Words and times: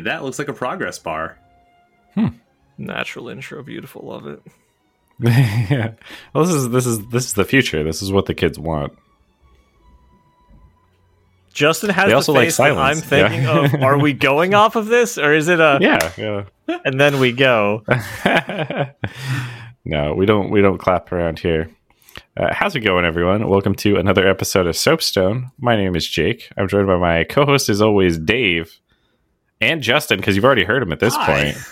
Hey, 0.00 0.04
that 0.04 0.24
looks 0.24 0.38
like 0.38 0.48
a 0.48 0.54
progress 0.54 0.98
bar. 0.98 1.38
Natural 2.78 3.28
intro, 3.28 3.62
beautiful, 3.62 4.06
love 4.06 4.26
it. 4.26 4.42
yeah. 5.20 5.92
Well, 6.32 6.46
this 6.46 6.54
is 6.54 6.70
this 6.70 6.86
is 6.86 7.06
this 7.08 7.26
is 7.26 7.34
the 7.34 7.44
future. 7.44 7.84
This 7.84 8.00
is 8.00 8.10
what 8.10 8.24
the 8.24 8.32
kids 8.32 8.58
want. 8.58 8.94
Justin 11.52 11.90
has 11.90 12.04
They 12.04 12.10
the 12.12 12.16
also 12.16 12.32
like 12.32 12.46
face 12.46 12.56
that 12.56 12.78
I'm 12.78 12.96
thinking 12.96 13.42
yeah. 13.42 13.64
of. 13.64 13.74
Are 13.82 13.98
we 13.98 14.12
going 14.30 14.54
off 14.54 14.74
of 14.74 14.86
this, 14.86 15.18
or 15.18 15.34
is 15.34 15.48
it 15.48 15.60
a? 15.60 15.78
Yeah, 15.82 16.12
yeah. 16.16 16.44
And 16.86 16.98
then 16.98 17.20
we 17.20 17.32
go. 17.32 17.84
no, 19.84 20.14
we 20.14 20.24
don't. 20.24 20.50
We 20.50 20.62
don't 20.62 20.78
clap 20.78 21.12
around 21.12 21.40
here. 21.40 21.68
Uh, 22.38 22.54
how's 22.54 22.74
it 22.74 22.80
going, 22.80 23.04
everyone? 23.04 23.46
Welcome 23.50 23.74
to 23.74 23.96
another 23.96 24.26
episode 24.26 24.66
of 24.66 24.76
Soapstone. 24.76 25.50
My 25.58 25.76
name 25.76 25.94
is 25.94 26.08
Jake. 26.08 26.48
I'm 26.56 26.68
joined 26.68 26.86
by 26.86 26.96
my 26.96 27.24
co-host, 27.24 27.68
as 27.68 27.82
always, 27.82 28.16
Dave 28.16 28.80
and 29.60 29.82
Justin, 29.82 30.18
because 30.18 30.36
you've 30.36 30.44
already 30.44 30.64
heard 30.64 30.82
him 30.82 30.92
at 30.92 31.00
this 31.00 31.14
Hi. 31.14 31.26
point. 31.26 31.56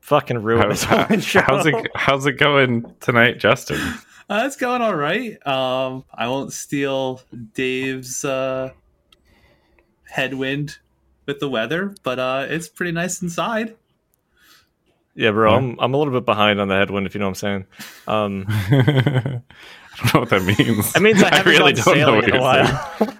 Fucking 0.00 0.40
ruin 0.42 0.62
How's, 0.62 0.82
this 0.82 0.84
whole 0.84 1.42
how's 1.42 1.66
it? 1.66 1.90
How's 1.96 2.26
it 2.26 2.34
going 2.34 2.94
tonight, 3.00 3.38
Justin? 3.40 3.80
Uh, 4.28 4.44
it's 4.46 4.54
going 4.56 4.80
all 4.80 4.94
right. 4.94 5.44
Um, 5.46 6.04
I 6.14 6.28
won't 6.28 6.52
steal 6.52 7.22
Dave's 7.54 8.24
uh, 8.24 8.70
headwind 10.04 10.78
with 11.26 11.40
the 11.40 11.48
weather, 11.48 11.92
but 12.04 12.20
uh, 12.20 12.46
it's 12.48 12.68
pretty 12.68 12.92
nice 12.92 13.20
inside. 13.20 13.74
Yeah, 15.16 15.30
bro, 15.30 15.54
I'm 15.54 15.76
I'm 15.80 15.94
a 15.94 15.96
little 15.96 16.12
bit 16.12 16.24
behind 16.24 16.60
on 16.60 16.68
the 16.68 16.74
headwind, 16.76 17.06
if 17.06 17.14
you 17.14 17.20
know 17.20 17.26
what 17.26 17.42
I'm 17.42 17.64
saying. 17.64 17.66
Um, 18.06 18.44
I 18.48 19.40
don't 19.96 20.14
know 20.14 20.20
what 20.20 20.30
that 20.30 20.42
means. 20.42 20.94
it 20.94 21.00
means 21.00 21.22
I 21.22 21.34
haven't 21.34 21.52
really 21.52 21.72
gone 21.72 21.84
don't 21.84 21.98
know 21.98 22.14
what 22.16 22.24
in 22.24 22.30
a 22.30 22.34
you're 22.34 22.42
while. 22.42 23.18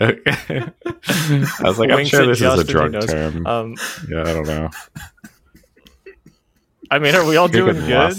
Okay. 0.00 0.64
I 1.06 1.62
was 1.62 1.78
like, 1.78 1.90
I'm 1.90 2.04
sure 2.04 2.26
this 2.26 2.40
is 2.40 2.58
a 2.58 2.64
drug 2.64 3.06
term. 3.06 3.46
Um, 3.46 3.74
yeah, 4.08 4.20
I 4.22 4.32
don't 4.32 4.46
know. 4.46 4.70
I 6.90 6.98
mean, 6.98 7.14
are 7.14 7.24
we 7.26 7.36
all 7.36 7.48
doing 7.48 7.74
good? 7.86 8.16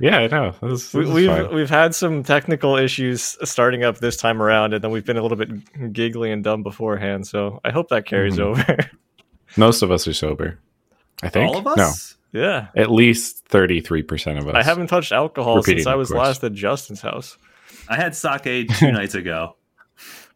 Yeah, 0.00 0.18
I 0.18 0.26
know. 0.26 0.50
This, 0.62 0.90
this 0.90 0.94
We, 0.94 1.04
is 1.04 1.10
we've 1.12 1.26
fine. 1.28 1.54
we've 1.54 1.70
had 1.70 1.94
some 1.94 2.22
technical 2.24 2.76
issues 2.76 3.38
starting 3.48 3.84
up 3.84 3.98
this 3.98 4.16
time 4.16 4.42
around, 4.42 4.74
and 4.74 4.82
then 4.82 4.90
we've 4.90 5.04
been 5.06 5.16
a 5.16 5.22
little 5.22 5.36
bit 5.36 5.92
giggly 5.92 6.32
and 6.32 6.42
dumb 6.42 6.62
beforehand. 6.64 7.26
So 7.26 7.60
I 7.64 7.70
hope 7.70 7.88
that 7.90 8.04
carries 8.04 8.36
Mhm. 8.36 8.40
over. 8.40 8.76
Most 9.56 9.82
of 9.82 9.90
us 9.92 10.08
are 10.08 10.12
sober. 10.12 10.58
I 11.22 11.28
think. 11.28 11.48
All 11.54 11.58
of 11.58 11.66
us? 11.78 12.16
yeah, 12.32 12.68
at 12.76 12.90
least 12.90 13.46
33% 13.48 14.38
of 14.40 14.48
us. 14.48 14.54
I 14.56 14.62
haven't 14.64 14.88
touched 14.88 15.12
alcohol 15.12 15.56
Repeating, 15.56 15.80
since 15.84 15.86
I 15.86 15.94
was 15.94 16.08
course. 16.08 16.18
last 16.18 16.44
at 16.44 16.52
Justin's 16.54 17.00
house. 17.00 17.36
I 17.88 17.94
had 17.96 18.16
sake 18.16 18.68
two 18.78 18.90
nights 18.92 19.14
ago. 19.14 19.54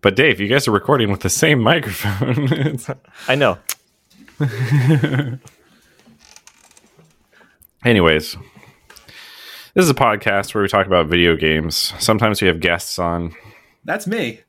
But 0.00 0.14
Dave, 0.16 0.40
you 0.40 0.48
guys 0.48 0.68
are 0.68 0.72
recording 0.72 1.10
with 1.10 1.20
the 1.20 1.30
same 1.30 1.60
microphone. 1.60 2.78
I 3.28 3.34
know. 3.34 3.58
Anyways, 7.84 8.36
this 9.74 9.84
is 9.84 9.90
a 9.90 9.94
podcast 9.94 10.54
where 10.54 10.62
we 10.62 10.68
talk 10.68 10.86
about 10.86 11.06
video 11.06 11.36
games. 11.36 11.92
Sometimes 11.98 12.42
we 12.42 12.48
have 12.48 12.60
guests 12.60 12.98
on. 12.98 13.34
That's 13.84 14.06
me. 14.06 14.40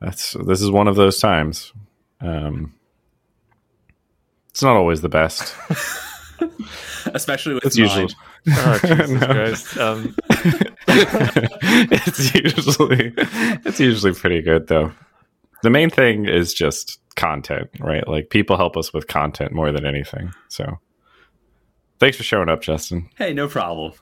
That's 0.00 0.32
this 0.44 0.60
is 0.60 0.70
one 0.70 0.86
of 0.86 0.96
those 0.96 1.18
times. 1.18 1.72
Um, 2.20 2.74
it's 4.50 4.62
not 4.62 4.76
always 4.76 5.00
the 5.00 5.08
best. 5.08 5.54
Especially 7.14 7.54
with 7.54 7.64
It's 7.64 7.78
mine. 7.78 7.86
usually 7.86 8.14
Oh, 8.50 8.78
Jesus 8.84 9.76
No. 9.76 9.92
Um, 9.94 10.16
it's 10.88 12.34
usually 12.34 13.12
it's 13.64 13.80
usually 13.80 14.12
pretty 14.14 14.42
good 14.42 14.66
though. 14.68 14.92
The 15.62 15.70
main 15.70 15.90
thing 15.90 16.26
is 16.26 16.54
just 16.54 17.00
content, 17.16 17.68
right? 17.80 18.06
Like 18.06 18.30
people 18.30 18.56
help 18.56 18.76
us 18.76 18.92
with 18.92 19.06
content 19.08 19.52
more 19.52 19.72
than 19.72 19.84
anything. 19.84 20.32
So 20.48 20.78
thanks 21.98 22.16
for 22.16 22.22
showing 22.22 22.48
up, 22.48 22.60
Justin. 22.62 23.08
Hey, 23.16 23.32
no 23.32 23.48
problem. 23.48 23.92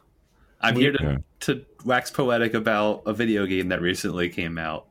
I'm 0.61 0.77
here 0.77 0.93
to, 0.93 1.03
Yeah. 1.03 1.17
to 1.41 1.65
wax 1.85 2.11
poetic 2.11 2.55
about 2.55 3.03
a 3.06 3.12
video 3.12 3.47
game 3.47 3.69
that 3.69 3.81
recently 3.81 4.29
came 4.29 4.59
out. 4.59 4.87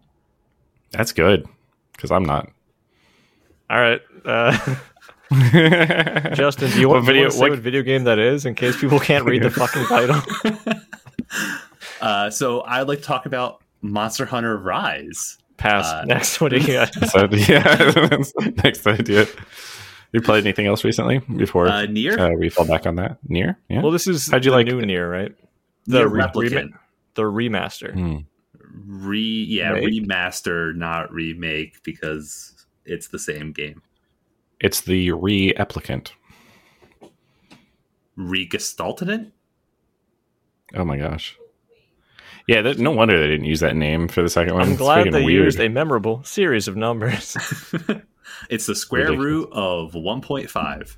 That's 0.91 1.11
good 1.11 1.47
because 1.93 2.11
I'm 2.11 2.23
not. 2.23 2.49
all 3.69 3.79
right. 3.79 4.01
Uh, 4.23 4.75
Justin, 6.35 6.71
do 6.71 6.79
you 6.79 6.89
want, 6.89 7.05
video- 7.05 7.23
video, 7.23 7.29
to 7.29 7.31
say 7.31 7.39
what- 7.41 7.49
what 7.51 7.59
video 7.59 7.81
game 7.83 8.03
that 8.05 8.19
is 8.19 8.45
in 8.45 8.55
case 8.55 8.79
people 8.79 8.99
can't 8.99 9.25
read 9.25 9.43
the 9.43 9.49
fucking 9.51 9.85
title? 9.85 10.21
Uh, 12.01 12.29
so 12.29 12.61
I'd 12.63 12.87
like 12.87 12.99
to 12.99 13.03
talk 13.05 13.25
about 13.25 13.61
Monster 13.81 14.25
Hunter 14.25 14.57
Rise. 14.57 15.37
Pass. 15.57 15.85
Uh, 15.87 16.03
Next, 16.05 16.39
what 16.41 16.49
do 16.51 16.57
you 16.57 16.67
got? 16.73 16.93
So 17.09 17.27
yeah, 17.31 17.91
that's 17.91 18.33
next 18.63 18.85
idea. 18.85 19.25
You 20.11 20.21
played 20.21 20.43
anything 20.43 20.67
else 20.67 20.83
recently 20.83 21.19
before 21.19 21.67
Uh, 21.67 21.85
Nier? 21.85 22.19
uh, 22.19 22.31
we 22.31 22.49
fall 22.49 22.67
back 22.67 22.85
on 22.85 22.95
that? 22.97 23.17
Nier, 23.27 23.57
yeah. 23.69 23.81
Well, 23.81 23.91
this 23.91 24.07
is 24.07 24.29
How'd 24.29 24.43
you 24.45 24.51
the 24.51 24.57
like 24.57 24.67
new? 24.67 24.81
Nier, 24.81 25.09
right? 25.09 25.33
Nier 25.87 26.03
The 26.03 26.07
re- 26.09 26.21
Replicant. 26.23 26.51
rema- 26.55 26.79
the 27.15 27.23
remaster. 27.23 27.93
Hmm. 27.93 28.17
Re 29.07 29.19
yeah, 29.19 29.71
Remake? 29.71 30.03
remaster, 30.03 30.75
not 30.75 31.11
remake, 31.13 31.81
because 31.83 32.65
it's 32.85 33.07
the 33.07 33.19
same 33.19 33.51
game. 33.53 33.81
It's 34.65 34.81
the 34.81 35.11
re-applicant. 35.11 36.13
Regestalted 38.17 39.09
it? 39.09 39.31
Oh 40.73 40.83
my 40.85 40.97
gosh. 40.97 41.37
Yeah, 42.47 42.61
that, 42.63 42.79
no 42.79 42.91
wonder 42.91 43.19
they 43.19 43.27
didn't 43.27 43.45
use 43.45 43.59
that 43.59 43.75
name 43.75 44.07
for 44.07 44.21
the 44.23 44.29
second 44.29 44.53
one. 44.55 44.63
I'm 44.63 44.75
glad 44.75 45.05
freaking 45.07 45.11
they 45.11 45.23
weird. 45.25 45.45
used 45.45 45.59
a 45.59 45.69
memorable 45.69 46.23
series 46.23 46.67
of 46.67 46.75
numbers. 46.75 47.35
it's 48.49 48.65
the 48.65 48.75
square 48.75 49.03
Ridiculous. 49.11 49.25
root 49.25 49.49
of 49.51 49.91
1.5. 49.93 50.97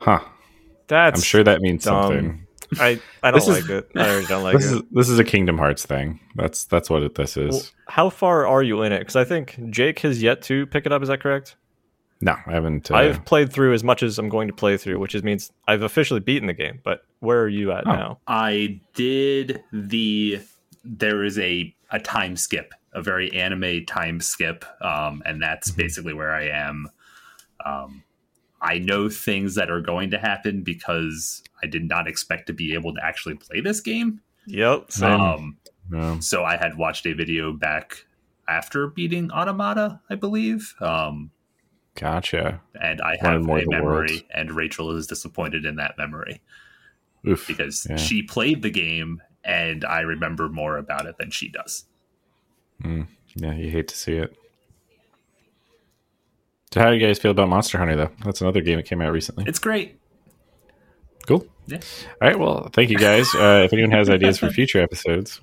Huh. 0.00 0.20
That's 0.86 1.18
I'm 1.20 1.24
sure 1.24 1.42
that 1.44 1.60
means 1.60 1.84
dumb. 1.84 2.02
something. 2.12 2.46
I, 2.78 3.00
I 3.22 3.30
don't 3.30 3.40
This 3.40 3.48
is- 3.48 3.68
like 3.68 3.70
it. 3.70 3.90
I 3.96 4.06
really 4.14 4.26
don't 4.26 4.42
like 4.44 4.56
this 4.56 4.70
it. 4.70 4.76
is 4.76 4.82
this 4.92 5.08
is 5.08 5.18
a 5.18 5.24
Kingdom 5.24 5.58
Hearts 5.58 5.84
thing. 5.86 6.20
That's 6.36 6.64
that's 6.66 6.88
what 6.90 7.02
it, 7.02 7.14
this 7.16 7.36
is. 7.36 7.50
Well, 7.54 7.62
how 7.88 8.10
far 8.10 8.46
are 8.46 8.62
you 8.62 8.82
in 8.82 8.92
it? 8.92 9.00
Because 9.00 9.16
I 9.16 9.24
think 9.24 9.58
Jake 9.70 9.98
has 10.00 10.22
yet 10.22 10.42
to 10.42 10.66
pick 10.66 10.86
it 10.86 10.92
up. 10.92 11.02
Is 11.02 11.08
that 11.08 11.20
correct? 11.20 11.56
No, 12.20 12.36
I 12.46 12.52
haven't. 12.52 12.90
Uh, 12.90 12.96
I've 12.96 13.24
played 13.24 13.52
through 13.52 13.74
as 13.74 13.84
much 13.84 14.02
as 14.02 14.18
I'm 14.18 14.28
going 14.28 14.48
to 14.48 14.54
play 14.54 14.76
through, 14.76 14.98
which 14.98 15.14
is, 15.14 15.22
means 15.22 15.52
I've 15.66 15.82
officially 15.82 16.20
beaten 16.20 16.46
the 16.46 16.52
game. 16.54 16.80
But 16.82 17.02
where 17.20 17.40
are 17.42 17.48
you 17.48 17.72
at 17.72 17.86
Oh. 17.86 17.92
now? 17.92 18.18
I 18.26 18.80
did 18.94 19.62
the 19.72 20.40
there 20.84 21.22
is 21.24 21.38
a 21.38 21.74
a 21.90 21.98
time 21.98 22.36
skip, 22.36 22.72
a 22.92 23.02
very 23.02 23.32
anime 23.32 23.84
time 23.86 24.20
skip, 24.20 24.64
um, 24.82 25.22
and 25.26 25.40
that's 25.42 25.70
Mhm. 25.70 25.76
basically 25.76 26.12
where 26.14 26.32
I 26.32 26.48
am. 26.48 26.88
Um, 27.64 28.02
I 28.60 28.78
know 28.78 29.08
things 29.08 29.54
that 29.54 29.70
are 29.70 29.80
going 29.80 30.10
to 30.10 30.18
happen 30.18 30.62
because 30.62 31.42
I 31.62 31.66
did 31.66 31.88
not 31.88 32.06
expect 32.08 32.46
to 32.48 32.52
be 32.52 32.74
able 32.74 32.94
to 32.94 33.04
actually 33.04 33.34
play 33.36 33.60
this 33.60 33.80
game. 33.80 34.20
Yep. 34.46 34.90
Same. 34.92 35.20
Um, 35.20 35.56
no. 35.90 36.20
so 36.20 36.44
I 36.44 36.56
had 36.56 36.76
watched 36.76 37.06
a 37.06 37.12
video 37.12 37.52
back 37.52 38.04
after 38.48 38.86
beating 38.88 39.30
Automata, 39.30 40.00
I 40.10 40.14
believe. 40.16 40.74
Um, 40.80 41.30
Gotcha. 41.98 42.60
and 42.80 43.00
I 43.02 43.16
have 43.20 43.42
more 43.42 43.58
a 43.58 43.66
memory, 43.66 43.82
world. 43.84 44.10
and 44.32 44.52
Rachel 44.52 44.92
is 44.96 45.06
disappointed 45.06 45.64
in 45.66 45.76
that 45.76 45.98
memory 45.98 46.40
Oof. 47.26 47.46
because 47.48 47.86
Yeah. 47.90 47.96
she 47.96 48.22
played 48.22 48.62
the 48.62 48.70
game 48.70 49.20
and 49.44 49.84
I 49.84 50.00
remember 50.00 50.48
more 50.48 50.76
about 50.78 51.06
it 51.06 51.16
than 51.18 51.30
she 51.30 51.48
does. 51.48 51.84
Yeah, 52.84 53.54
you 53.54 53.70
hate 53.70 53.88
to 53.88 53.96
see 53.96 54.14
it. 54.14 54.36
So, 56.72 56.80
how 56.80 56.90
do 56.90 56.96
you 56.96 57.04
guys 57.06 57.18
feel 57.18 57.30
about 57.30 57.48
Monster 57.48 57.78
Hunter, 57.78 57.96
though? 57.96 58.10
That's 58.24 58.40
another 58.40 58.60
game 58.60 58.76
that 58.76 58.84
came 58.84 59.00
out 59.00 59.10
recently. 59.12 59.44
It's 59.46 59.58
great. 59.58 59.98
Cool. 61.26 61.46
Yeah. 61.66 61.78
All 62.20 62.28
right. 62.28 62.38
Well, 62.38 62.68
thank 62.72 62.90
you 62.90 62.98
guys. 62.98 63.26
Uh, 63.34 63.62
if 63.64 63.72
anyone 63.72 63.90
has 63.90 64.08
ideas 64.10 64.38
for 64.38 64.50
future 64.50 64.80
episodes, 64.80 65.40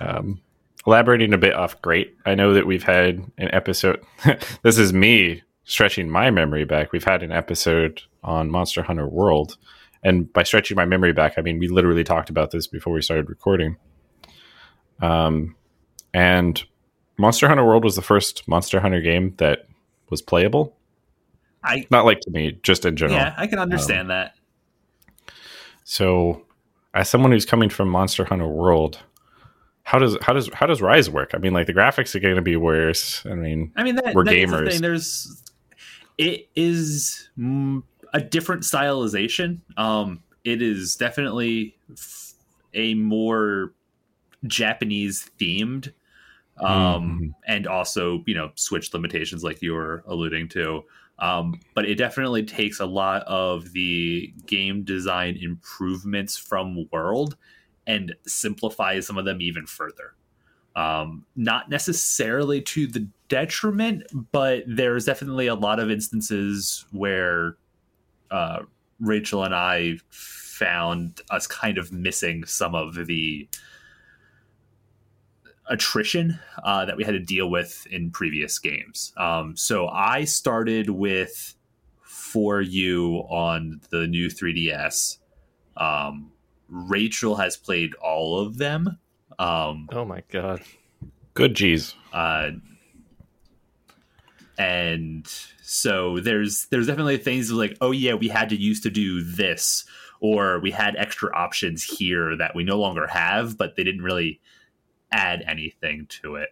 um, 0.00 0.40
elaborating 0.86 1.32
a 1.32 1.38
bit 1.38 1.54
off 1.54 1.80
great. 1.82 2.16
I 2.26 2.34
know 2.34 2.54
that 2.54 2.66
we've 2.66 2.82
had 2.82 3.18
an 3.38 3.52
episode. 3.52 4.02
this 4.62 4.78
is 4.78 4.92
me 4.92 5.42
stretching 5.64 6.08
my 6.08 6.30
memory 6.30 6.64
back. 6.64 6.92
We've 6.92 7.04
had 7.04 7.22
an 7.22 7.32
episode 7.32 8.02
on 8.22 8.50
Monster 8.50 8.82
Hunter 8.82 9.06
World. 9.06 9.56
And 10.02 10.32
by 10.32 10.42
stretching 10.42 10.76
my 10.76 10.86
memory 10.86 11.12
back, 11.12 11.34
I 11.36 11.42
mean 11.42 11.58
we 11.58 11.68
literally 11.68 12.04
talked 12.04 12.30
about 12.30 12.50
this 12.50 12.66
before 12.66 12.92
we 12.92 13.02
started 13.02 13.28
recording. 13.28 13.76
Um, 15.00 15.56
and 16.12 16.62
Monster 17.18 17.48
Hunter 17.48 17.64
World 17.64 17.84
was 17.84 17.96
the 17.96 18.02
first 18.02 18.48
Monster 18.48 18.80
Hunter 18.80 19.00
game 19.00 19.34
that 19.36 19.66
was 20.08 20.22
playable. 20.22 20.76
I 21.62 21.86
Not 21.90 22.06
like 22.06 22.20
to 22.20 22.30
me, 22.30 22.58
just 22.62 22.86
in 22.86 22.96
general. 22.96 23.18
yeah, 23.18 23.34
I 23.36 23.46
can 23.46 23.58
understand 23.58 24.08
that. 24.10 24.34
So, 25.84 26.46
as 26.94 27.08
someone 27.08 27.32
who's 27.32 27.44
coming 27.44 27.68
from 27.68 27.88
Monster 27.88 28.24
Hunter 28.24 28.48
World, 28.48 29.00
how 29.90 29.98
does 29.98 30.16
how 30.22 30.32
does 30.32 30.48
how 30.52 30.66
does 30.66 30.80
Rise 30.80 31.10
work? 31.10 31.32
I 31.34 31.38
mean, 31.38 31.52
like 31.52 31.66
the 31.66 31.74
graphics 31.74 32.14
are 32.14 32.20
going 32.20 32.36
to 32.36 32.42
be 32.42 32.54
worse. 32.54 33.26
I 33.26 33.34
mean, 33.34 33.72
I 33.74 33.82
mean, 33.82 33.96
that, 33.96 34.14
We're 34.14 34.22
that 34.24 34.34
is 34.36 34.48
the 34.48 34.56
gamers. 34.56 34.70
thing. 34.70 34.82
There's 34.82 35.42
it 36.16 36.48
is 36.54 37.28
mm, 37.36 37.82
a 38.14 38.20
different 38.20 38.62
stylization. 38.62 39.58
Um, 39.76 40.22
it 40.44 40.62
is 40.62 40.94
definitely 40.94 41.74
f- 41.90 42.34
a 42.72 42.94
more 42.94 43.72
Japanese 44.46 45.28
themed 45.40 45.92
um, 46.60 47.18
Mhm. 47.20 47.34
and 47.48 47.66
also 47.66 48.22
you 48.28 48.34
know 48.36 48.52
switch 48.54 48.94
limitations 48.94 49.42
like 49.42 49.60
you 49.60 49.72
were 49.72 50.04
alluding 50.06 50.46
to. 50.50 50.84
Um, 51.18 51.58
but 51.74 51.84
it 51.84 51.96
definitely 51.96 52.44
takes 52.44 52.78
a 52.78 52.86
lot 52.86 53.24
of 53.24 53.72
the 53.72 54.32
game 54.46 54.84
design 54.84 55.36
improvements 55.36 56.38
from 56.38 56.86
World 56.92 57.36
and 57.90 58.14
simplify 58.24 59.00
some 59.00 59.18
of 59.18 59.24
them 59.24 59.42
even 59.42 59.66
further. 59.66 60.14
Um, 60.76 61.26
not 61.34 61.68
necessarily 61.68 62.62
to 62.62 62.86
the 62.86 63.08
detriment, 63.28 64.04
but 64.30 64.62
there's 64.68 65.06
definitely 65.06 65.48
a 65.48 65.56
lot 65.56 65.80
of 65.80 65.90
instances 65.90 66.86
where 66.92 67.56
uh, 68.30 68.60
Rachel 69.00 69.42
and 69.42 69.52
I 69.52 69.96
found 70.08 71.20
us 71.30 71.48
kind 71.48 71.78
of 71.78 71.90
missing 71.90 72.44
some 72.44 72.76
of 72.76 72.94
the 73.06 73.48
attrition 75.68 76.38
uh, 76.62 76.84
that 76.84 76.96
we 76.96 77.02
had 77.02 77.12
to 77.12 77.20
deal 77.20 77.50
with 77.50 77.88
in 77.90 78.12
previous 78.12 78.60
games. 78.60 79.12
Um, 79.16 79.56
so 79.56 79.88
I 79.88 80.24
started 80.24 80.90
with 80.90 81.56
4U 82.08 83.28
on 83.28 83.80
the 83.90 84.06
new 84.06 84.28
3DS. 84.28 85.18
Um, 85.76 86.30
Rachel 86.70 87.36
has 87.36 87.56
played 87.56 87.94
all 87.96 88.38
of 88.40 88.56
them. 88.58 88.98
Um, 89.38 89.88
Oh 89.92 90.04
my 90.04 90.22
god. 90.30 90.62
Good 91.34 91.54
G's. 91.54 91.94
uh, 92.12 92.50
and 94.58 95.26
so 95.62 96.20
there's 96.20 96.66
there's 96.70 96.86
definitely 96.86 97.16
things 97.16 97.50
like 97.50 97.76
oh 97.80 97.92
yeah 97.92 98.14
we 98.14 98.28
had 98.28 98.48
to 98.50 98.56
used 98.56 98.82
to 98.82 98.90
do 98.90 99.22
this 99.22 99.84
or 100.20 100.60
we 100.60 100.70
had 100.70 100.96
extra 100.96 101.34
options 101.34 101.82
here 101.82 102.36
that 102.36 102.54
we 102.54 102.62
no 102.64 102.78
longer 102.78 103.06
have 103.06 103.56
but 103.56 103.76
they 103.76 103.84
didn't 103.84 104.02
really 104.02 104.40
add 105.12 105.42
anything 105.46 106.06
to 106.08 106.34
it 106.36 106.50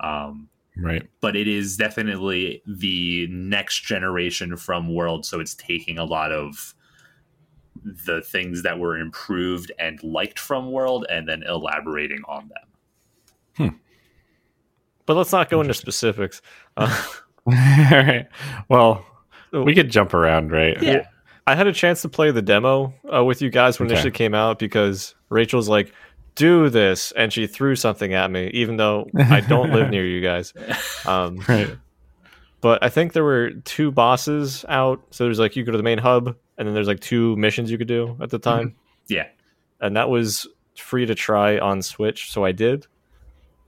um, 0.00 0.48
Right. 0.76 1.08
but 1.20 1.36
it 1.36 1.46
is 1.46 1.76
definitely 1.76 2.60
the 2.66 3.28
next 3.28 3.82
generation 3.84 4.56
from 4.56 4.92
world 4.92 5.24
so 5.24 5.38
it's 5.38 5.54
taking 5.54 5.98
a 5.98 6.04
lot 6.04 6.32
of 6.32 6.74
the 7.84 8.22
things 8.22 8.62
that 8.62 8.78
were 8.78 8.96
improved 8.98 9.70
and 9.78 10.02
liked 10.02 10.38
from 10.38 10.72
world 10.72 11.04
and 11.10 11.28
then 11.28 11.42
elaborating 11.42 12.22
on 12.26 12.48
them 12.48 13.80
But 15.06 15.16
let's 15.16 15.32
not 15.32 15.50
go 15.50 15.60
into 15.60 15.74
specifics. 15.74 16.40
Uh, 16.76 16.86
All 17.46 17.52
right. 17.52 18.26
Well, 18.70 19.04
we 19.52 19.74
could 19.74 19.90
jump 19.90 20.14
around, 20.14 20.50
right? 20.50 20.80
Yeah. 20.82 21.02
I 21.46 21.54
had 21.54 21.66
a 21.66 21.74
chance 21.74 22.00
to 22.02 22.08
play 22.08 22.30
the 22.30 22.40
demo 22.40 22.94
uh, 23.14 23.22
with 23.22 23.42
you 23.42 23.50
guys 23.50 23.78
when 23.78 23.88
it 23.88 23.92
Okay. 23.92 23.96
initially 24.00 24.12
came 24.12 24.34
out 24.34 24.58
because 24.58 25.14
Rachel's 25.28 25.68
like, 25.68 25.92
"Do 26.36 26.70
this," 26.70 27.12
and 27.12 27.30
she 27.30 27.46
threw 27.46 27.76
something 27.76 28.14
at 28.14 28.30
me, 28.30 28.48
even 28.54 28.78
though 28.78 29.06
I 29.14 29.42
don't 29.42 29.70
live 29.72 29.90
near 29.90 30.06
you 30.06 30.22
guys. 30.22 30.54
Um, 31.04 31.36
Right. 31.46 31.68
But 32.64 32.82
I 32.82 32.88
think 32.88 33.12
there 33.12 33.24
were 33.24 33.50
two 33.50 33.92
bosses 33.92 34.64
out. 34.70 35.02
So 35.10 35.24
there's 35.24 35.38
like 35.38 35.54
you 35.54 35.64
go 35.64 35.72
to 35.72 35.76
the 35.76 35.84
main 35.84 35.98
hub, 35.98 36.34
and 36.56 36.66
then 36.66 36.72
there's 36.74 36.88
like 36.88 37.00
two 37.00 37.36
missions 37.36 37.70
you 37.70 37.76
could 37.76 37.88
do 37.88 38.16
at 38.22 38.30
the 38.30 38.38
time, 38.38 38.74
yeah 39.06 39.26
and 39.80 39.94
that 39.96 40.08
was 40.08 40.46
free 40.76 41.04
to 41.04 41.14
try 41.14 41.58
on 41.58 41.82
Switch. 41.82 42.32
So 42.32 42.42
I 42.42 42.52
did. 42.52 42.86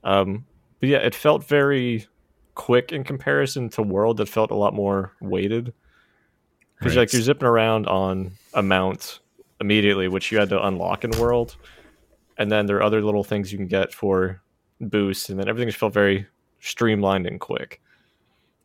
Um, 0.03 0.45
but 0.79 0.89
yeah, 0.89 0.97
it 0.97 1.13
felt 1.13 1.47
very 1.47 2.07
quick 2.55 2.91
in 2.91 3.03
comparison 3.03 3.69
to 3.69 3.83
World 3.83 4.17
that 4.17 4.27
felt 4.27 4.49
a 4.49 4.55
lot 4.55 4.73
more 4.73 5.13
weighted. 5.21 5.73
Because 6.79 6.95
Right. 6.95 7.01
like 7.03 7.13
you're 7.13 7.21
zipping 7.21 7.47
around 7.47 7.85
on 7.85 8.31
a 8.55 8.63
mount 8.63 9.19
immediately, 9.61 10.07
which 10.07 10.31
you 10.31 10.39
had 10.39 10.49
to 10.49 10.65
unlock 10.65 11.03
in 11.03 11.11
World, 11.11 11.55
and 12.37 12.51
then 12.51 12.65
there 12.65 12.77
are 12.77 12.83
other 12.83 13.03
little 13.03 13.23
things 13.23 13.51
you 13.51 13.59
can 13.59 13.67
get 13.67 13.93
for 13.93 14.41
boosts, 14.81 15.29
and 15.29 15.39
then 15.39 15.47
everything 15.47 15.67
just 15.67 15.79
felt 15.79 15.93
very 15.93 16.25
streamlined 16.59 17.27
and 17.27 17.39
quick. 17.39 17.79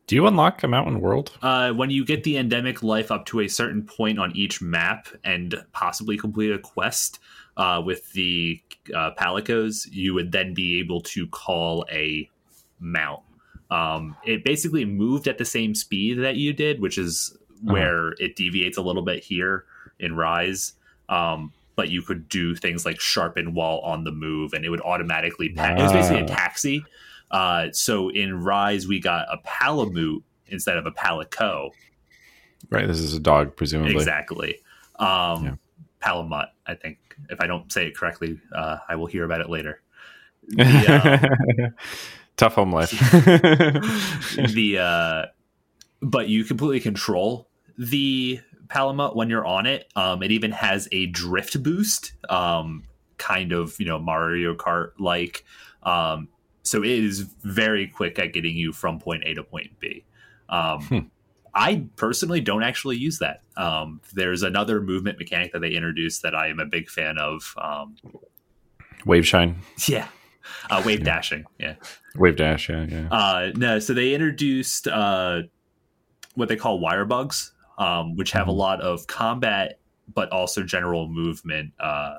Do 0.05 0.15
you 0.15 0.27
unlock 0.27 0.63
a 0.63 0.67
mountain 0.67 0.99
world? 0.99 1.31
Uh, 1.41 1.71
when 1.71 1.89
you 1.89 2.05
get 2.05 2.23
the 2.23 2.37
endemic 2.37 2.83
life 2.83 3.09
up 3.09 3.25
to 3.27 3.39
a 3.39 3.47
certain 3.47 3.83
point 3.83 4.19
on 4.19 4.35
each 4.35 4.61
map 4.61 5.07
and 5.23 5.55
possibly 5.71 6.17
complete 6.17 6.51
a 6.51 6.59
quest 6.59 7.19
uh, 7.55 7.81
with 7.83 8.11
the 8.11 8.61
uh, 8.93 9.11
palicos, 9.17 9.87
you 9.91 10.13
would 10.13 10.31
then 10.31 10.53
be 10.53 10.79
able 10.79 10.99
to 11.01 11.27
call 11.27 11.85
a 11.89 12.29
mount. 12.79 13.21
Um, 13.71 14.15
it 14.25 14.43
basically 14.43 14.85
moved 14.85 15.27
at 15.27 15.37
the 15.37 15.45
same 15.45 15.73
speed 15.73 16.19
that 16.19 16.35
you 16.35 16.53
did, 16.53 16.81
which 16.81 16.97
is 16.97 17.35
where 17.61 18.09
it 18.19 18.35
deviates 18.35 18.77
a 18.77 18.81
little 18.81 19.03
bit 19.03 19.23
here 19.23 19.65
in 19.99 20.15
Rise. 20.15 20.73
Um, 21.07 21.53
but 21.75 21.89
you 21.89 22.01
could 22.01 22.29
do 22.29 22.55
things 22.55 22.85
like 22.85 22.99
sharpen 22.99 23.53
while 23.53 23.79
on 23.79 24.03
the 24.03 24.11
move, 24.11 24.53
and 24.53 24.63
it 24.63 24.69
would 24.69 24.81
automatically. 24.81 25.49
Pa- 25.49 25.75
it 25.75 25.81
was 25.81 25.91
basically 25.91 26.21
a 26.21 26.27
taxi. 26.27 26.85
Uh, 27.33 27.71
so 27.73 28.09
in 28.09 28.43
Rise, 28.43 28.87
we 28.87 28.99
got 28.99 29.25
a 29.31 29.37
Palamute 29.45 30.21
instead 30.47 30.77
of 30.77 30.85
a 30.85 30.91
Palico. 30.91 31.71
Right. 32.69 32.87
This 32.87 32.99
is 32.99 33.13
a 33.13 33.19
dog, 33.19 33.55
presumably. 33.55 33.95
Exactly. 33.95 34.59
Um, 34.97 35.43
Yeah. 35.45 35.55
Palamut, 36.01 36.47
I 36.67 36.75
think. 36.75 36.99
If 37.29 37.41
I 37.41 37.47
don't 37.47 37.71
say 37.71 37.87
it 37.87 37.95
correctly, 37.95 38.39
uh, 38.53 38.77
I 38.87 38.95
will 38.95 39.05
hear 39.05 39.23
about 39.23 39.41
it 39.41 39.49
later. 39.49 39.81
The, 40.47 41.73
Tough 42.37 42.55
home 42.55 42.71
life. 42.71 42.89
the 44.53 44.77
uh, 44.79 45.25
but 46.01 46.27
you 46.27 46.43
completely 46.43 46.79
control 46.79 47.47
the 47.77 48.41
Palamut 48.67 49.15
when 49.15 49.29
you're 49.29 49.45
on 49.45 49.65
it. 49.65 49.89
Um, 49.95 50.23
it 50.23 50.31
even 50.31 50.51
has 50.51 50.89
a 50.91 51.05
drift 51.07 51.61
boost, 51.63 52.13
um, 52.29 52.83
kind 53.17 53.51
of 53.51 53.79
you 53.79 53.85
know 53.85 53.99
Mario 53.99 54.55
Kart 54.55 54.91
like. 54.99 55.45
Um, 55.83 56.27
so 56.63 56.83
it 56.83 56.89
is 56.89 57.21
very 57.43 57.87
quick 57.87 58.17
at 58.19 58.33
getting 58.33 58.55
you 58.55 58.71
from 58.73 58.99
point 58.99 59.23
A 59.25 59.33
to 59.35 59.43
point 59.43 59.79
B. 59.79 60.03
Um, 60.49 60.81
Hmm. 60.81 60.99
I 61.55 61.85
personally 61.97 62.41
don't 62.41 62.63
actually 62.63 62.97
use 62.97 63.19
that. 63.19 63.41
Um, 63.57 64.01
there's 64.13 64.41
another 64.41 64.81
movement 64.81 65.19
mechanic 65.19 65.51
that 65.53 65.59
they 65.59 65.71
introduced 65.71 66.23
that 66.23 66.33
I 66.33 66.47
am 66.47 66.59
a 66.59 66.65
big 66.65 66.89
fan 66.89 67.17
of. 67.19 67.53
Um, 67.57 67.95
Wave 69.05 69.27
shine. 69.27 69.57
yeah, 69.87 70.07
uh, 70.71 70.81
wave 70.85 70.99
Yeah. 70.99 71.05
dashing. 71.05 71.45
Yeah. 71.59 71.75
Wave 72.15 72.37
dash. 72.37 72.69
Yeah. 72.69 72.85
Yeah. 72.89 73.07
Uh, 73.11 73.51
no, 73.55 73.77
so 73.79 73.93
they 73.93 74.13
introduced 74.15 74.87
uh, 74.87 75.43
what 76.35 76.49
they 76.49 76.55
call 76.55 76.79
wire 76.79 77.05
bugs, 77.05 77.51
um, 77.77 78.15
which 78.15 78.31
have 78.31 78.47
a 78.47 78.51
Mhm. 78.51 78.57
lot 78.57 78.81
of 78.81 79.05
combat, 79.07 79.79
but 80.13 80.31
also 80.31 80.63
general 80.63 81.07
movement 81.07 81.73
uh, 81.79 82.15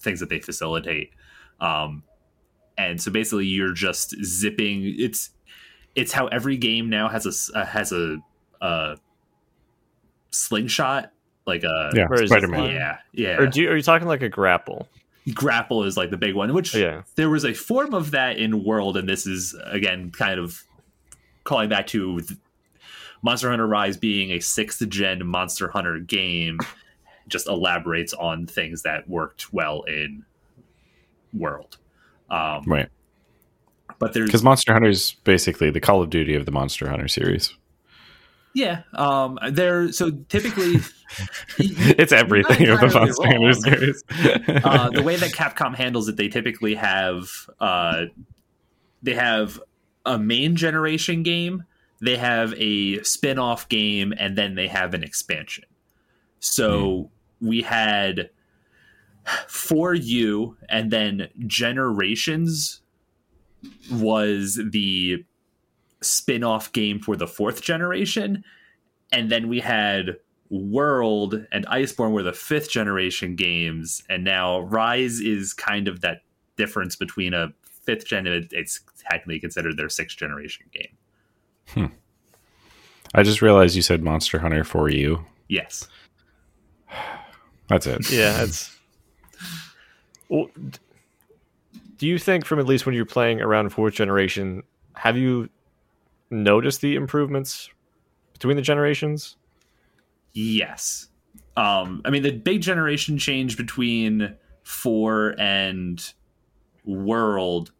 things 0.00 0.20
that 0.20 0.28
they 0.28 0.38
facilitate. 0.40 1.10
Um, 1.60 2.04
and 2.78 3.00
so 3.00 3.10
basically, 3.10 3.46
you're 3.46 3.72
just 3.74 4.14
zipping. 4.24 4.94
It's 4.98 5.30
it's 5.94 6.12
how 6.12 6.26
every 6.28 6.56
game 6.56 6.88
now 6.88 7.08
has 7.08 7.26
a 7.52 7.58
uh, 7.58 7.66
has 7.66 7.92
a, 7.92 8.18
a 8.60 8.96
slingshot, 10.30 11.12
like 11.46 11.64
a 11.64 11.90
yeah. 11.94 12.06
Where 12.08 12.22
is 12.22 12.30
it 12.30 12.34
Spider 12.34 12.48
Man. 12.48 12.66
from? 12.66 12.74
yeah 12.74 12.98
yeah. 13.12 13.36
Or 13.38 13.46
do 13.46 13.60
you, 13.62 13.70
are 13.70 13.76
you 13.76 13.82
talking 13.82 14.08
like 14.08 14.22
a 14.22 14.28
grapple? 14.28 14.88
grapple 15.34 15.84
is 15.84 15.96
like 15.96 16.10
the 16.10 16.16
big 16.16 16.34
one, 16.34 16.52
which 16.52 16.74
Yeah. 16.74 17.02
there 17.14 17.30
was 17.30 17.44
a 17.44 17.54
form 17.54 17.94
of 17.94 18.10
that 18.10 18.38
in 18.38 18.64
World, 18.64 18.96
and 18.96 19.08
this 19.08 19.24
is 19.26 19.54
again 19.66 20.10
kind 20.10 20.40
of 20.40 20.64
calling 21.44 21.68
back 21.68 21.86
to 21.88 22.20
Monster 23.22 23.48
Hunter 23.50 23.66
Rise 23.68 23.96
being 23.96 24.32
a 24.32 24.40
sixth 24.40 24.86
gen 24.88 25.24
Monster 25.24 25.68
Hunter 25.68 26.00
game, 26.00 26.58
just 27.28 27.46
elaborates 27.46 28.12
on 28.14 28.46
things 28.48 28.82
that 28.82 29.08
worked 29.08 29.52
well 29.52 29.82
in 29.82 30.24
World. 31.32 31.76
Um, 32.32 32.64
Right. 32.66 32.88
But 33.98 34.14
there's 34.14 34.26
Because 34.26 34.42
Monster 34.42 34.72
Hunter 34.72 34.88
is 34.88 35.14
basically 35.22 35.70
the 35.70 35.80
Call 35.80 36.02
of 36.02 36.10
Duty 36.10 36.34
of 36.34 36.44
the 36.44 36.50
Monster 36.50 36.88
Hunter 36.88 37.06
series. 37.06 37.54
yeah, 38.54 38.82
um, 38.94 39.38
there. 39.50 39.92
So 39.92 40.10
typically, 40.28 40.80
it's 41.58 42.12
everything 42.12 42.68
of 42.68 42.80
the 42.80 42.88
Monster 42.88 43.26
Hunter 43.26 43.52
series. 43.52 44.04
uh, 44.64 44.90
the 44.90 45.02
way 45.02 45.14
that 45.16 45.30
Capcom 45.30 45.76
handles 45.76 46.08
it, 46.08 46.16
they 46.16 46.28
typically 46.28 46.74
have 46.74 47.28
uh, 47.60 48.06
they 49.02 49.14
have 49.14 49.60
a 50.04 50.18
main 50.18 50.56
generation 50.56 51.22
game, 51.22 51.64
they 52.00 52.16
have 52.16 52.54
a 52.56 53.02
spin-off 53.04 53.68
game, 53.68 54.12
and 54.16 54.36
then 54.36 54.56
they 54.56 54.66
have 54.66 54.94
an 54.94 55.04
expansion. 55.04 55.64
So 56.40 57.10
we 57.40 57.62
had 57.62 58.30
4U, 59.26 60.56
and 60.68 60.90
then 60.90 61.28
generations 61.46 62.80
was 63.90 64.60
the 64.70 65.24
spin-off 66.00 66.72
game 66.72 66.98
for 66.98 67.16
the 67.16 67.26
fourth 67.26 67.62
generation, 67.62 68.44
and 69.12 69.30
then 69.30 69.48
we 69.48 69.60
had 69.60 70.16
World 70.50 71.46
and 71.50 71.66
Iceborne 71.66 72.12
were 72.12 72.22
the 72.22 72.32
fifth 72.32 72.70
generation 72.70 73.36
games, 73.36 74.02
and 74.08 74.24
now 74.24 74.60
Rise 74.60 75.20
is 75.20 75.54
kind 75.54 75.88
of 75.88 76.00
that 76.00 76.22
difference 76.56 76.96
between 76.96 77.32
a 77.32 77.52
fifth 77.62 78.06
gen 78.06 78.26
and 78.26 78.48
it's 78.52 78.80
technically 79.10 79.40
considered 79.40 79.76
their 79.76 79.88
sixth 79.88 80.16
generation 80.16 80.66
game. 80.72 80.96
Hmm. 81.68 81.86
I 83.14 83.22
just 83.22 83.42
realized 83.42 83.76
you 83.76 83.82
said 83.82 84.02
Monster 84.02 84.38
Hunter 84.38 84.64
for 84.64 84.88
you. 84.88 85.24
Yes. 85.48 85.88
That's 87.68 87.86
it. 87.86 88.10
Yeah, 88.10 88.42
it's. 88.42 88.76
Well, 90.32 90.48
do 91.98 92.06
you 92.06 92.18
think 92.18 92.46
from 92.46 92.58
at 92.58 92.64
least 92.66 92.86
when 92.86 92.94
you're 92.94 93.04
playing 93.04 93.42
around 93.42 93.68
fourth 93.68 93.92
generation, 93.92 94.62
have 94.94 95.18
you 95.18 95.50
noticed 96.30 96.80
the 96.80 96.94
improvements 96.96 97.68
between 98.32 98.56
the 98.56 98.62
generations? 98.62 99.36
Yes. 100.32 101.08
Um, 101.58 102.00
I 102.06 102.10
mean, 102.10 102.22
the 102.22 102.32
big 102.32 102.62
generation 102.62 103.18
change 103.18 103.58
between 103.58 104.34
four 104.62 105.34
and 105.38 106.02
world 106.86 107.72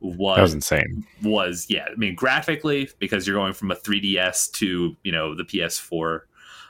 was 0.00 0.36
That 0.36 0.42
was 0.42 0.54
insane. 0.54 1.06
was 1.22 1.66
yeah 1.70 1.86
i 1.90 1.94
mean 1.96 2.14
graphically 2.14 2.90
because 2.98 3.26
you're 3.26 3.36
going 3.36 3.54
from 3.54 3.70
a 3.70 3.74
3ds 3.74 4.52
to 4.52 4.94
you 5.02 5.10
know 5.10 5.34
the 5.34 5.44
ps4 5.44 6.20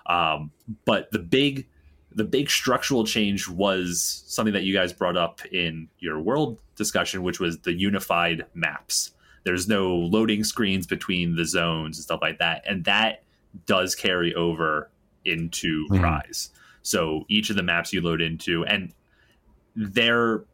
um, 0.06 0.52
but 0.84 1.10
the 1.10 1.18
big 1.18 1.66
the 2.14 2.24
big 2.24 2.48
structural 2.48 3.04
change 3.04 3.48
was 3.48 4.22
something 4.26 4.54
that 4.54 4.62
you 4.64 4.72
guys 4.74 4.92
brought 4.92 5.16
up 5.16 5.44
in 5.46 5.88
your 5.98 6.20
world 6.20 6.58
discussion 6.76 7.22
which 7.22 7.40
was 7.40 7.58
the 7.60 7.72
unified 7.72 8.44
maps 8.54 9.12
there's 9.44 9.68
no 9.68 9.94
loading 9.94 10.42
screens 10.44 10.86
between 10.86 11.36
the 11.36 11.44
zones 11.44 11.96
and 11.98 12.04
stuff 12.04 12.20
like 12.22 12.38
that 12.38 12.62
and 12.68 12.84
that 12.84 13.22
does 13.66 13.94
carry 13.94 14.34
over 14.34 14.90
into 15.24 15.86
Mhm. 15.90 16.02
rise 16.02 16.50
so 16.82 17.24
each 17.28 17.50
of 17.50 17.56
the 17.56 17.62
maps 17.62 17.92
you 17.92 18.00
load 18.00 18.20
into 18.20 18.64
and 18.64 18.92
they're 19.76 20.44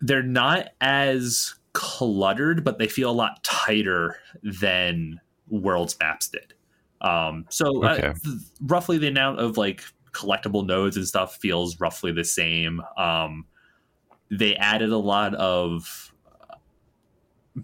they're 0.00 0.22
not 0.22 0.68
as 0.80 1.54
cluttered, 1.72 2.62
but 2.64 2.78
they 2.78 2.88
feel 2.88 3.10
a 3.10 3.12
lot 3.12 3.42
tighter 3.44 4.16
than 4.42 5.20
World's 5.48 5.96
maps 6.00 6.28
did. 6.28 6.54
Um, 7.00 7.46
so 7.48 7.82
uh, 7.84 7.96
th- 8.00 8.16
roughly 8.60 8.98
the 8.98 9.08
amount 9.08 9.38
of 9.40 9.56
like 9.56 9.82
collectible 10.12 10.66
nodes 10.66 10.96
and 10.96 11.06
stuff 11.06 11.36
feels 11.36 11.78
roughly 11.80 12.12
the 12.12 12.24
same. 12.24 12.82
Um, 12.96 13.46
they 14.30 14.56
added 14.56 14.90
a 14.90 14.96
lot 14.98 15.34
of 15.36 16.12
uh, 16.50 17.60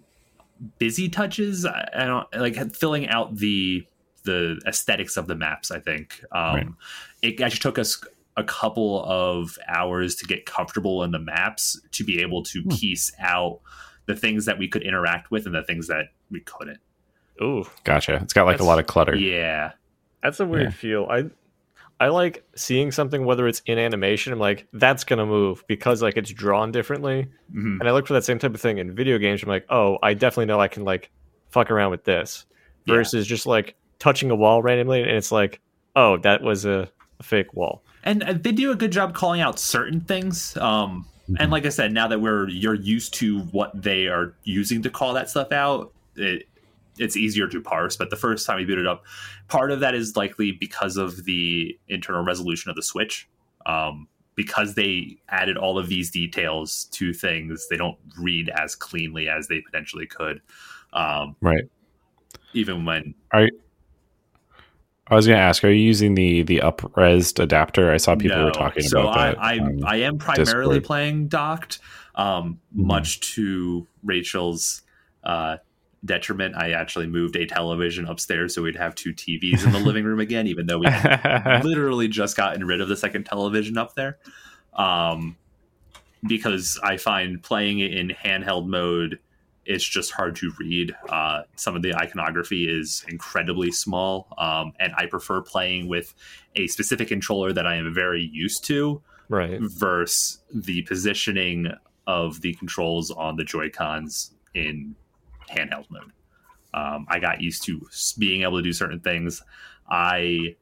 busy 0.79 1.09
touches. 1.09 1.65
I, 1.65 1.87
I 1.93 2.05
don't 2.05 2.27
like 2.35 2.75
filling 2.75 3.07
out 3.09 3.35
the 3.35 3.85
the 4.23 4.59
aesthetics 4.65 5.17
of 5.17 5.27
the 5.27 5.35
maps. 5.35 5.69
I 5.69 5.79
think 5.79 6.23
um, 6.31 6.55
Right. 6.55 6.67
it 7.21 7.41
actually 7.41 7.59
took 7.59 7.77
us 7.77 8.03
a 8.37 8.43
couple 8.43 9.03
of 9.05 9.57
hours 9.67 10.15
to 10.15 10.25
get 10.25 10.45
comfortable 10.45 11.03
in 11.03 11.11
the 11.11 11.19
maps 11.19 11.79
to 11.91 12.03
be 12.03 12.21
able 12.21 12.41
to 12.43 12.63
Hmm. 12.63 12.69
piece 12.69 13.11
out 13.19 13.59
the 14.07 14.15
things 14.15 14.45
that 14.45 14.57
we 14.57 14.67
could 14.67 14.81
interact 14.81 15.29
with 15.31 15.45
and 15.45 15.53
the 15.53 15.63
things 15.63 15.87
that 15.87 16.07
we 16.31 16.39
couldn't. 16.41 16.79
Ooh, 17.41 17.65
Gotcha. 17.83 18.15
It's 18.21 18.33
got 18.33 18.45
like 18.45 18.59
a 18.59 18.63
lot 18.63 18.79
of 18.79 18.87
clutter. 18.87 19.15
Yeah. 19.15 19.71
that's 20.23 20.39
a 20.39 20.45
weird 20.45 20.63
Yeah. 20.65 20.69
feel. 20.71 21.07
I 21.09 21.25
I 21.99 22.07
like 22.09 22.43
seeing 22.55 22.91
something 22.91 23.23
whether 23.25 23.47
it's 23.47 23.61
in 23.65 23.77
animation. 23.77 24.33
I'm 24.33 24.39
like, 24.39 24.67
that's 24.73 25.03
gonna 25.03 25.25
move 25.25 25.63
because 25.67 26.01
like 26.01 26.17
it's 26.17 26.31
drawn 26.31 26.71
differently. 26.71 27.27
Mhm. 27.53 27.79
And 27.79 27.87
I 27.87 27.91
look 27.91 28.05
for 28.07 28.13
that 28.13 28.23
same 28.25 28.39
type 28.39 28.53
of 28.53 28.59
thing 28.61 28.79
in 28.79 28.93
video 28.95 29.17
games. 29.17 29.43
I'm 29.43 29.49
like, 29.49 29.65
oh, 29.69 29.97
I 30.03 30.13
definitely 30.13 30.47
know 30.47 30.59
I 30.59 30.67
can 30.67 30.83
like 30.83 31.09
fuck 31.49 31.71
around 31.71 31.91
with 31.91 32.03
this. 32.03 32.45
Yeah. 32.85 32.95
Versus 32.95 33.25
just 33.27 33.45
like 33.45 33.75
touching 33.99 34.29
a 34.31 34.35
wall 34.35 34.61
randomly 34.61 35.01
and 35.01 35.11
it's 35.11 35.31
like, 35.31 35.59
oh, 35.95 36.17
that 36.17 36.41
was 36.41 36.65
a, 36.65 36.89
a 37.19 37.23
fake 37.23 37.53
wall. 37.53 37.81
And 38.03 38.23
uh, 38.23 38.33
they 38.33 38.51
do 38.51 38.71
a 38.71 38.75
good 38.75 38.91
job 38.91 39.13
calling 39.13 39.41
out 39.41 39.57
certain 39.57 40.01
things. 40.01 40.55
Um, 40.57 41.05
and 41.39 41.49
like 41.49 41.65
I 41.65 41.69
said, 41.69 41.91
now 41.93 42.07
that 42.09 42.19
we're 42.19 42.49
you're 42.49 42.75
used 42.75 43.13
to 43.15 43.39
what 43.51 43.71
they 43.81 44.07
are 44.07 44.33
using 44.43 44.81
to 44.83 44.89
call 44.89 45.13
that 45.13 45.29
stuff 45.29 45.51
out, 45.51 45.91
it, 46.17 46.47
it's 46.97 47.17
easier 47.17 47.47
to 47.47 47.61
parse. 47.61 47.95
But 47.97 48.09
the 48.09 48.15
first 48.15 48.45
time 48.45 48.57
we 48.57 48.65
boot 48.65 48.77
it 48.79 48.87
up, 48.87 49.03
part 49.47 49.71
of 49.71 49.79
that 49.81 49.95
is 49.95 50.15
likely 50.15 50.51
because 50.51 50.97
of 50.97 51.25
the 51.25 51.77
internal 51.87 52.23
resolution 52.23 52.69
of 52.69 52.75
the 52.75 52.83
Switch. 52.83 53.27
Um, 53.65 54.07
because 54.35 54.75
they 54.75 55.17
added 55.29 55.55
all 55.57 55.79
of 55.79 55.87
these 55.87 56.11
details 56.11 56.85
to 56.91 57.13
things, 57.13 57.67
they 57.69 57.77
don't 57.77 57.97
read 58.19 58.49
as 58.49 58.75
cleanly 58.75 59.29
as 59.29 59.47
they 59.47 59.61
potentially 59.61 60.05
could. 60.05 60.41
Um, 60.91 61.37
Right. 61.39 61.63
even 62.53 62.83
when 62.83 63.15
I 63.31 63.47
was 65.09 65.27
going 65.27 65.37
to 65.37 65.41
ask, 65.43 65.63
are 65.63 65.69
you 65.69 65.81
using 65.81 66.15
the 66.15 66.41
the 66.43 66.59
upresed 66.59 67.39
adapter? 67.41 67.91
I 67.91 67.97
saw 67.97 68.15
people 68.15 68.37
No. 68.39 68.45
were 68.45 68.51
talking 68.51 68.83
so 68.83 69.01
about 69.01 69.17
I, 69.17 69.31
that. 69.31 69.39
I, 69.39 69.57
um, 69.59 69.79
I 69.85 69.95
am 69.97 70.17
primarily 70.17 70.79
Discord. 70.79 70.83
playing 70.83 71.27
docked, 71.27 71.79
um, 72.15 72.59
Mhm. 72.75 72.85
much 72.87 73.19
to 73.35 73.87
Rachel's 74.03 74.81
uh, 75.23 75.57
detriment. 76.05 76.55
I 76.55 76.71
actually 76.71 77.07
moved 77.07 77.35
a 77.35 77.45
television 77.45 78.05
upstairs 78.05 78.53
so 78.55 78.61
we'd 78.61 78.75
have 78.75 78.95
two 78.95 79.13
TVs 79.13 79.65
in 79.65 79.71
the 79.71 79.79
living 79.79 80.05
room 80.05 80.19
again, 80.19 80.47
even 80.47 80.67
though 80.67 80.77
we 80.79 80.87
literally 81.63 82.07
just 82.07 82.37
gotten 82.37 82.65
rid 82.65 82.79
of 82.81 82.87
the 82.87 82.95
second 82.95 83.25
television 83.25 83.77
up 83.77 83.95
there. 83.95 84.17
Um, 84.73 85.37
because 86.27 86.79
I 86.83 86.97
find 86.97 87.41
playing 87.41 87.79
it 87.79 87.93
in 87.93 88.09
handheld 88.09 88.67
mode, 88.67 89.19
it's 89.65 89.83
just 89.83 90.11
hard 90.11 90.35
to 90.37 90.51
read. 90.59 90.95
Uh, 91.09 91.43
some 91.55 91.75
of 91.75 91.81
the 91.81 91.95
iconography 91.95 92.67
is 92.67 93.03
incredibly 93.07 93.71
small, 93.71 94.27
um, 94.37 94.73
and 94.79 94.93
I 94.95 95.07
prefer 95.07 95.41
playing 95.41 95.87
with 95.87 96.13
a 96.55 96.67
specific 96.67 97.07
controller 97.07 97.51
that 97.53 97.65
I 97.65 97.75
am 97.75 97.93
very 97.93 98.21
used 98.21 98.63
to 98.65 99.01
Right. 99.27 99.59
versus 99.59 100.39
the 100.53 100.83
positioning 100.83 101.67
of 102.05 102.41
the 102.41 102.53
controls 102.53 103.09
on 103.09 103.37
the 103.37 103.43
Joy 103.43 103.69
Cons 103.71 104.31
in 104.53 104.95
handheld 105.49 105.89
mode. 105.89 106.11
Um, 106.73 107.05
I 107.09 107.19
got 107.19 107.41
used 107.41 107.63
to 107.65 107.81
being 108.19 108.41
able 108.43 108.57
to 108.57 108.63
do 108.63 108.73
certain 108.73 108.99
things. 108.99 109.41
I 109.89 110.55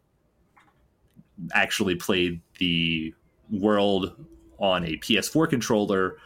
actually 1.53 1.95
played 1.95 2.41
the 2.59 3.13
world 3.49 4.25
on 4.59 4.85
a 4.85 4.97
PS4 4.97 5.49
controller 5.49 6.17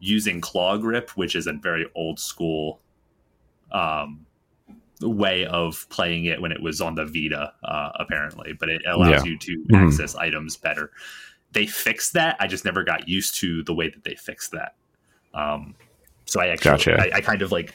using 0.00 0.40
claw 0.40 0.76
grip, 0.76 1.10
which 1.10 1.34
is 1.34 1.46
a 1.46 1.52
very 1.52 1.86
old 1.94 2.18
school 2.18 2.80
um, 3.72 4.26
way 5.00 5.46
of 5.46 5.86
playing 5.90 6.24
it 6.24 6.40
when 6.40 6.52
it 6.52 6.60
was 6.60 6.80
on 6.80 6.94
the 6.94 7.04
Vita, 7.04 7.52
uh, 7.64 7.90
apparently. 7.98 8.52
But 8.52 8.68
it 8.68 8.82
allows 8.86 9.24
Yeah. 9.24 9.30
you 9.32 9.38
to 9.38 9.64
Mhm. 9.70 9.86
access 9.86 10.14
items 10.16 10.56
better. 10.56 10.90
They 11.52 11.66
fixed 11.66 12.12
that. 12.14 12.36
I 12.40 12.46
just 12.46 12.64
never 12.64 12.82
got 12.82 13.08
used 13.08 13.36
to 13.36 13.62
the 13.62 13.74
way 13.74 13.88
that 13.88 14.04
they 14.04 14.14
fixed 14.14 14.50
that. 14.52 14.74
Um, 15.34 15.74
so 16.26 16.40
I 16.40 16.48
actually, 16.48 16.70
Gotcha. 16.72 17.00
I, 17.14 17.18
I 17.18 17.20
kind 17.20 17.42
of 17.42 17.52
like 17.52 17.74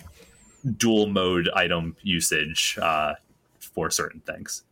dual 0.78 1.08
mode 1.08 1.50
item 1.56 1.96
usage 2.02 2.78
uh, 2.82 3.14
for 3.60 3.90
certain 3.90 4.22
things. 4.22 4.64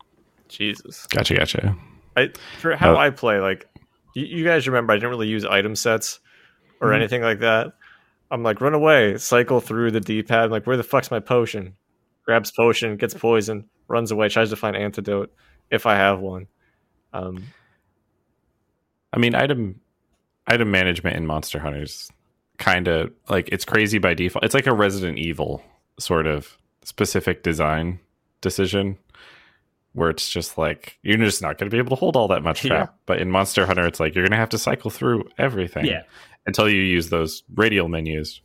Jesus. 0.48 1.06
gotcha, 1.08 1.36
gotcha. 1.36 1.76
I 2.18 2.30
for 2.60 2.76
how 2.76 2.96
Uh, 2.96 2.98
I 2.98 3.10
play, 3.12 3.40
like 3.40 3.68
you, 4.16 4.26
you 4.26 4.44
guys 4.44 4.68
remember, 4.68 4.94
I 4.94 4.96
didn't 4.98 5.10
really 5.10 5.28
use 5.28 5.46
item 5.46 5.76
sets 5.76 6.20
or 6.82 6.90
Mhm. 6.90 6.96
anything 6.96 7.22
like 7.22 7.40
that. 7.40 7.74
I'm 8.32 8.44
like, 8.44 8.62
run 8.62 8.74
away, 8.74 9.18
cycle 9.18 9.60
through 9.62 9.92
the 9.92 10.00
D-pad. 10.00 10.46
I'm 10.46 10.52
like, 10.52 10.68
where 10.68 10.78
the 10.78 10.84
fuck's 10.84 11.10
my 11.12 11.20
potion? 11.20 11.76
Grabs 12.26 12.52
potion, 12.52 12.96
gets 12.98 13.14
poisoned, 13.16 13.66
runs 13.88 14.12
away, 14.12 14.30
tries 14.30 14.50
to 14.52 14.56
find 14.56 14.76
antidote 14.76 15.32
if 15.72 15.86
I 15.88 15.96
have 15.96 16.20
one. 16.20 16.48
Um, 17.14 17.44
I 19.14 19.18
mean, 19.18 19.34
item 19.36 19.82
item 20.48 20.72
management 20.72 21.16
in 21.16 21.26
Monster 21.26 21.60
Hunters 21.60 22.12
kind 22.58 22.88
of 22.88 23.12
like 23.30 23.50
it's 23.52 23.66
crazy 23.66 23.98
by 24.00 24.14
default. 24.14 24.44
It's 24.46 24.54
like 24.54 24.68
a 24.68 24.74
Resident 24.74 25.18
Evil 25.18 25.64
sort 26.00 26.26
of 26.28 26.58
specific 26.84 27.44
design 27.44 28.00
decision 28.42 28.98
where 29.94 30.10
it's 30.10 30.30
just 30.30 30.58
like 30.58 30.98
you're 31.04 31.18
just 31.18 31.42
not 31.42 31.58
going 31.58 31.70
to 31.70 31.74
be 31.74 31.80
able 31.80 31.90
to 31.90 32.00
hold 32.00 32.16
all 32.16 32.28
that 32.28 32.44
much 32.44 32.64
Yeah. 32.64 32.88
But 33.06 33.20
in 33.20 33.32
Monster 33.32 33.66
Hunter, 33.66 33.86
it's 33.86 34.00
like 34.00 34.16
you're 34.16 34.24
going 34.24 34.32
to 34.32 34.38
have 34.38 34.50
to 34.50 34.58
cycle 34.58 34.92
through 34.92 35.28
everything 35.38 35.86
Yeah. 35.86 36.04
until 36.46 36.70
you 36.70 36.82
use 36.82 37.10
those 37.10 37.44
radial 37.56 37.90
menus. 37.90 38.42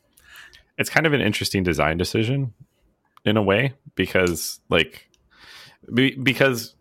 It's 0.78 0.90
kind 0.90 1.06
of 1.06 1.12
an 1.12 1.20
interesting 1.20 1.62
design 1.62 1.96
decision 1.98 2.52
in 3.24 3.36
a 3.36 3.42
way 3.42 3.74
because 3.94 4.60
like 4.68 5.08
be, 5.92 6.16
because 6.16 6.74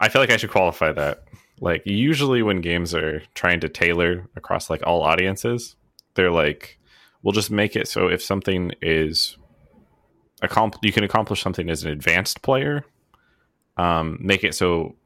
I 0.00 0.08
feel 0.08 0.22
like 0.22 0.30
I 0.30 0.36
should 0.36 0.50
qualify 0.50 0.92
that. 0.92 1.24
Like 1.60 1.82
usually 1.84 2.42
when 2.42 2.60
games 2.60 2.94
are 2.94 3.22
trying 3.34 3.60
to 3.60 3.68
tailor 3.68 4.28
across 4.36 4.70
like 4.70 4.82
all 4.86 5.02
audiences, 5.02 5.74
they're 6.14 6.30
like 6.30 6.78
we'll 7.22 7.32
just 7.32 7.50
make 7.50 7.74
it 7.74 7.88
so 7.88 8.06
if 8.06 8.22
something 8.22 8.70
is 8.80 9.36
accompl- 10.42 10.78
you 10.82 10.92
can 10.92 11.04
accomplish 11.04 11.42
something 11.42 11.70
as 11.70 11.84
an 11.84 11.90
advanced 11.90 12.42
player, 12.42 12.84
um 13.76 14.18
make 14.20 14.44
it 14.44 14.54
so 14.54 14.96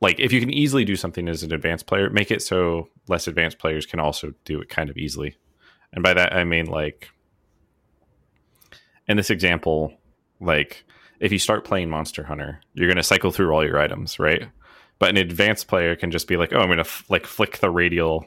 like 0.00 0.18
if 0.18 0.32
you 0.32 0.40
can 0.40 0.50
easily 0.50 0.84
do 0.84 0.96
something 0.96 1.28
as 1.28 1.42
an 1.42 1.52
advanced 1.52 1.86
player, 1.86 2.10
make 2.10 2.30
it 2.30 2.42
so 2.42 2.88
less 3.08 3.28
advanced 3.28 3.58
players 3.58 3.86
can 3.86 4.00
also 4.00 4.32
do 4.44 4.60
it 4.60 4.68
kind 4.68 4.90
of 4.90 4.96
easily. 4.96 5.36
And 5.92 6.02
by 6.02 6.14
that 6.14 6.34
I 6.34 6.44
mean 6.44 6.66
like 6.66 7.08
in 9.08 9.16
this 9.16 9.30
example, 9.30 9.94
like 10.40 10.84
if 11.20 11.32
you 11.32 11.38
start 11.38 11.64
playing 11.64 11.88
Monster 11.90 12.24
Hunter, 12.24 12.60
you're 12.74 12.88
going 12.88 12.96
to 12.96 13.02
cycle 13.02 13.30
through 13.30 13.52
all 13.52 13.64
your 13.64 13.78
items, 13.78 14.18
right? 14.18 14.48
But 14.98 15.10
an 15.10 15.16
advanced 15.16 15.68
player 15.68 15.94
can 15.96 16.10
just 16.10 16.28
be 16.28 16.36
like, 16.36 16.52
"Oh, 16.52 16.58
I'm 16.58 16.66
going 16.66 16.78
to 16.78 16.80
f- 16.80 17.04
like 17.08 17.26
flick 17.26 17.58
the 17.58 17.70
radial 17.70 18.26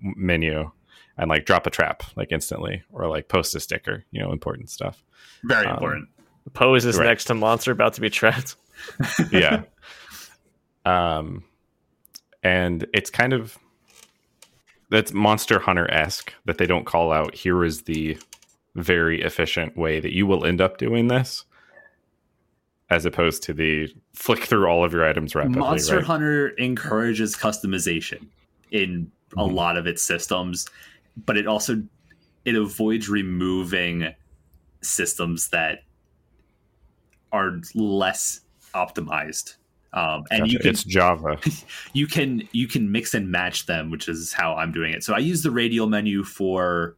menu 0.00 0.70
and 1.16 1.28
like 1.30 1.46
drop 1.46 1.66
a 1.66 1.70
trap 1.70 2.02
like 2.16 2.32
instantly 2.32 2.82
or 2.92 3.08
like 3.08 3.28
post 3.28 3.54
a 3.54 3.60
sticker, 3.60 4.04
you 4.10 4.20
know, 4.22 4.32
important 4.32 4.70
stuff." 4.70 5.02
Very 5.44 5.66
Um, 5.66 5.74
important. 5.74 6.08
Pose 6.52 6.84
is 6.84 6.98
Right. 6.98 7.06
next 7.06 7.24
to 7.26 7.34
monster 7.34 7.72
about 7.72 7.94
to 7.94 8.00
be 8.00 8.10
trapped. 8.10 8.56
yeah. 9.32 9.62
um, 10.84 11.44
and 12.42 12.86
it's 12.92 13.10
kind 13.10 13.32
of 13.32 13.58
that's 14.90 15.12
Monster 15.12 15.58
Hunter 15.58 15.90
esque 15.90 16.34
that 16.44 16.58
they 16.58 16.66
don't 16.66 16.84
call 16.84 17.10
out. 17.12 17.34
Here 17.34 17.64
is 17.64 17.82
the 17.82 18.18
very 18.74 19.22
efficient 19.22 19.76
way 19.76 19.98
that 20.00 20.12
you 20.12 20.26
will 20.26 20.44
end 20.44 20.60
up 20.60 20.76
doing 20.78 21.08
this, 21.08 21.44
as 22.90 23.06
opposed 23.06 23.42
to 23.44 23.54
the 23.54 23.88
flick 24.12 24.40
through 24.44 24.66
all 24.66 24.84
of 24.84 24.92
your 24.92 25.08
items 25.08 25.34
rapidly. 25.34 25.58
Monster 25.58 25.96
right? 25.96 26.04
Hunter 26.04 26.48
encourages 26.50 27.34
customization 27.34 28.26
in 28.70 29.10
a 29.36 29.42
Mhm. 29.44 29.54
lot 29.54 29.76
of 29.76 29.86
its 29.86 30.02
systems, 30.02 30.68
but 31.16 31.36
it 31.36 31.46
also 31.46 31.82
it 32.44 32.54
avoids 32.54 33.08
removing 33.08 34.12
systems 34.82 35.48
that 35.48 35.80
are 37.32 37.60
less 37.74 38.40
optimized. 38.74 39.56
Um, 39.92 40.24
and 40.30 40.50
you 40.50 40.58
can 40.58 40.70
it's 40.70 40.82
Java. 40.82 41.38
you 41.92 42.06
can 42.06 42.48
you 42.52 42.66
can 42.66 42.90
mix 42.90 43.14
and 43.14 43.30
match 43.30 43.66
them, 43.66 43.90
which 43.90 44.08
is 44.08 44.32
how 44.32 44.54
I'm 44.56 44.72
doing 44.72 44.92
it. 44.92 45.04
So 45.04 45.14
I 45.14 45.18
use 45.18 45.42
the 45.42 45.50
radial 45.50 45.86
menu 45.86 46.24
for 46.24 46.96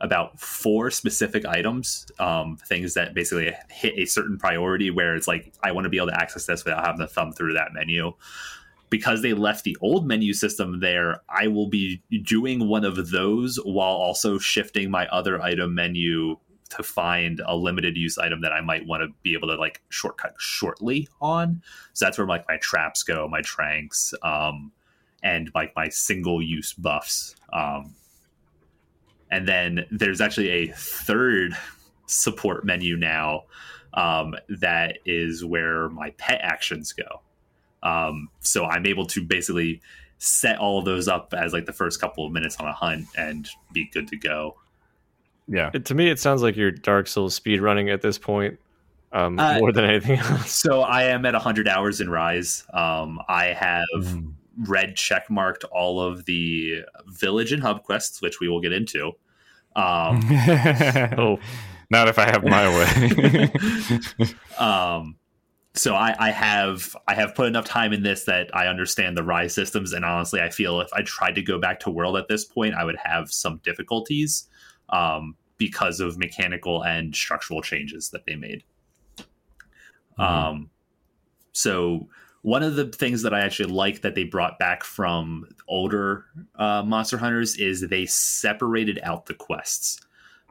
about 0.00 0.40
four 0.40 0.90
specific 0.90 1.44
items, 1.44 2.06
um, 2.18 2.56
things 2.66 2.94
that 2.94 3.14
basically 3.14 3.52
hit 3.68 3.94
a 3.98 4.06
certain 4.06 4.38
priority 4.38 4.90
where 4.90 5.14
it's 5.14 5.28
like 5.28 5.52
I 5.62 5.72
want 5.72 5.84
to 5.84 5.88
be 5.90 5.98
able 5.98 6.08
to 6.08 6.20
access 6.20 6.46
this 6.46 6.64
without 6.64 6.84
having 6.84 7.00
to 7.00 7.06
thumb 7.06 7.32
through 7.32 7.54
that 7.54 7.72
menu. 7.74 8.12
Because 8.90 9.22
they 9.22 9.32
left 9.32 9.64
the 9.64 9.76
old 9.80 10.06
menu 10.06 10.32
system 10.32 10.80
there, 10.80 11.22
I 11.28 11.46
will 11.46 11.68
be 11.68 12.02
doing 12.24 12.68
one 12.68 12.84
of 12.84 13.10
those 13.10 13.56
while 13.64 13.94
also 13.94 14.38
shifting 14.38 14.90
my 14.90 15.06
other 15.08 15.40
item 15.40 15.74
menu 15.74 16.36
to 16.70 16.82
find 16.82 17.40
a 17.46 17.56
limited 17.56 17.96
use 17.96 18.18
item 18.18 18.40
that 18.42 18.52
I 18.52 18.60
might 18.60 18.86
want 18.86 19.02
to 19.02 19.08
be 19.22 19.34
able 19.34 19.48
to 19.48 19.56
like 19.56 19.82
shortcut 19.88 20.34
shortly 20.38 21.08
on. 21.20 21.62
So 21.92 22.04
that's 22.04 22.18
where 22.18 22.26
like 22.26 22.46
my 22.48 22.58
traps 22.58 23.02
go, 23.02 23.28
my 23.28 23.42
tranks, 23.42 24.14
um, 24.22 24.72
and 25.22 25.50
like 25.54 25.74
my 25.76 25.88
single 25.88 26.42
use 26.42 26.72
buffs. 26.72 27.34
Um, 27.52 27.94
and 29.30 29.46
then 29.46 29.86
there's 29.90 30.20
actually 30.20 30.50
a 30.50 30.68
third 30.68 31.56
support 32.06 32.64
menu 32.64 32.96
now 32.96 33.44
um, 33.94 34.34
that 34.48 34.98
is 35.04 35.44
where 35.44 35.88
my 35.90 36.10
pet 36.10 36.40
actions 36.42 36.92
go. 36.92 37.22
Um, 37.82 38.28
so 38.40 38.64
I'm 38.66 38.86
able 38.86 39.06
to 39.06 39.22
basically 39.24 39.80
set 40.18 40.58
all 40.58 40.78
of 40.78 40.84
those 40.84 41.08
up 41.08 41.32
as 41.36 41.52
like 41.52 41.64
the 41.66 41.72
first 41.72 42.00
couple 42.00 42.26
of 42.26 42.32
minutes 42.32 42.56
on 42.56 42.66
a 42.66 42.72
hunt 42.72 43.06
and 43.16 43.48
be 43.72 43.88
good 43.92 44.06
to 44.08 44.16
go. 44.16 44.56
Yeah. 45.48 45.70
It, 45.72 45.84
to 45.86 45.94
me, 45.94 46.10
it 46.10 46.18
sounds 46.18 46.42
like 46.42 46.56
you're 46.56 46.70
Dark 46.70 47.06
Souls 47.08 47.34
speed 47.34 47.60
running 47.60 47.88
at 47.90 48.02
this 48.02 48.18
point, 48.18 48.58
um, 49.12 49.38
Uh, 49.38 49.58
more 49.58 49.72
than 49.72 49.84
anything 49.84 50.18
else. 50.18 50.50
So 50.62 50.82
I 50.82 51.04
am 51.04 51.24
at 51.26 51.32
100 51.34 51.66
hours 51.68 52.00
in 52.00 52.10
Rise. 52.10 52.64
Um, 52.72 53.18
I 53.28 53.46
have 53.46 53.80
Mm. 54.04 54.34
red 54.68 54.94
check 54.96 55.30
marked 55.30 55.64
all 55.64 56.00
of 56.02 56.24
the 56.26 56.82
village 57.06 57.52
and 57.52 57.62
hub 57.62 57.82
quests, 57.82 58.20
which 58.20 58.40
we 58.40 58.48
will 58.48 58.60
get 58.60 58.72
into. 58.72 59.12
Um, 59.74 60.20
Oh, 61.18 61.38
Not 61.90 62.08
if 62.08 62.18
I 62.18 62.26
have 62.26 62.44
my 62.44 62.68
way. 62.68 63.50
um, 64.58 65.16
so 65.74 65.94
I, 65.94 66.14
I 66.18 66.30
have 66.30 66.96
I 67.06 67.14
have 67.14 67.34
put 67.34 67.46
enough 67.46 67.64
time 67.64 67.92
in 67.92 68.02
this 68.02 68.24
that 68.24 68.54
I 68.54 68.66
understand 68.66 69.16
the 69.16 69.22
rise 69.22 69.54
systems, 69.54 69.92
and 69.92 70.04
honestly, 70.04 70.40
I 70.40 70.50
feel 70.50 70.80
if 70.80 70.92
I 70.92 71.02
tried 71.02 71.36
to 71.36 71.42
go 71.42 71.58
back 71.58 71.80
to 71.80 71.90
world 71.90 72.16
at 72.16 72.28
this 72.28 72.44
point, 72.44 72.74
I 72.74 72.84
would 72.84 72.98
have 73.02 73.32
some 73.32 73.60
difficulties 73.62 74.48
um, 74.88 75.36
because 75.58 76.00
of 76.00 76.18
mechanical 76.18 76.82
and 76.82 77.14
structural 77.14 77.62
changes 77.62 78.10
that 78.10 78.26
they 78.26 78.34
made. 78.34 78.64
Mhm. 80.18 80.24
Um, 80.24 80.70
so 81.52 82.08
one 82.42 82.62
of 82.62 82.74
the 82.74 82.86
things 82.86 83.22
that 83.22 83.34
I 83.34 83.40
actually 83.40 83.72
like 83.72 84.00
that 84.00 84.14
they 84.14 84.24
brought 84.24 84.58
back 84.58 84.82
from 84.82 85.46
older 85.68 86.24
uh, 86.56 86.82
Monster 86.82 87.18
Hunters 87.18 87.56
is 87.56 87.82
they 87.82 88.06
separated 88.06 88.98
out 89.02 89.26
the 89.26 89.34
quests. 89.34 90.00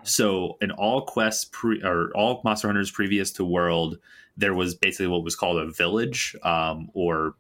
So 0.04 0.58
in 0.62 0.72
all 0.72 1.06
quests 1.06 1.50
pre 1.52 1.82
or 1.84 2.12
all 2.16 2.42
Monster 2.44 2.68
Hunters 2.68 2.92
previous 2.92 3.32
to 3.34 3.44
World, 3.44 3.98
there 4.40 4.54
was 4.54 4.74
basically 4.74 5.08
what 5.08 5.24
was 5.24 5.36
called 5.36 5.58
a 5.58 5.72
village 5.72 6.36
um, 6.44 6.90
or 6.94 7.36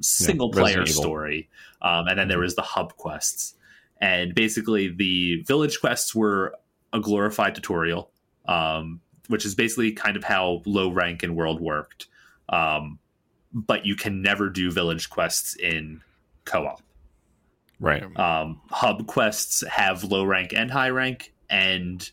single 0.00 0.50
player 0.50 0.80
Resident 0.80 0.88
story, 0.88 1.48
um, 1.80 2.08
and 2.08 2.18
then 2.18 2.28
there 2.28 2.40
was 2.40 2.56
the 2.56 2.62
hub 2.62 2.96
quests. 2.96 3.54
And 4.00 4.34
basically, 4.34 4.88
the 4.88 5.42
village 5.42 5.80
quests 5.80 6.14
were 6.14 6.54
a 6.92 7.00
glorified 7.00 7.54
tutorial, 7.54 8.10
um, 8.46 9.00
which 9.28 9.44
is 9.44 9.54
basically 9.54 9.92
kind 9.92 10.16
of 10.16 10.24
how 10.24 10.62
low 10.66 10.90
rank 10.90 11.22
and 11.22 11.36
World 11.36 11.60
worked. 11.60 12.06
Um, 12.48 12.98
but 13.52 13.86
you 13.86 13.96
can 13.96 14.22
never 14.22 14.50
do 14.50 14.70
village 14.70 15.10
quests 15.10 15.56
in 15.56 16.02
co-op. 16.44 16.82
right. 17.80 18.18
Um, 18.18 18.60
hub 18.70 19.06
quests 19.06 19.64
have 19.66 20.04
low 20.04 20.24
rank 20.24 20.52
and 20.54 20.70
high 20.70 20.90
rank, 20.90 21.32
and 21.48 22.08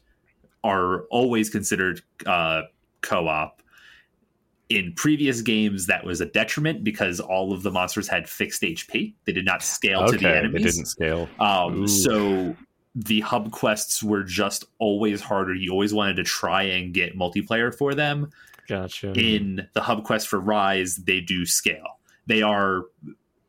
are 0.64 1.02
always 1.12 1.50
considered 1.50 2.02
uh, 2.26 2.64
co-op. 3.02 3.62
In 4.70 4.94
previous 4.94 5.42
games, 5.42 5.86
that 5.86 6.04
was 6.04 6.22
a 6.22 6.26
detriment 6.26 6.84
because 6.84 7.20
all 7.20 7.54
of 7.54 7.62
the 7.62 7.70
monsters 7.70 8.08
had 8.08 8.28
fixed 8.28 8.64
HP. 8.64 9.14
They 9.26 9.32
did 9.32 9.46
not 9.46 9.62
scale 9.62 10.08
to 10.08 10.18
the 10.18 10.28
Okay. 10.28 10.48
They 10.48 10.58
didn't 10.58 10.86
scale. 10.86 11.30
Um, 11.40 11.88
so 11.88 12.56
the 12.96 13.20
hub 13.22 13.52
quests 13.52 14.02
were 14.02 14.24
just 14.24 14.66
always 14.80 15.22
harder. 15.22 15.54
You 15.54 15.72
always 15.72 15.94
wanted 15.94 16.16
to 16.16 16.24
try 16.24 16.64
and 16.64 16.94
get 16.94 17.18
multiplayer 17.18 17.76
for 17.76 17.94
them. 17.94 18.32
gotcha. 18.68 19.14
In 19.14 19.68
the 19.74 19.82
hub 19.82 20.04
quest 20.04 20.28
for 20.28 20.40
Rise, 20.40 20.96
they 20.96 21.22
do 21.22 21.46
scale. 21.46 22.00
They 22.26 22.42
are 22.42 22.84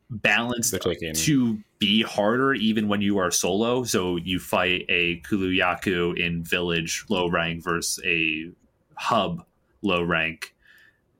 balanced 0.09 0.75
to 1.15 1.59
be 1.79 2.01
harder 2.01 2.53
even 2.53 2.87
when 2.87 3.01
you 3.01 3.17
are 3.17 3.31
solo. 3.31 3.83
So 3.83 4.17
you 4.17 4.39
fight 4.39 4.85
a 4.89 5.17
Kulu-Ya-Ku 5.21 6.13
in 6.17 6.43
village 6.43 7.05
low 7.09 7.27
rank 7.27 7.63
versus 7.63 8.03
a 8.05 8.51
hub 8.95 9.43
low 9.81 10.03
rank. 10.03 10.53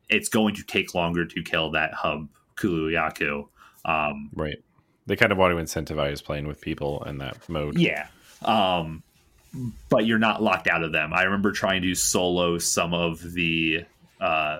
It's 0.09 0.29
going 0.29 0.55
to 0.55 0.63
take 0.63 0.93
longer 0.95 1.25
to 1.25 1.43
kill 1.43 1.71
that 1.71 1.93
hub 1.93 2.27
Kulu-Ya-Ku. 2.55 3.49
Um, 3.85 4.29
Right. 4.33 4.57
They 5.05 5.15
kind 5.15 5.31
of 5.31 5.37
want 5.37 5.57
to 5.57 5.63
incentivize 5.63 6.23
playing 6.23 6.47
with 6.47 6.59
people 6.59 7.03
in 7.05 7.19
that 7.19 7.47
mode. 7.47 7.77
Yeah. 7.77 8.07
Um, 8.41 9.03
but 9.89 10.05
you're 10.05 10.19
not 10.19 10.43
locked 10.43 10.67
out 10.67 10.83
of 10.83 10.91
them. 10.91 11.13
I 11.13 11.23
remember 11.23 11.51
trying 11.53 11.81
to 11.83 11.95
solo 11.95 12.57
some 12.57 12.93
of 12.93 13.21
the 13.33 13.85
uh, 14.19 14.59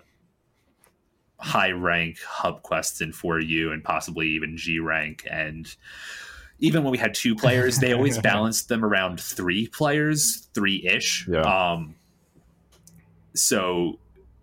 high 1.40 1.72
rank 1.72 2.20
hub 2.26 2.62
quests 2.62 3.02
in 3.02 3.12
4U 3.12 3.74
and 3.74 3.84
possibly 3.84 4.30
even 4.30 4.56
G 4.58 4.80
rank. 4.80 5.28
And 5.30 5.74
even 6.60 6.84
when 6.84 6.92
we 6.92 6.98
had 6.98 7.14
two 7.14 7.36
players, 7.36 7.78
they 7.80 7.94
always 7.94 8.18
balanced 8.22 8.70
them 8.70 8.84
around 8.86 9.20
three 9.20 9.68
players, 9.68 10.48
three 10.54 10.88
ish. 10.88 11.28
Yeah. 11.28 11.42
Um, 11.42 11.96
so 13.36 14.00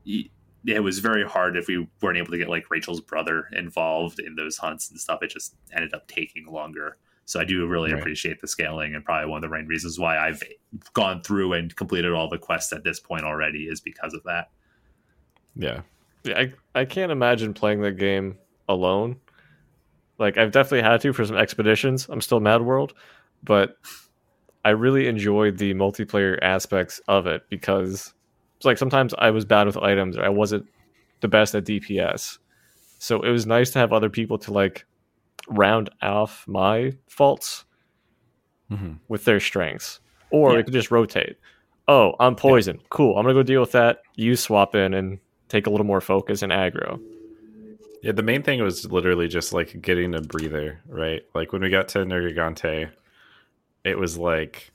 y- 0.06 0.28
it 0.66 0.80
was 0.80 0.98
very 1.00 1.24
hard 1.26 1.56
if 1.56 1.66
we 1.68 1.86
weren't 2.00 2.16
able 2.18 2.30
to 2.30 2.38
get 2.38 2.48
like 2.48 2.70
Rachel's 2.70 3.00
brother 3.00 3.48
involved 3.52 4.18
in 4.18 4.34
those 4.34 4.56
hunts 4.56 4.90
and 4.90 4.98
stuff. 4.98 5.22
It 5.22 5.30
just 5.30 5.54
ended 5.72 5.92
up 5.94 6.06
taking 6.08 6.46
longer. 6.46 6.96
So 7.26 7.40
I 7.40 7.44
do 7.44 7.66
really 7.66 7.90
Right. 7.92 8.00
appreciate 8.00 8.40
the 8.40 8.46
scaling, 8.46 8.94
and 8.94 9.02
probably 9.04 9.30
one 9.30 9.42
of 9.42 9.50
the 9.50 9.54
main 9.56 9.66
reasons 9.66 9.98
why 9.98 10.18
I've 10.18 10.42
gone 10.92 11.22
through 11.22 11.54
and 11.54 11.74
completed 11.74 12.12
all 12.12 12.28
the 12.28 12.38
quests 12.38 12.72
at 12.72 12.84
this 12.84 13.00
point 13.00 13.24
already 13.24 13.64
is 13.64 13.80
because 13.80 14.12
of 14.14 14.22
that. 14.24 14.50
Yeah. 15.56 15.82
Yeah, 16.24 16.38
I, 16.38 16.52
I 16.80 16.84
can't 16.84 17.12
imagine 17.12 17.52
playing 17.54 17.80
the 17.82 17.92
game 17.92 18.38
alone. 18.68 19.16
Like 20.18 20.38
I've 20.38 20.52
definitely 20.52 20.82
had 20.82 21.00
to 21.02 21.12
for 21.12 21.24
some 21.24 21.36
expeditions. 21.36 22.08
I'm 22.08 22.20
still 22.20 22.40
Mad 22.40 22.62
World, 22.62 22.94
but 23.42 23.76
I 24.64 24.70
really 24.70 25.06
enjoyed 25.06 25.58
the 25.58 25.74
multiplayer 25.74 26.38
aspects 26.40 27.00
of 27.08 27.26
it 27.26 27.42
because 27.50 28.14
like 28.64 28.78
sometimes 28.78 29.14
I 29.18 29.30
was 29.30 29.44
bad 29.44 29.66
with 29.66 29.76
items 29.76 30.16
or 30.16 30.24
I 30.24 30.28
wasn't 30.28 30.66
the 31.20 31.28
best 31.28 31.54
at 31.54 31.64
DPS. 31.64 32.38
So 32.98 33.20
it 33.22 33.30
was 33.30 33.46
nice 33.46 33.70
to 33.72 33.78
have 33.78 33.92
other 33.92 34.10
people 34.10 34.38
to 34.38 34.52
like 34.52 34.86
round 35.48 35.90
off 36.02 36.44
my 36.48 36.94
faults 37.08 37.64
hmm 38.70 38.94
with 39.08 39.24
their 39.24 39.40
strengths. 39.40 40.00
Or 40.30 40.52
Yeah. 40.54 40.58
it 40.60 40.64
could 40.64 40.72
just 40.72 40.90
rotate. 40.90 41.36
Oh, 41.86 42.14
I'm 42.18 42.34
poison. 42.34 42.80
Cool. 42.88 43.16
I'm 43.18 43.24
gonna 43.24 43.34
go 43.34 43.42
deal 43.42 43.60
with 43.60 43.72
that. 43.72 44.02
You 44.16 44.36
swap 44.36 44.74
in 44.74 44.94
and 44.94 45.18
take 45.48 45.66
a 45.66 45.70
little 45.70 45.84
more 45.86 46.00
focus 46.00 46.42
and 46.42 46.50
aggro. 46.50 46.98
Yeah, 48.02 48.12
the 48.12 48.22
main 48.22 48.42
thing 48.42 48.62
was 48.62 48.90
literally 48.90 49.28
just 49.28 49.52
like 49.52 49.80
getting 49.80 50.14
a 50.14 50.20
breather, 50.20 50.80
right? 50.88 51.22
Like 51.34 51.52
when 51.52 51.62
we 51.62 51.70
got 51.70 51.88
to 51.88 51.98
Nergigante, 52.00 52.90
it 53.84 53.98
was 53.98 54.16
like, 54.18 54.72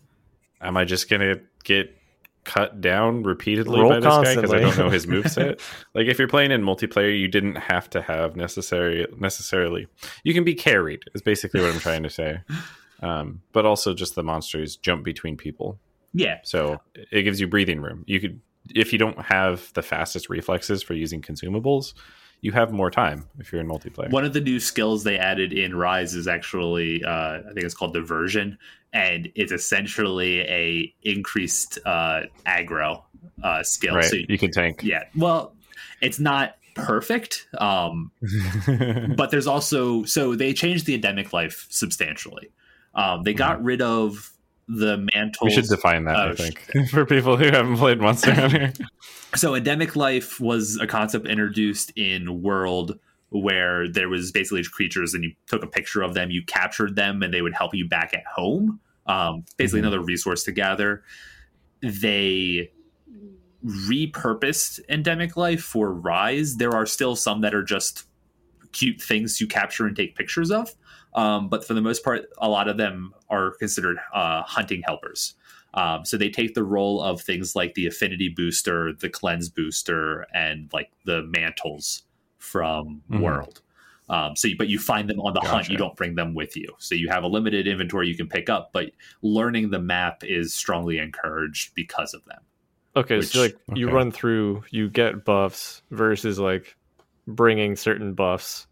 am 0.62 0.78
I 0.78 0.86
just 0.86 1.10
gonna 1.10 1.36
get 1.64 1.96
cut 2.44 2.82
down 2.82 3.24
repeatedly 3.24 3.80
Roll 3.80 3.90
by 3.90 4.00
this 4.00 4.06
guy 4.06 4.36
because 4.36 4.54
I 4.54 4.60
don't 4.60 4.78
know 4.78 4.90
his 4.90 5.06
moveset? 5.06 5.60
like 5.94 6.08
if 6.08 6.18
you're 6.20 6.28
playing 6.28 6.52
in 6.52 6.62
multiplayer, 6.62 7.18
you 7.18 7.28
didn't 7.28 7.56
have 7.56 7.90
to 7.92 8.02
have 8.02 8.36
necessary 8.36 9.06
necessarily. 9.18 9.88
You 10.24 10.34
can 10.34 10.44
be 10.44 10.56
carried. 10.56 11.04
Is 11.14 11.22
basically 11.22 11.62
what 11.62 11.74
I'm 11.74 11.80
trying 11.80 12.04
to 12.04 12.10
say. 12.10 12.42
Um, 13.02 13.42
but 13.54 13.66
also 13.66 13.94
just 13.94 14.16
the 14.16 14.24
monsters 14.24 14.76
jump 14.76 15.04
between 15.04 15.38
people, 15.38 15.80
Yeah, 16.14 16.40
so 16.44 16.82
it 17.12 17.24
gives 17.24 17.40
you 17.40 17.48
breathing 17.48 17.82
room. 17.82 18.04
You 18.08 18.20
could, 18.20 18.42
if 18.76 18.92
you 18.92 19.00
don't 19.00 19.22
have 19.22 19.72
the 19.74 19.82
fastest 19.82 20.30
reflexes 20.30 20.84
for 20.84 20.94
using 20.94 21.22
consumables, 21.22 21.94
you 22.42 22.52
have 22.52 22.72
more 22.72 22.92
time 22.92 23.26
if 23.40 23.52
you're 23.52 23.62
in 23.62 23.68
multiplayer. 23.68 24.12
One 24.12 24.26
of 24.26 24.34
the 24.34 24.42
new 24.42 24.60
skills 24.60 25.04
they 25.04 25.18
added 25.18 25.54
in 25.54 25.76
Rise 25.76 26.14
is 26.14 26.28
actually, 26.28 27.04
uh, 27.04 27.40
I 27.40 27.54
think 27.54 27.66
it's 27.66 27.74
called 27.74 27.94
diversion, 27.94 28.58
and 28.94 29.32
it's 29.36 29.52
essentially 29.52 30.42
a 30.42 30.94
increased 31.04 31.80
uh, 31.86 32.22
aggro 32.46 33.04
uh, 33.44 33.64
skill. 33.64 33.96
right, 33.96 34.06
So 34.06 34.18
you 34.28 34.38
can 34.38 34.52
tank. 34.52 34.82
yeah, 34.84 35.04
well, 35.16 35.54
it's 36.02 36.20
not 36.20 36.56
perfect, 36.76 37.48
um, 37.58 38.12
but 39.18 39.32
there's 39.32 39.48
also 39.48 40.04
so 40.04 40.36
they 40.36 40.54
changed 40.54 40.86
the 40.86 40.96
endemic 40.96 41.34
life 41.34 41.66
substantially. 41.70 42.50
Um, 42.96 43.24
they 43.24 43.34
got 43.34 43.64
rid 43.64 43.82
of 43.82 44.32
the 44.68 44.98
mantles. 45.14 45.38
Mm-hmm. 45.38 45.46
we 45.46 45.52
should 45.52 45.68
define 45.68 46.06
that, 46.06 46.16
Oh, 46.16 46.30
I 46.32 46.36
think, 46.36 46.90
for 46.90 47.06
people 47.06 47.38
who 47.38 47.46
haven't 47.46 47.78
played 47.78 48.00
Monster 48.00 48.34
Hunter. 48.34 48.74
so 49.36 49.56
endemic 49.56 49.96
life 49.96 50.40
was 50.40 50.78
a 50.82 50.88
concept 50.88 51.28
introduced 51.28 51.92
in 51.96 52.42
world 52.42 53.00
where 53.30 53.88
there 53.88 54.10
was 54.10 54.32
basically 54.32 54.64
creatures 54.64 55.14
and 55.14 55.24
you 55.24 55.32
took 55.48 55.64
a 55.64 55.68
picture 55.68 56.02
of 56.02 56.14
them 56.14 56.32
you 56.32 56.44
captured 56.44 56.96
them 56.96 57.22
and 57.22 57.34
they 57.34 57.42
would 57.42 57.54
help 57.54 57.74
you 57.74 57.88
back 57.88 58.14
at 58.14 58.26
home. 58.26 58.80
Um, 59.06 59.44
basically 59.58 59.82
Mhm. 59.82 59.88
another 59.88 60.02
resource 60.02 60.44
to 60.44 60.52
gather 60.52 61.04
they 61.82 62.72
repurposed 63.66 64.80
endemic 64.90 65.36
life 65.38 65.62
for 65.62 65.94
rise. 65.94 66.58
There 66.58 66.74
are 66.76 66.86
still 66.86 67.16
some 67.16 67.42
that 67.42 67.54
are 67.54 67.64
just 67.64 68.06
cute 68.72 69.02
things 69.02 69.38
to 69.38 69.48
capture 69.48 69.88
and 69.88 69.96
take 69.96 70.16
pictures 70.16 70.52
of 70.52 70.76
um, 71.14 71.50
but 71.50 71.66
for 71.66 71.74
the 71.74 71.82
most 71.82 72.04
part 72.04 72.26
a 72.38 72.50
lot 72.50 72.68
of 72.68 72.78
them 72.78 73.14
are 73.30 73.52
considered 73.58 73.98
uh, 74.14 74.44
hunting 74.44 74.82
helpers. 74.86 75.36
Um, 75.74 76.04
so 76.04 76.18
they 76.18 76.30
take 76.30 76.56
the 76.56 76.64
role 76.64 77.02
of 77.02 77.22
things 77.22 77.56
like 77.56 77.76
the 77.76 77.86
affinity 77.86 78.30
booster, 78.30 78.94
the 78.94 79.10
cleanse 79.10 79.50
booster, 79.50 80.26
and 80.34 80.70
like 80.74 80.92
the 81.06 81.24
mantles 81.24 82.04
from 82.40 83.02
Mhm. 83.12 83.20
World. 83.22 83.62
Um, 84.10 84.36
so, 84.36 84.50
but 84.58 84.68
you 84.70 84.80
find 84.80 85.08
them 85.08 85.20
on 85.20 85.34
the 85.36 85.40
hunt. 85.42 85.70
You 85.70 85.78
don't 85.78 85.96
bring 85.96 86.16
them 86.16 86.34
with 86.34 86.58
you. 86.58 86.68
So 86.80 86.96
you 86.96 87.10
have 87.10 87.24
a 87.24 87.28
limited 87.28 87.68
inventory 87.68 88.08
you 88.08 88.18
can 88.18 88.28
pick 88.28 88.50
up, 88.50 88.72
but 88.74 88.92
learning 89.22 89.70
the 89.70 89.78
map 89.80 90.24
is 90.24 90.52
strongly 90.54 90.98
encouraged 90.98 91.76
because 91.76 92.16
of 92.16 92.26
them. 92.26 92.40
Okay, 92.96 93.22
so 93.22 93.44
Which- 93.44 93.54
like 93.54 93.78
you 93.78 93.92
run 93.92 94.12
through, 94.12 94.64
you 94.72 94.90
get 94.90 95.24
buffs 95.26 95.84
versus 95.92 96.40
like 96.40 96.76
bringing 97.28 97.76
certain 97.76 98.14
buffs, 98.16 98.66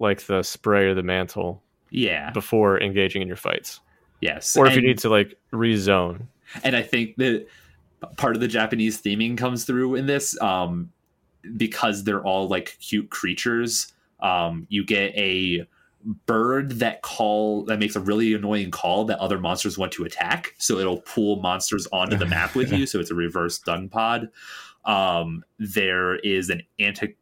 like 0.00 0.22
the 0.22 0.42
spray 0.42 0.86
or 0.86 0.94
the 0.94 1.02
mantle, 1.04 1.62
Yeah. 1.90 2.30
before 2.32 2.80
engaging 2.82 3.22
in 3.22 3.28
your 3.28 3.36
fights, 3.36 3.78
Yes. 4.20 4.56
or 4.56 4.66
if 4.66 4.74
you 4.74 4.82
need 4.82 4.98
to 4.98 5.08
like 5.08 5.38
rezone. 5.52 6.22
and 6.64 6.74
I 6.74 6.82
think 6.82 7.14
that 7.18 7.46
part 8.16 8.34
of 8.34 8.40
the 8.40 8.48
Japanese 8.48 9.00
theming 9.00 9.38
comes 9.38 9.64
through 9.64 9.94
in 9.94 10.06
this 10.06 10.38
um, 10.42 10.90
because 11.56 12.04
they're 12.04 12.22
all 12.22 12.48
like 12.48 12.76
cute 12.80 13.10
creatures. 13.10 13.92
Um, 14.20 14.66
you 14.68 14.84
get 14.84 15.14
a 15.16 15.66
bird 16.26 16.72
that 16.72 17.02
call 17.02 17.64
that 17.64 17.78
makes 17.78 17.96
a 17.96 18.00
really 18.00 18.34
annoying 18.34 18.70
call 18.70 19.04
that 19.04 19.18
other 19.18 19.38
monsters 19.38 19.78
want 19.78 19.92
to 19.92 20.04
attack, 20.04 20.54
so 20.58 20.78
it'll 20.78 21.00
pull 21.00 21.36
monsters 21.36 21.86
onto 21.92 22.16
the 22.16 22.26
map 22.26 22.54
with 22.54 22.72
you. 22.72 22.86
So 22.92 23.00
it's 23.00 23.10
a 23.10 23.14
reverse 23.14 23.58
dung 23.58 23.88
pod. 23.88 24.30
Um, 24.84 25.44
there 25.58 26.16
is 26.16 26.50
an 26.50 26.62
anti 26.78 27.16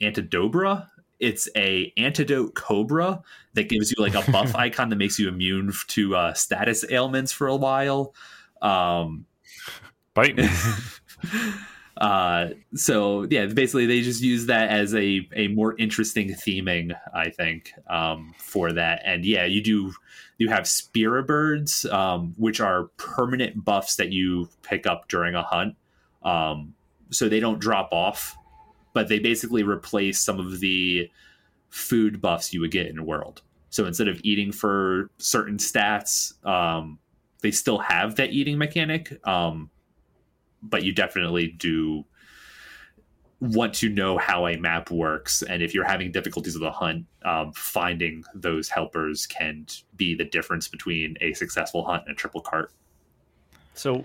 antidobra. 0.00 0.86
It's 1.18 1.48
a 1.54 1.92
antidote 1.98 2.54
cobra 2.54 3.22
that 3.54 3.68
gives 3.68 3.92
you 3.92 4.02
like 4.02 4.14
a 4.14 4.30
buff 4.30 4.54
icon 4.56 4.88
that 4.88 4.96
makes 4.96 5.18
you 5.18 5.28
immune 5.28 5.72
to 5.88 6.16
uh, 6.16 6.32
status 6.34 6.84
ailments 6.90 7.32
for 7.32 7.46
a 7.48 7.56
while. 7.56 8.14
Um, 8.62 9.26
Bite 10.14 10.36
me. 10.36 10.48
uh, 12.00 12.48
so 12.74 13.26
yeah, 13.30 13.44
basically 13.46 13.84
they 13.84 14.00
just 14.00 14.22
use 14.22 14.46
that 14.46 14.70
as 14.70 14.94
a 14.94 15.28
a 15.36 15.48
more 15.48 15.76
interesting 15.78 16.30
theming, 16.30 16.96
I 17.14 17.28
think, 17.28 17.72
um, 17.88 18.34
for 18.38 18.72
that. 18.72 19.02
And 19.04 19.24
yeah, 19.24 19.44
you 19.44 19.62
do 19.62 19.92
you 20.38 20.48
have 20.48 20.66
spirit 20.66 21.26
birds, 21.26 21.84
um, 21.86 22.32
which 22.38 22.58
are 22.58 22.84
permanent 22.96 23.62
buffs 23.64 23.96
that 23.96 24.12
you 24.12 24.48
pick 24.62 24.86
up 24.86 25.08
during 25.08 25.34
a 25.34 25.42
hunt. 25.42 25.76
Um, 26.22 26.74
so 27.10 27.28
they 27.28 27.40
don't 27.40 27.58
drop 27.58 27.90
off, 27.92 28.34
but 28.94 29.08
they 29.08 29.18
basically 29.18 29.62
replace 29.62 30.20
some 30.20 30.40
of 30.40 30.60
the 30.60 31.10
food 31.68 32.20
buffs 32.20 32.54
you 32.54 32.60
would 32.60 32.70
get 32.70 32.86
in 32.86 33.04
World. 33.04 33.42
So 33.68 33.84
instead 33.84 34.08
of 34.08 34.20
eating 34.24 34.52
for 34.52 35.10
certain 35.18 35.58
stats, 35.58 36.44
um, 36.46 36.98
they 37.42 37.50
still 37.50 37.78
have 37.78 38.16
that 38.16 38.32
eating 38.32 38.56
mechanic. 38.56 39.18
Um, 39.26 39.70
but 40.62 40.82
you 40.84 40.92
definitely 40.92 41.48
do 41.48 42.04
want 43.40 43.72
to 43.72 43.88
know 43.88 44.18
how 44.18 44.46
a 44.46 44.56
map 44.58 44.90
works 44.90 45.40
and 45.42 45.62
if 45.62 45.72
you're 45.72 45.84
having 45.84 46.12
difficulties 46.12 46.54
with 46.54 46.62
a 46.62 46.70
hunt 46.70 47.06
um, 47.24 47.50
finding 47.54 48.22
those 48.34 48.68
helpers 48.68 49.26
can 49.26 49.64
be 49.96 50.14
the 50.14 50.24
difference 50.26 50.68
between 50.68 51.16
a 51.22 51.32
successful 51.32 51.82
hunt 51.84 52.02
and 52.06 52.12
a 52.12 52.14
triple 52.14 52.42
cart 52.42 52.70
So, 53.72 54.04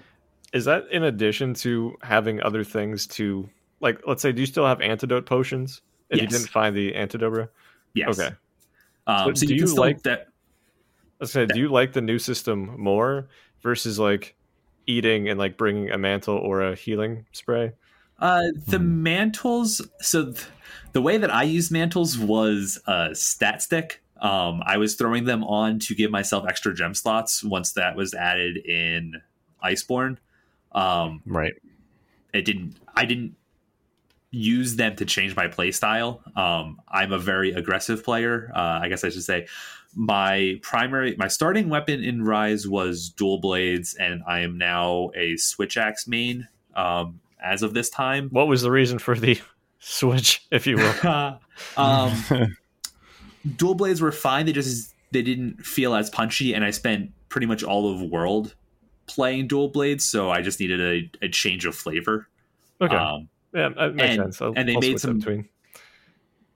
is 0.54 0.64
that 0.66 0.88
in 0.90 1.04
addition 1.04 1.54
to 1.56 1.98
having 2.02 2.42
other 2.44 2.64
things 2.64 3.08
to 3.08 3.50
like? 3.82 4.00
Let's 4.08 4.22
say, 4.22 4.32
do 4.32 4.40
you 4.40 4.46
still 4.46 4.66
have 4.66 4.80
antidote 4.80 5.26
potions 5.26 5.82
if 6.10 6.22
you 6.22 6.28
didn't 6.28 6.48
find 6.48 6.74
the 6.74 6.94
antidobra? 6.94 7.50
yes 7.94 8.18
Okay. 8.18 8.34
um, 9.08 9.36
So 9.36 9.42
so, 9.42 9.48
do 9.48 9.54
you, 9.54 9.62
you 9.62 9.68
still 9.68 9.84
like- 9.84 10.02
that 10.04 10.28
I 11.22 11.26
said, 11.26 11.50
do 11.50 11.60
you 11.60 11.68
like 11.68 11.92
the 11.92 12.02
new 12.02 12.20
system 12.20 12.74
more 12.80 13.28
versus 13.62 14.00
like 14.00 14.36
eating 14.88 15.30
and 15.30 15.40
like 15.40 15.58
bringing 15.58 15.92
a 15.92 15.98
mantle 15.98 16.36
or 16.38 16.62
a 16.62 16.76
healing 16.76 17.26
spray? 17.32 17.74
Uh, 18.20 18.44
the 18.68 18.78
Hmm. 18.78 19.04
mantles. 19.04 19.82
So 20.00 20.32
th- 20.32 20.46
the 20.94 21.02
way 21.02 21.18
that 21.18 21.34
I 21.34 21.44
used 21.44 21.72
mantles 21.72 22.18
was 22.18 22.80
a 22.88 23.14
stat 23.14 23.62
stick. 23.62 24.02
Um, 24.22 24.64
I 24.66 24.78
was 24.78 24.96
throwing 24.96 25.26
them 25.26 25.44
on 25.44 25.80
to 25.80 25.96
give 25.96 26.10
myself 26.12 26.46
extra 26.48 26.74
gem 26.74 26.94
slots 26.94 27.44
once 27.44 27.74
that 27.74 27.96
was 27.98 28.14
added 28.14 28.58
in 28.58 29.22
Iceborne. 29.64 30.18
Um, 30.72 31.22
right. 31.26 31.54
it 32.34 32.44
didn't. 32.46 32.76
I 32.96 33.06
didn't 33.06 33.36
use 34.32 34.76
them 34.76 34.96
to 34.98 35.06
change 35.06 35.36
my 35.36 35.48
playstyle. 35.48 36.20
Um, 36.38 36.82
I'm 36.88 37.12
a 37.14 37.20
very 37.20 37.52
aggressive 37.52 38.04
player. 38.04 38.52
Uh, 38.54 38.80
I 38.84 38.90
guess 38.90 39.04
I 39.04 39.10
should 39.10 39.24
say. 39.24 39.48
My 39.98 40.60
primary, 40.62 41.16
my 41.18 41.28
starting 41.30 41.70
weapon 41.70 42.04
in 42.04 42.22
Rise 42.24 42.68
was 42.68 43.10
dual 43.10 43.40
blades, 43.40 43.94
and 43.94 44.22
I 44.28 44.42
am 44.42 44.58
now 44.58 45.12
a 45.16 45.38
switch 45.38 45.78
axe 45.78 46.06
main. 46.08 46.48
Um, 46.76 47.22
as 47.42 47.64
of 47.64 47.74
this 47.74 47.90
time, 47.90 48.28
What 48.30 48.48
was 48.48 48.62
the 48.62 48.72
reason 48.72 49.00
for 49.00 49.16
the 49.16 49.40
switch, 49.80 50.46
if 50.52 50.68
you 50.68 50.76
will? 50.78 51.40
um, 51.78 52.14
dual 53.56 53.76
blades 53.76 54.02
were 54.02 54.12
fine. 54.12 54.46
They 54.46 54.52
just 54.52 54.94
they 55.12 55.22
didn't 55.22 55.66
feel 55.66 55.96
as 55.96 56.10
punchy, 56.10 56.54
and 56.54 56.66
I 56.66 56.72
spent 56.72 57.12
pretty 57.30 57.48
much 57.48 57.64
all 57.64 57.94
of 57.94 58.02
World 58.02 58.56
playing 59.08 59.48
dual 59.48 59.70
blades, 59.70 60.04
so 60.04 60.30
I 60.30 60.42
just 60.42 60.60
needed 60.60 60.82
a, 61.22 61.26
a 61.26 61.30
change 61.30 61.66
of 61.66 61.76
flavor. 61.76 62.28
Okay, 62.82 62.96
Um, 62.96 63.30
yeah, 63.54 63.70
that 63.70 63.96
makes 63.96 64.10
and- 64.10 64.24
sense. 64.24 64.42
I'll, 64.42 64.54
and 64.56 64.68
they 64.68 64.74
I'll 64.76 64.82
made 64.82 65.00
some- 65.00 65.20
between. 65.20 65.48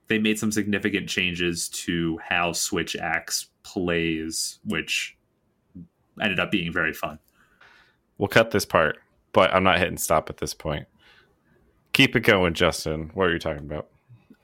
They 0.09 0.17
made 0.17 0.37
some 0.37 0.51
significant 0.51 1.07
changes 1.07 1.69
to 1.69 2.19
how 2.27 2.51
Switch 2.51 2.95
Axe 2.95 3.47
plays, 3.63 4.59
which 4.65 5.15
ended 6.21 6.39
up 6.39 6.51
being 6.51 6.73
very 6.73 6.93
fun. 6.93 7.19
We'll 8.17 8.27
cut 8.27 8.51
this 8.51 8.65
part, 8.65 8.97
but 9.31 9.53
I'm 9.53 9.63
not 9.63 9.77
hitting 9.77 9.97
stop 9.97 10.29
at 10.29 10.37
this 10.37 10.53
point. 10.53 10.87
Keep 11.93 12.15
it 12.15 12.21
going, 12.21 12.53
Justin. 12.53 13.11
What 13.13 13.27
are 13.27 13.33
you 13.33 13.39
talking 13.39 13.63
about? 13.63 13.87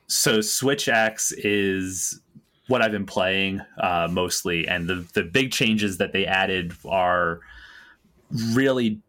So 0.08 0.39
Switch 0.39 0.88
Axe 0.88 1.32
is 1.32 2.21
what 2.67 2.82
I've 2.82 2.91
been 2.91 3.06
playing 3.06 3.62
uh, 3.80 4.08
mostly, 4.10 4.67
and 4.67 4.88
the 4.88 5.08
the 5.13 5.23
big 5.23 5.51
changes 5.51 5.97
that 5.97 6.13
they 6.13 6.25
added 6.25 6.73
are 6.88 7.39
really 8.54 9.01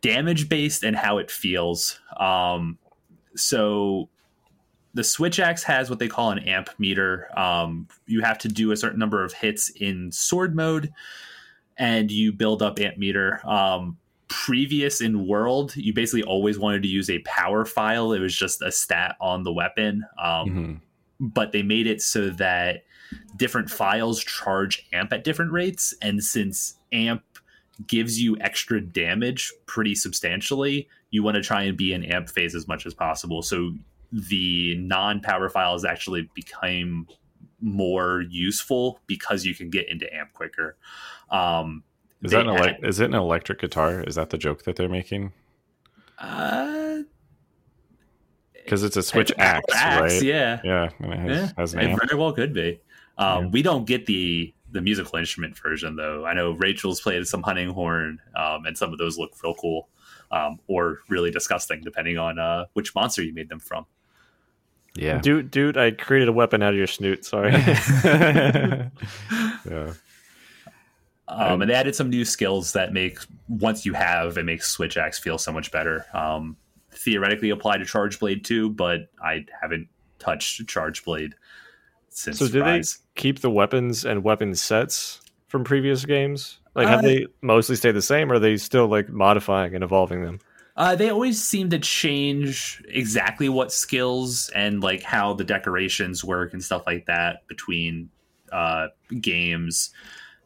damage 0.00 0.48
based 0.48 0.84
and 0.84 0.96
how 0.96 1.18
it 1.18 1.30
feels. 1.30 2.00
Um, 2.18 2.78
so 3.36 4.08
the 4.94 5.04
Switch 5.04 5.38
Axe 5.38 5.62
has 5.64 5.90
what 5.90 5.98
they 5.98 6.08
call 6.08 6.30
an 6.30 6.40
amp 6.40 6.70
meter. 6.78 7.28
Um, 7.38 7.88
you 8.06 8.22
have 8.22 8.38
to 8.38 8.48
do 8.48 8.72
a 8.72 8.76
certain 8.76 8.98
number 8.98 9.22
of 9.22 9.32
hits 9.32 9.70
in 9.70 10.10
sword 10.10 10.56
mode, 10.56 10.92
and 11.76 12.10
you 12.10 12.32
build 12.32 12.62
up 12.62 12.80
amp 12.80 12.98
meter. 12.98 13.40
Um, 13.46 13.98
previous 14.28 15.00
in 15.00 15.26
world, 15.26 15.74
you 15.76 15.92
basically 15.94 16.22
always 16.22 16.58
wanted 16.58 16.82
to 16.82 16.88
use 16.88 17.08
a 17.08 17.18
power 17.20 17.64
file. 17.64 18.12
It 18.12 18.20
was 18.20 18.34
just 18.36 18.60
a 18.62 18.70
stat 18.72 19.16
on 19.20 19.42
the 19.42 19.52
weapon. 19.52 20.04
Um, 20.22 20.50
Mhm. 20.50 20.80
but 21.20 21.52
they 21.52 21.62
made 21.62 21.86
it 21.86 22.02
so 22.02 22.30
that 22.30 22.84
different 23.36 23.70
files 23.70 24.22
charge 24.22 24.86
amp 24.92 25.12
at 25.14 25.24
different 25.24 25.50
rates 25.50 25.94
and 26.02 26.22
since 26.22 26.74
amp 26.92 27.22
gives 27.86 28.20
you 28.20 28.36
extra 28.40 28.80
damage 28.82 29.50
pretty 29.66 29.94
substantially 29.94 30.86
you 31.10 31.22
want 31.22 31.34
to 31.34 31.40
try 31.42 31.62
and 31.62 31.76
be 31.78 31.92
in 31.94 32.04
amp 32.04 32.28
phase 32.28 32.54
as 32.54 32.68
much 32.68 32.84
as 32.84 32.92
possible 32.92 33.40
so 33.40 33.72
the 34.12 34.76
non-power 34.78 35.48
files 35.48 35.84
actually 35.84 36.28
became 36.34 37.06
more 37.60 38.22
useful 38.30 39.00
because 39.06 39.44
you 39.44 39.54
can 39.54 39.68
get 39.68 39.88
into 39.88 40.12
amp 40.14 40.32
quicker 40.32 40.76
um 41.30 41.82
Is 42.22 42.30
that 42.30 42.42
an 42.42 42.48
ele- 42.48 42.64
add- 42.68 42.78
is 42.84 43.00
it 43.00 43.06
an 43.06 43.14
electric 43.14 43.60
guitar? 43.60 44.00
Is 44.02 44.14
that 44.14 44.30
the 44.30 44.38
joke 44.38 44.62
that 44.64 44.76
they're 44.76 44.88
making? 44.88 45.32
uh, 46.18 46.98
because 48.64 48.82
it's 48.82 48.96
a 48.96 49.02
Switch 49.02 49.30
It's 49.30 49.38
axe, 49.40 49.64
right? 49.74 50.22
yeah. 50.22 50.60
Yeah, 50.62 50.90
and 50.98 51.12
it 51.12 51.18
has, 51.20 51.30
Yeah, 51.40 51.52
has 51.56 51.74
it 51.74 51.80
amp. 51.80 52.00
very 52.06 52.20
well 52.20 52.32
could 52.32 52.52
be. 52.52 52.80
Um, 53.16 53.44
Yeah. 53.44 53.50
We 53.50 53.62
don't 53.62 53.86
get 53.86 54.06
the 54.06 54.52
the 54.70 54.82
musical 54.82 55.18
instrument 55.18 55.56
version 55.56 55.96
though. 55.96 56.26
I 56.26 56.34
know 56.34 56.52
Rachel's 56.52 57.00
played 57.00 57.26
some 57.26 57.42
hunting 57.42 57.70
horn, 57.70 58.20
um, 58.36 58.66
and 58.66 58.76
some 58.76 58.92
of 58.92 58.98
those 58.98 59.16
look 59.16 59.32
real 59.42 59.54
cool, 59.54 59.88
um, 60.30 60.60
or 60.66 60.98
really 61.08 61.30
disgusting, 61.30 61.80
depending 61.80 62.18
on 62.18 62.38
uh, 62.38 62.66
which 62.74 62.94
monster 62.94 63.22
you 63.22 63.32
made 63.32 63.48
them 63.48 63.60
from. 63.60 63.86
Yeah. 64.94 65.18
Dude, 65.20 65.50
dude, 65.50 65.76
I 65.76 65.92
created 65.92 66.28
a 66.28 66.32
weapon 66.32 66.62
out 66.62 66.70
of 66.72 66.76
your 66.76 66.86
snoot. 66.86 67.24
Sorry. 67.24 67.52
yeah. 68.04 69.92
Um, 71.28 71.60
and 71.62 71.70
they 71.70 71.74
added 71.74 71.94
some 71.94 72.08
new 72.08 72.24
skills 72.24 72.72
that 72.72 72.92
make 72.92 73.18
once 73.48 73.84
you 73.84 73.92
have 73.92 74.38
it 74.38 74.44
makes 74.44 74.68
Switch 74.70 74.96
Axe 74.96 75.18
feel 75.18 75.36
so 75.38 75.52
much 75.52 75.70
better. 75.70 76.06
Um, 76.14 76.56
theoretically 76.90 77.50
apply 77.50 77.76
to 77.78 77.84
Charge 77.84 78.18
Blade 78.18 78.44
too, 78.44 78.70
but 78.70 79.10
I 79.22 79.44
haven't 79.60 79.88
touched 80.18 80.66
Charge 80.68 81.04
Blade 81.04 81.34
since. 82.08 82.38
so, 82.38 82.48
did 82.48 82.62
Rise. 82.62 82.96
they 83.14 83.20
keep 83.20 83.40
the 83.40 83.50
weapons 83.50 84.04
and 84.06 84.24
weapon 84.24 84.54
sets 84.54 85.20
from 85.48 85.64
previous 85.64 86.04
games? 86.06 86.58
Like, 86.74 86.88
have 86.88 87.00
Uh, 87.00 87.02
they 87.02 87.26
mostly 87.42 87.76
stayed 87.76 87.92
the 87.92 88.02
same, 88.02 88.32
or 88.32 88.36
are 88.36 88.38
they 88.38 88.56
still 88.56 88.86
like 88.88 89.08
modifying 89.10 89.74
and 89.74 89.84
evolving 89.84 90.22
them? 90.22 90.40
Uh, 90.78 90.94
they 90.94 91.10
always 91.10 91.42
seem 91.42 91.68
to 91.70 91.78
change 91.80 92.80
exactly 92.88 93.48
what 93.48 93.72
skills 93.72 94.48
and 94.54 94.80
like 94.80 95.02
how 95.02 95.34
the 95.34 95.42
decorations 95.42 96.22
work 96.22 96.52
and 96.52 96.62
stuff 96.62 96.84
like 96.86 97.04
that 97.06 97.44
between 97.48 98.08
uh, 98.52 98.86
games. 99.20 99.90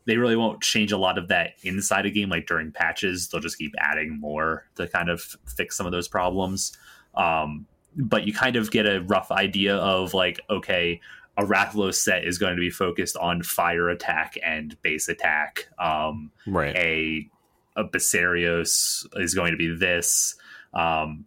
They 0.07 0.17
really 0.17 0.35
won't 0.35 0.63
change 0.63 0.91
a 0.91 0.97
lot 0.97 1.19
of 1.19 1.29
that 1.29 1.51
inside 1.65 2.07
a 2.07 2.11
game, 2.11 2.31
like 2.31 2.47
during 2.47 2.73
patches. 2.73 3.29
They'll 3.29 3.43
just 3.43 3.59
keep 3.59 3.75
adding 3.79 4.19
more 4.19 4.65
to 4.77 4.89
kind 4.89 5.11
of 5.11 5.21
fix 5.47 5.77
some 5.77 5.85
of 5.85 5.93
those 5.93 6.09
problems. 6.09 6.79
Um, 7.15 7.67
but 7.95 8.27
you 8.27 8.33
kind 8.33 8.57
of 8.57 8.71
get 8.71 8.87
a 8.87 9.03
rough 9.03 9.31
idea 9.31 9.77
of 9.77 10.15
like, 10.15 10.41
okay, 10.49 10.99
a 11.37 11.45
Rathalos 11.45 11.97
set 11.97 12.25
is 12.25 12.39
going 12.39 12.57
to 12.57 12.61
be 12.61 12.71
focused 12.71 13.19
on 13.19 13.43
fire 13.43 13.91
attack 13.91 14.39
and 14.43 14.81
base 14.81 15.09
attack. 15.09 15.69
Um, 15.79 16.31
Right. 16.47 16.75
a 16.75 17.29
a 17.77 17.85
Basarios 17.85 19.07
is 19.17 19.35
going 19.35 19.53
to 19.53 19.57
be 19.57 19.75
this. 19.75 20.35
Um, 20.75 21.27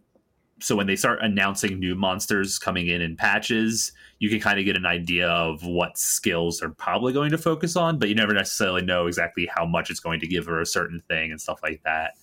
so 0.60 0.74
when 0.74 0.86
they 0.86 0.96
start 0.96 1.18
announcing 1.22 1.78
new 1.78 1.94
monsters 1.94 2.58
coming 2.58 2.88
in 2.88 3.02
in 3.02 3.16
patches, 3.16 3.92
you 4.18 4.30
can 4.30 4.40
kind 4.40 4.58
of 4.58 4.64
get 4.64 4.76
an 4.76 4.86
idea 4.86 5.28
of 5.28 5.64
what 5.64 5.98
skills 5.98 6.58
they're 6.58 6.70
probably 6.70 7.12
going 7.12 7.30
to 7.30 7.38
focus 7.38 7.76
on, 7.76 7.98
but 7.98 8.08
you 8.08 8.14
never 8.14 8.32
necessarily 8.32 8.82
know 8.82 9.06
exactly 9.06 9.48
how 9.54 9.66
much 9.66 9.90
it's 9.90 10.00
going 10.00 10.20
to 10.20 10.26
give 10.26 10.46
her 10.46 10.60
a 10.60 10.66
certain 10.66 11.00
thing 11.00 11.30
and 11.30 11.40
stuff 11.40 11.60
like 11.62 11.82
that. 11.84 12.14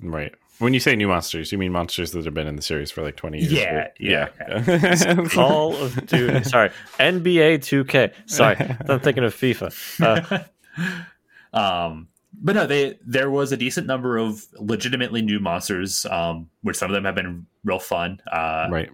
Right. 0.00 0.34
When 0.58 0.72
you 0.72 0.80
say 0.80 0.96
new 0.96 1.08
monsters, 1.08 1.52
you 1.52 1.58
mean 1.58 1.72
monsters 1.72 2.12
that 2.12 2.24
have 2.24 2.32
been 2.32 2.46
in 2.46 2.56
the 2.56 2.62
series 2.62 2.90
for 2.90 3.02
like 3.02 3.16
20 3.16 3.40
years. 3.40 3.52
Yeah, 3.52 3.74
right? 3.74 3.90
yeah, 4.00 4.28
yeah. 4.38 5.24
Call 5.28 5.76
of 5.76 6.06
Duty. 6.06 6.44
Sorry, 6.44 6.70
NBA 6.98 7.58
2K. 7.58 8.12
Sorry, 8.24 8.56
I'm 8.88 9.00
thinking 9.00 9.24
of 9.24 9.34
FIFA. 9.34 10.46
Uh, 11.52 11.58
um, 11.58 12.08
but 12.40 12.54
no, 12.54 12.66
they 12.66 12.98
there 13.04 13.30
was 13.30 13.52
a 13.52 13.56
decent 13.56 13.86
number 13.86 14.16
of 14.18 14.44
legitimately 14.54 15.22
new 15.22 15.40
monsters, 15.40 16.04
um, 16.06 16.48
which 16.62 16.76
some 16.76 16.90
of 16.90 16.94
them 16.94 17.04
have 17.04 17.14
been 17.14 17.46
real 17.64 17.78
fun. 17.78 18.20
Uh, 18.30 18.68
right. 18.70 18.90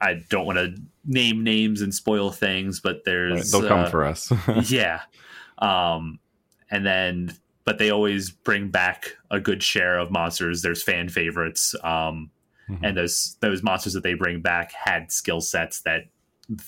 I 0.00 0.20
don't 0.30 0.46
want 0.46 0.58
to 0.58 0.74
name 1.04 1.44
names 1.44 1.80
and 1.80 1.94
spoil 1.94 2.30
things, 2.32 2.80
but 2.80 2.96
right. 2.96 3.02
there's 3.04 3.50
They'll 3.52 3.68
come 3.68 3.80
uh, 3.80 3.90
for 3.90 4.04
us. 4.04 4.32
yeah, 4.70 5.02
um, 5.58 6.18
and 6.70 6.84
then 6.84 7.32
but 7.64 7.78
they 7.78 7.90
always 7.90 8.30
bring 8.30 8.70
back 8.70 9.16
a 9.30 9.38
good 9.38 9.62
share 9.62 9.98
of 9.98 10.10
monsters. 10.10 10.62
There's 10.62 10.82
fan 10.82 11.08
favorites, 11.08 11.74
um, 11.84 12.30
Mhm. 12.68 12.78
and 12.82 12.96
those 12.96 13.36
those 13.40 13.62
monsters 13.62 13.92
that 13.94 14.02
they 14.02 14.14
bring 14.14 14.40
back 14.40 14.72
had 14.72 15.10
skill 15.12 15.40
sets 15.40 15.80
that 15.82 16.04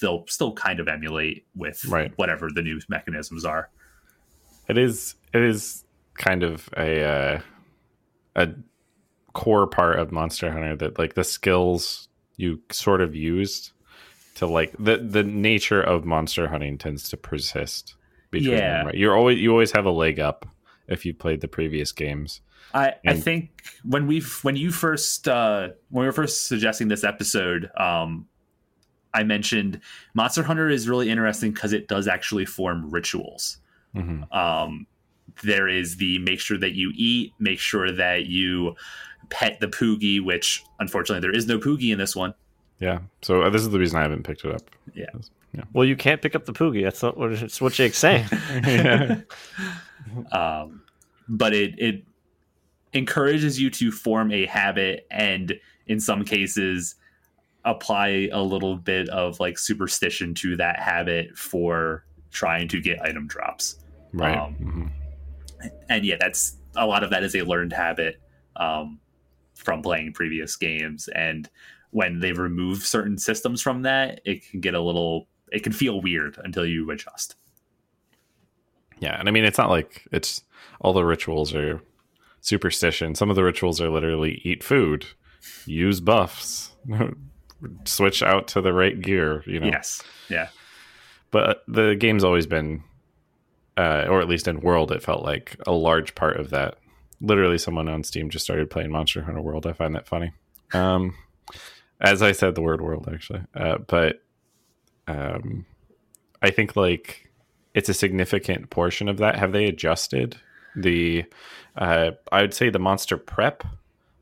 they'll 0.00 0.24
still 0.29 0.53
kind 0.53 0.79
of 0.81 0.88
emulate 0.88 1.46
with 1.55 1.85
Right. 1.87 2.12
whatever 2.16 2.48
the 2.53 2.62
new 2.62 2.81
mechanisms 2.88 3.44
are. 3.44 3.70
It 4.68 4.79
is. 4.79 5.14
It 5.33 5.42
is 5.42 5.85
kind 6.14 6.42
of 6.42 6.68
a 6.77 7.03
uh, 7.05 7.40
a 8.37 8.48
core 9.33 9.66
part 9.66 9.98
of 9.98 10.12
Monster 10.12 10.50
Hunter 10.50 10.77
that 10.77 10.98
like 10.98 11.14
the 11.14 11.24
skills 11.24 12.09
you 12.37 12.61
sort 12.70 13.00
of 13.00 13.14
used 13.14 13.72
to 14.37 14.46
like 14.46 14.74
the 14.79 14.96
the 14.98 15.22
nature 15.22 15.81
of 15.81 16.05
monster 16.05 16.48
hunting 16.48 16.79
tends 16.79 17.09
to 17.11 17.16
persist 17.16 17.94
between 18.31 18.55
Yeah. 18.55 18.79
them. 18.79 18.87
Right? 18.87 18.94
You're 18.94 19.16
always 19.16 19.38
you 19.38 19.50
always 19.50 19.72
have 19.72 19.85
a 19.85 19.90
leg 19.90 20.18
up 20.18 20.46
if 20.88 21.07
you 21.07 21.14
played 21.14 21.40
the 21.40 21.48
previous 21.48 21.92
games. 21.92 22.40
I, 22.72 22.94
I 23.07 23.14
think 23.14 23.62
when 23.85 24.09
we 24.09 24.20
when 24.42 24.57
you 24.57 24.72
first 24.72 25.29
uh, 25.29 25.68
when 25.90 26.03
we 26.03 26.07
were 26.07 26.12
first 26.12 26.46
suggesting 26.48 26.88
this 26.88 27.05
episode, 27.05 27.70
um, 27.77 28.27
I 29.12 29.22
mentioned 29.22 29.81
Monster 30.14 30.42
Hunter 30.42 30.68
is 30.68 30.88
really 30.88 31.09
interesting 31.09 31.53
because 31.53 31.72
it 31.72 31.87
does 31.87 32.09
actually 32.09 32.46
form 32.46 32.90
rituals. 32.90 33.59
Hmm 33.94 34.24
Um, 34.33 34.87
there 35.42 35.68
is 35.68 35.96
the 35.96 36.18
make 36.20 36.40
sure 36.40 36.59
that 36.59 36.72
you 36.72 36.92
eat, 36.94 37.33
make 37.38 37.59
sure 37.59 37.90
that 37.90 38.26
you 38.26 38.76
pet 39.30 39.59
the 39.61 39.68
poogie, 39.68 40.24
which 40.24 40.62
unfortunately 40.78 41.20
there 41.20 41.37
is 41.37 41.46
no 41.46 41.59
poogie 41.59 41.92
in 41.92 41.98
this 41.98 42.14
one. 42.14 42.35
Yeah. 42.78 43.00
So 43.22 43.42
uh, 43.42 43.50
this 43.50 43.62
is 43.62 43.70
the 43.70 43.78
reason 43.78 43.98
I 43.98 44.02
haven't 44.02 44.24
picked 44.24 44.44
it 44.44 44.54
up. 44.54 44.62
Yeah. 44.94 45.07
yeah. 45.52 45.64
Well, 45.72 45.85
you 45.85 45.96
can't 45.96 46.20
pick 46.20 46.35
up 46.35 46.44
the 46.44 46.52
poogie. 46.52 46.83
That's 46.85 47.02
not 47.02 47.16
what, 47.16 47.33
it's 47.33 47.61
what 47.61 47.72
Jake's 47.72 47.98
saying. 47.98 48.26
um, 50.33 50.83
but 51.28 51.54
it 51.54 51.74
it 51.78 52.04
encourages 52.92 53.61
you 53.61 53.70
to 53.70 53.90
form 53.90 54.30
a 54.30 54.46
habit 54.46 55.07
and 55.11 55.59
in 55.87 55.98
some 55.98 56.24
cases 56.24 56.94
apply 57.64 58.28
a 58.33 58.40
little 58.40 58.76
bit 58.76 59.09
of 59.09 59.40
like 59.40 59.59
superstition 59.59 60.35
to 60.35 60.57
that 60.57 60.78
habit 60.78 61.37
for 61.37 62.04
trying 62.30 62.68
to 62.68 62.80
get 62.80 63.00
item 63.02 63.26
drops 63.26 63.78
Right. 64.14 64.38
Um, 64.38 64.55
Mhm. 64.57 65.70
and 65.88 66.05
yeah 66.05 66.16
that's 66.18 66.57
a 66.77 66.87
lot 66.87 67.03
of 67.05 67.11
that 67.11 67.22
is 67.22 67.35
a 67.35 67.42
learned 67.42 67.72
habit 67.72 68.20
um, 68.57 69.00
from 69.55 69.83
playing 69.83 70.12
previous 70.12 70.57
games 70.57 71.09
and 71.09 71.48
when 71.90 72.18
they 72.20 72.33
remove 72.33 72.79
certain 72.83 73.16
systems 73.18 73.62
from 73.62 73.83
that 73.83 74.20
it 74.24 74.46
can 74.48 74.61
get 74.61 74.74
a 74.74 74.81
little 74.81 75.29
it 75.53 75.62
can 75.62 75.72
feel 75.72 76.00
weird 76.00 76.38
until 76.44 76.66
you 76.66 76.90
adjust 76.90 77.37
Yeah, 79.00 79.18
and 79.18 79.29
I 79.29 79.33
mean 79.33 79.44
it's 79.44 79.59
not 79.59 79.70
like 79.70 80.07
it's 80.12 80.42
all 80.81 80.92
the 80.92 81.05
rituals 81.05 81.55
are 81.55 81.81
superstition. 82.40 83.14
Some 83.14 83.31
of 83.31 83.37
the 83.37 83.44
rituals 83.44 83.81
are 83.81 83.88
literally 83.90 84.40
eat 84.44 84.62
food, 84.62 85.07
use 85.66 86.00
buffs, 86.00 86.72
switch 87.85 88.22
out 88.22 88.48
to 88.48 88.61
the 88.61 88.72
right 88.72 89.00
gear, 89.00 89.42
you 89.46 89.61
know. 89.61 89.66
yes 89.66 90.03
yeah 90.29 90.48
But 91.31 91.62
the 91.68 91.94
game's 91.98 92.24
always 92.24 92.46
been 92.46 92.83
uh, 93.77 94.07
or 94.09 94.21
at 94.21 94.29
least 94.29 94.49
in 94.49 94.61
World 94.61 94.93
it 94.93 95.03
felt 95.03 95.25
like 95.25 95.57
a 95.67 95.73
large 95.73 96.15
part 96.15 96.39
of 96.39 96.51
that. 96.51 96.77
Literally 97.21 97.59
someone 97.59 97.89
on 97.89 98.05
Steam 98.05 98.29
just 98.31 98.45
started 98.45 98.71
playing 98.71 98.91
Monster 98.91 99.23
Hunter 99.23 99.41
World. 99.41 99.67
I 99.67 99.73
find 99.73 99.95
that 99.95 100.07
funny. 100.07 100.33
Um 100.73 101.15
as 102.01 102.23
I 102.23 102.33
said 102.33 102.55
the 102.55 102.63
word 102.63 102.81
world 102.81 103.09
actually. 103.13 103.41
Uh, 103.55 103.79
but 103.79 104.23
um 105.07 105.65
I 106.43 106.51
think 106.51 106.77
like 106.77 107.31
it's 107.75 107.89
a 107.89 107.95
significant 107.95 108.71
portion 108.71 109.09
of 109.09 109.19
that. 109.19 109.37
Have 109.37 109.53
they 109.53 109.67
adjusted 109.67 110.37
the 110.77 111.25
uh 111.77 112.13
I 112.33 112.43
would 112.43 112.55
say 112.55 112.71
the 112.71 112.79
monster 112.79 113.17
prep 113.17 113.65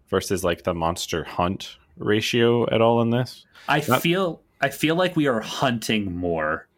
versus 0.09 0.45
like 0.45 0.65
the 0.65 0.75
monster 0.75 1.25
hunt 1.25 1.77
ratio 1.97 2.69
at 2.71 2.81
all 2.81 3.01
in 3.03 3.11
this? 3.11 3.47
I 3.69 3.83
Not- 3.89 4.03
feel 4.03 4.41
I 4.61 4.69
feel 4.69 4.95
like 4.95 5.17
we 5.17 5.27
are 5.27 5.41
hunting 5.41 6.15
more, 6.15 6.69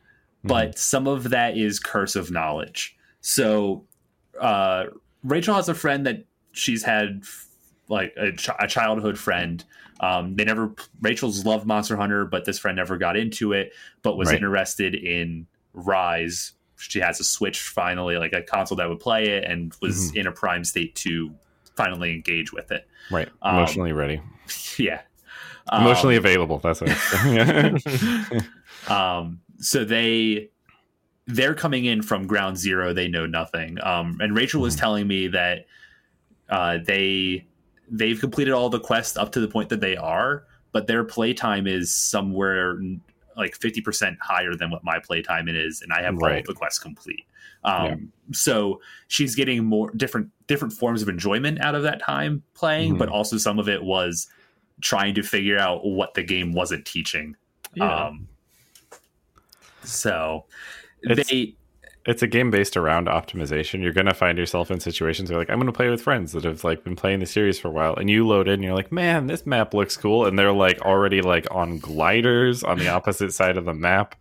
but 0.44 0.78
some 0.78 1.07
of 1.09 1.30
that 1.30 1.57
is 1.57 1.80
curse 1.80 2.14
of 2.16 2.30
knowledge. 2.30 2.96
So 3.20 3.85
uh, 4.40 4.85
Rachel 5.22 5.54
has 5.54 5.68
a 5.68 5.74
friend 5.74 6.07
that 6.07 6.24
she's 6.52 6.83
had 6.85 7.24
like 7.88 8.12
a, 8.16 8.33
ch- 8.33 8.50
a 8.59 8.66
childhood 8.68 9.18
friend. 9.18 9.64
Um, 10.00 10.37
they 10.37 10.44
never 10.44 10.74
Rachel's 11.00 11.44
loved 11.46 11.66
Monster 11.66 11.96
Hunter, 11.96 12.24
but 12.24 12.44
this 12.44 12.59
friend 12.59 12.76
never 12.76 12.96
got 12.98 13.16
into 13.16 13.52
it, 13.52 13.72
but 14.02 14.16
was 14.18 14.28
Right. 14.28 14.37
interested 14.37 14.94
in 14.94 15.46
Rise. 15.72 16.52
She 16.76 17.00
has 17.00 17.20
a 17.20 17.24
Switch 17.24 17.61
finally, 17.61 18.16
like 18.18 18.33
a 18.33 18.42
console 18.42 18.76
that 18.76 18.88
would 18.88 19.00
play 19.00 19.24
it, 19.30 19.44
and 19.44 19.72
was 19.80 20.14
in 20.14 20.26
a 20.26 20.33
prime 20.33 20.64
state 20.64 20.94
to 20.96 21.33
finally 21.76 22.12
engage 22.12 22.52
with 22.52 22.70
it. 22.72 22.87
Right. 23.11 23.28
Um, 23.42 23.57
Emotionally 23.57 23.92
ready. 23.92 24.20
yeah, 24.78 25.00
Emotionally 25.72 26.16
Um, 26.16 26.24
available. 26.24 26.59
That's 26.59 26.80
what 26.80 26.90
um 28.90 29.40
so 29.59 29.85
they 29.85 30.49
they're 31.27 31.55
coming 31.55 31.85
in 31.87 32.03
from 32.03 32.27
ground 32.27 32.59
zero 32.59 32.93
they 32.93 33.09
know 33.09 33.25
nothing 33.27 33.79
um 33.83 34.19
and 34.21 34.37
rachel 34.37 34.61
was 34.61 34.75
Mhm. 34.77 34.81
telling 34.81 35.07
me 35.09 35.29
that 35.29 35.67
uh 36.51 36.79
they 36.85 37.47
they've 37.90 38.21
completed 38.21 38.53
all 38.53 38.69
the 38.69 38.81
quests 38.81 39.17
up 39.17 39.33
to 39.33 39.40
the 39.40 39.49
point 39.49 39.69
that 39.71 39.81
they 39.81 39.97
are 39.97 40.45
but 40.73 40.87
their 40.87 41.05
playtime 41.05 41.67
is 41.67 41.95
somewhere 41.95 42.79
like 43.37 43.59
50% 43.59 44.17
higher 44.21 44.55
than 44.55 44.71
what 44.71 44.85
my 44.85 44.99
playtime 44.99 45.49
is 45.49 45.83
and 45.83 45.93
i 45.93 46.03
have 46.03 46.14
all 46.14 46.21
Right. 46.29 46.40
of 46.40 46.47
the 46.47 46.55
quests 46.55 46.79
complete 46.79 47.25
um 47.64 48.12
so 48.33 48.81
she's 49.09 49.35
getting 49.35 49.64
more 49.64 49.90
different 49.93 50.29
different 50.47 50.75
forms 50.75 51.01
of 51.01 51.09
enjoyment 51.09 51.61
out 51.61 51.75
of 51.75 51.83
that 51.85 52.01
time 52.03 52.43
playing 52.55 52.95
Mhm. 52.95 52.99
but 52.99 53.09
also 53.09 53.38
some 53.38 53.59
of 53.59 53.69
it 53.69 53.83
was 53.83 54.29
trying 54.81 55.14
to 55.14 55.23
figure 55.23 55.59
out 55.59 55.87
what 55.87 56.14
the 56.14 56.23
game 56.23 56.53
wasn't 56.53 56.85
teaching. 56.85 57.37
Yeah. 57.75 58.07
Um, 58.07 58.27
so 59.85 60.44
It's- 61.03 61.29
they 61.29 61.57
it's 62.07 62.23
a 62.23 62.27
game 62.27 62.51
based 62.51 62.77
around 62.77 63.07
optimization. 63.07 63.83
You're 63.83 63.94
gonna 63.94 64.12
find 64.12 64.37
yourself 64.37 64.70
in 64.70 64.79
situations 64.79 65.31
where 65.31 65.38
like 65.38 65.49
I'm 65.49 65.59
gonna 65.59 65.73
play 65.73 65.88
with 65.88 66.03
friends 66.03 66.33
that 66.33 66.44
have 66.44 66.62
like 66.62 66.85
been 66.85 66.97
playing 66.97 67.20
the 67.20 67.27
series 67.27 67.59
for 67.59 67.68
a 67.68 67.70
while, 67.70 67.94
and 67.97 68.11
you 68.11 68.27
load 68.27 68.47
in, 68.47 68.55
and 68.55 68.62
you're 68.64 68.75
like, 68.75 68.92
man, 68.92 69.27
this 69.27 69.47
map 69.47 69.73
looks 69.73 69.97
cool, 69.97 70.27
and 70.27 70.38
they're 70.38 70.53
like 70.53 70.81
already 70.83 71.23
like 71.23 71.47
on 71.51 71.79
gliders 71.79 72.62
on 72.62 72.79
the 72.79 72.88
opposite 72.88 73.33
side 73.33 73.57
of 73.57 73.64
the 73.64 73.73
map, 73.73 74.14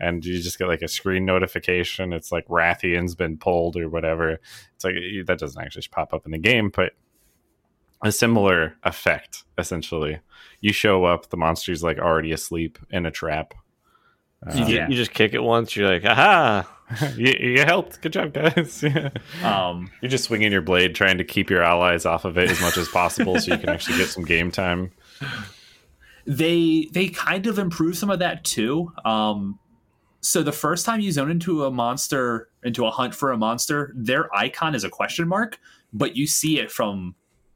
and 0.00 0.24
you 0.24 0.40
just 0.40 0.58
get 0.58 0.66
like 0.66 0.82
a 0.82 0.88
screen 0.88 1.24
notification. 1.24 2.12
It's 2.12 2.32
like 2.32 2.46
Rathian's 2.48 3.14
been 3.14 3.36
pulled 3.38 3.76
or 3.76 3.88
whatever. 3.88 4.40
It's 4.74 4.84
like 4.84 4.96
that 5.26 5.38
doesn't 5.38 5.62
actually 5.62 5.86
pop 5.92 6.12
up 6.12 6.26
in 6.26 6.32
the 6.32 6.38
game, 6.38 6.70
but 6.74 6.92
a 8.02 8.10
similar 8.10 8.74
effect 8.82 9.44
essentially. 9.56 10.18
You 10.60 10.72
show 10.72 11.04
up, 11.04 11.30
the 11.30 11.36
monster's 11.36 11.84
like 11.84 11.98
already 11.98 12.32
asleep 12.32 12.80
in 12.90 13.06
a 13.06 13.12
trap. 13.12 13.54
Uh, 14.46 14.54
you, 14.54 14.64
Yeah. 14.76 14.88
you 14.88 14.94
just 14.96 15.12
kick 15.12 15.34
it 15.34 15.42
once, 15.42 15.74
you're 15.76 15.90
like, 15.90 16.04
aha! 16.04 16.68
you, 17.16 17.32
you 17.38 17.64
helped. 17.64 18.00
Good 18.00 18.12
job, 18.12 18.32
guys. 18.32 18.82
Yeah. 18.82 19.10
um 19.42 19.90
You're 20.00 20.10
just 20.10 20.24
swinging 20.24 20.52
your 20.52 20.62
blade, 20.62 20.94
trying 20.94 21.18
to 21.18 21.24
keep 21.24 21.50
your 21.50 21.62
allies 21.62 22.06
off 22.06 22.24
of 22.24 22.38
it 22.38 22.50
as 22.50 22.60
much 22.60 22.76
as 22.78 22.88
possible, 22.88 23.38
so 23.40 23.52
you 23.52 23.58
can 23.58 23.68
actually 23.68 23.98
get 23.98 24.08
some 24.08 24.24
game 24.24 24.50
time. 24.50 24.92
they 26.26 26.88
they 26.92 27.08
kind 27.08 27.46
of 27.46 27.58
improve 27.58 27.96
some 27.96 28.10
of 28.10 28.18
that 28.20 28.44
too. 28.44 28.92
Um, 29.04 29.58
so 30.20 30.42
the 30.42 30.52
first 30.52 30.84
time 30.84 31.00
you 31.00 31.12
zone 31.12 31.30
into 31.30 31.64
a 31.64 31.70
monster, 31.70 32.48
into 32.62 32.86
a 32.86 32.90
hunt 32.90 33.14
for 33.14 33.32
a 33.32 33.36
monster, 33.36 33.92
their 33.96 34.34
icon 34.34 34.74
is 34.74 34.84
a 34.84 34.88
question 34.90 35.28
mark, 35.28 35.58
but 35.92 36.16
you 36.16 36.26
see 36.26 36.58
it 36.60 36.70
from 36.70 37.14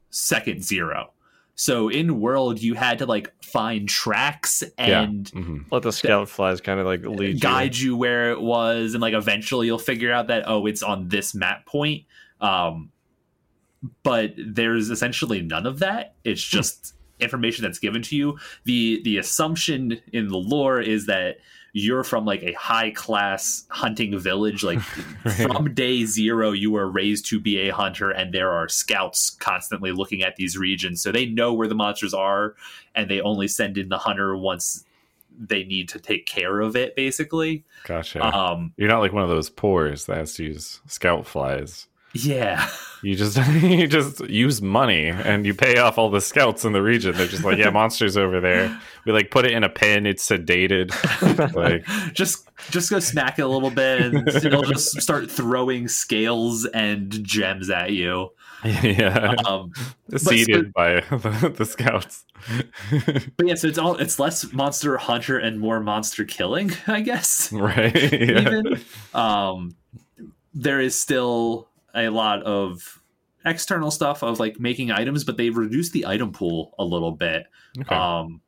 second 0.09 0.63
zero. 0.63 1.12
So 1.55 1.87
in 1.87 2.19
world, 2.19 2.61
you 2.61 2.73
had 2.73 2.99
to 2.99 3.05
like 3.05 3.31
find 3.43 3.87
tracks 3.87 4.63
and 4.77 5.29
hmm 5.29 5.59
Let 5.71 5.83
the 5.83 5.91
scout 5.91 6.29
flies 6.29 6.61
kind 6.61 6.79
of 6.79 6.85
like 6.85 7.05
lead 7.05 7.41
guide 7.41 7.75
you 7.75 7.95
where 7.95 8.31
it 8.31 8.41
was, 8.41 8.93
and 8.93 9.01
like 9.01 9.13
eventually 9.13 9.67
you'll 9.67 9.77
figure 9.77 10.11
out 10.11 10.27
that 10.27 10.43
oh, 10.47 10.65
it's 10.65 10.81
on 10.81 11.09
this 11.09 11.35
map 11.35 11.65
point. 11.65 12.05
Um, 12.41 12.91
but 14.01 14.33
there's 14.37 14.89
essentially 14.89 15.41
none 15.41 15.65
of 15.65 15.79
that. 15.79 16.15
It's 16.23 16.43
just 16.43 16.95
information 17.19 17.63
that's 17.63 17.79
given 17.79 18.01
to 18.03 18.15
you. 18.15 18.37
the 18.65 19.01
The 19.03 19.17
assumption 19.17 20.01
in 20.11 20.27
the 20.29 20.37
lore 20.37 20.79
is 20.79 21.05
that 21.05 21.37
you're 21.75 22.03
from 22.03 22.23
like 22.23 22.43
a 22.43 22.53
high 22.53 22.91
class 22.91 23.65
hunting 23.69 24.17
village. 24.19 24.63
Like 24.63 24.79
Right. 25.25 25.35
from 25.35 25.73
day 25.73 26.05
zero, 26.05 26.51
you 26.51 26.71
were 26.71 26.87
raised 26.89 27.25
to 27.27 27.39
be 27.39 27.57
a 27.67 27.73
hunter, 27.73 28.11
and 28.11 28.33
there 28.33 28.51
are 28.51 28.69
scouts 28.69 29.31
constantly 29.31 29.91
looking 29.91 30.21
at 30.21 30.35
these 30.35 30.57
regions, 30.57 31.01
so 31.01 31.11
they 31.11 31.25
know 31.25 31.53
where 31.53 31.67
the 31.67 31.75
monsters 31.75 32.13
are, 32.13 32.55
and 32.93 33.09
they 33.09 33.21
only 33.21 33.47
send 33.47 33.77
in 33.77 33.89
the 33.89 33.97
hunter 33.97 34.35
once 34.37 34.85
they 35.35 35.63
need 35.63 35.89
to 35.89 35.99
take 35.99 36.27
care 36.27 36.59
of 36.61 36.75
it. 36.75 36.95
Basically, 36.95 37.63
Gotcha. 37.85 38.23
um, 38.23 38.71
You're 38.77 38.89
not 38.89 38.99
like 38.99 39.13
one 39.13 39.23
of 39.23 39.29
those 39.29 39.49
poors 39.49 40.05
that 40.05 40.17
has 40.17 40.35
to 40.35 40.43
use 40.43 40.79
scout 40.87 41.25
flies. 41.25 41.87
Yeah. 42.13 42.69
You 43.01 43.15
just 43.15 43.37
you 43.61 43.87
just 43.87 44.21
use 44.29 44.61
money 44.61 45.07
and 45.07 45.45
you 45.45 45.53
pay 45.53 45.77
off 45.77 45.97
all 45.97 46.09
the 46.09 46.21
scouts 46.21 46.63
in 46.63 46.71
the 46.71 46.81
region. 46.81 47.15
They're 47.15 47.27
just 47.27 47.43
like, 47.43 47.57
yeah, 47.57 47.69
monsters 47.71 48.15
over 48.15 48.39
there. 48.39 48.79
We 49.05 49.11
like 49.11 49.29
put 49.29 49.45
it 49.45 49.51
in 49.51 49.63
a 49.63 49.69
pen. 49.69 50.05
It's 50.05 50.27
sedated. 50.27 50.91
like 51.55 51.85
just 52.13 52.49
just 52.69 52.89
go 52.89 52.99
smack 52.99 53.39
it 53.39 53.41
a 53.41 53.47
little 53.47 53.71
bit 53.71 54.01
and 54.01 54.27
it'll 54.29 54.63
just 54.63 55.01
start 55.01 55.29
throwing 55.29 55.87
scales 55.87 56.65
and 56.65 57.23
gems 57.23 57.69
at 57.69 57.91
you 57.91 58.29
yeah, 58.63 59.35
um 59.45 59.71
seeded 60.15 60.71
by 60.73 61.01
the, 61.01 61.53
the 61.55 61.65
scouts. 61.65 62.25
but 63.37 63.47
yeah 63.47 63.55
so 63.55 63.67
it's 63.67 63.77
all 63.77 63.95
it's 63.97 64.19
less 64.19 64.51
monster 64.53 64.97
hunter 64.97 65.37
and 65.37 65.59
more 65.59 65.79
monster 65.79 66.23
killing 66.23 66.71
i 66.87 67.01
guess 67.01 67.51
right. 67.51 67.93
Yeah. 67.95 68.39
even 68.39 68.79
um 69.13 69.75
there 70.53 70.79
is 70.79 70.99
still 70.99 71.67
a 71.95 72.09
lot 72.09 72.41
of 72.43 73.01
external 73.45 73.91
stuff 73.91 74.23
of 74.23 74.39
like 74.39 74.59
making 74.59 74.89
items 74.91 75.23
but 75.23 75.35
they've 75.37 75.57
reduced 75.57 75.91
the 75.93 76.05
item 76.05 76.31
pool 76.31 76.73
a 76.79 76.83
little 76.85 77.11
bit 77.11 77.45
Okay. 77.79 77.93
um 77.95 78.39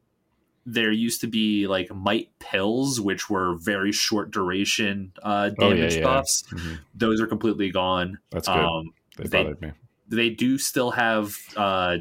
there 0.65 0.91
used 0.91 1.21
to 1.21 1.27
be 1.27 1.67
like 1.67 1.93
might 1.93 2.29
pills 2.39 2.99
which 3.01 3.29
were 3.29 3.55
very 3.57 3.91
short 3.91 4.31
duration 4.31 5.11
uh 5.21 5.49
Oh, 5.59 5.69
yeah, 5.69 5.75
damage 5.75 5.95
yeah. 5.97 6.03
buffs 6.03 6.43
Mhm. 6.51 6.79
those 6.95 7.19
are 7.21 7.27
completely 7.27 7.69
gone 7.71 8.19
That's 8.31 8.47
good. 8.47 8.57
um 8.57 8.93
they 9.17 9.23
they- 9.27 9.43
bothered 9.43 9.61
me. 9.61 9.71
they 10.07 10.29
do 10.29 10.57
still 10.57 10.91
have 10.91 11.35
uh 11.57 11.97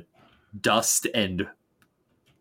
dust 0.61 1.07
and 1.15 1.49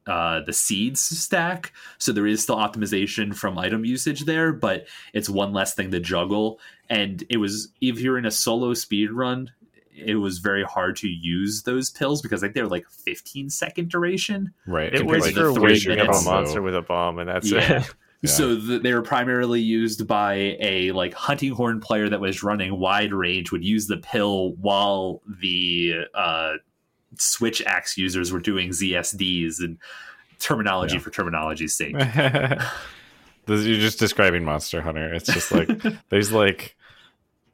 uh 0.08 0.42
the 0.42 0.54
seeds 0.54 1.00
stack 1.00 1.72
so 1.98 2.12
there 2.12 2.28
is 2.28 2.44
still 2.44 2.58
optimization 2.58 3.34
from 3.36 3.58
item 3.58 3.86
usage 3.86 4.26
there 4.26 4.52
but 4.52 4.86
it's 5.14 5.30
one 5.30 5.54
less 5.54 5.74
thing 5.74 5.92
to 5.92 6.00
juggle 6.00 6.60
and 6.90 7.24
it 7.30 7.38
was 7.38 7.70
if 7.82 8.00
you're 8.00 8.18
in 8.18 8.26
a 8.26 8.32
solo 8.32 8.74
speed 8.74 9.12
run 9.12 9.50
it 9.96 10.16
was 10.16 10.40
very 10.40 10.64
hard 10.64 10.96
to 10.96 11.08
use 11.08 11.64
those 11.64 11.90
pills 11.92 12.22
because 12.22 12.42
like 12.42 12.54
they're 12.54 12.68
like 12.68 12.90
15 12.90 13.50
second 13.50 13.90
duration 13.90 14.52
Right. 14.66 14.94
It 14.94 15.06
was 15.06 15.22
waits 15.24 15.38
for 15.38 15.44
the 15.44 15.54
three 15.54 15.64
waking 15.74 15.92
up 15.92 15.98
a 16.00 16.08
minutes. 16.08 16.26
monster 16.26 16.62
with 16.64 16.76
a 16.76 16.82
bomb, 16.82 17.20
and 17.20 17.30
that's 17.30 17.52
Yeah. 17.52 17.80
it. 17.82 17.94
Yeah. 18.24 18.30
So 18.32 18.58
th- 18.58 18.82
they 18.84 18.94
were 18.94 19.02
primarily 19.02 19.60
used 19.60 20.08
by 20.08 20.56
a 20.62 20.94
like 20.94 21.14
hunting 21.14 21.52
horn 21.52 21.82
player 21.82 22.08
that 22.08 22.22
was 22.22 22.42
running 22.42 22.80
wide 22.80 23.12
range 23.14 23.52
would 23.52 23.66
use 23.66 23.86
the 23.88 23.98
pill 23.98 24.54
while 24.54 25.22
the 25.42 26.06
uh, 26.16 26.54
switch 27.18 27.62
axe 27.64 27.98
users 27.98 28.32
were 28.32 28.40
doing 28.40 28.70
ZSDs 28.70 29.60
and 29.60 29.78
terminology 30.40 30.96
Yeah. 30.96 31.02
for 31.02 31.10
terminology's 31.12 31.76
sake. 31.76 31.96
This- 33.46 33.66
You're 33.66 33.80
just 33.80 34.00
describing 34.00 34.46
Monster 34.46 34.82
Hunter. 34.82 35.14
It's 35.14 35.32
just 35.34 35.52
like 35.52 35.68
there's 36.10 36.32
like 36.32 36.78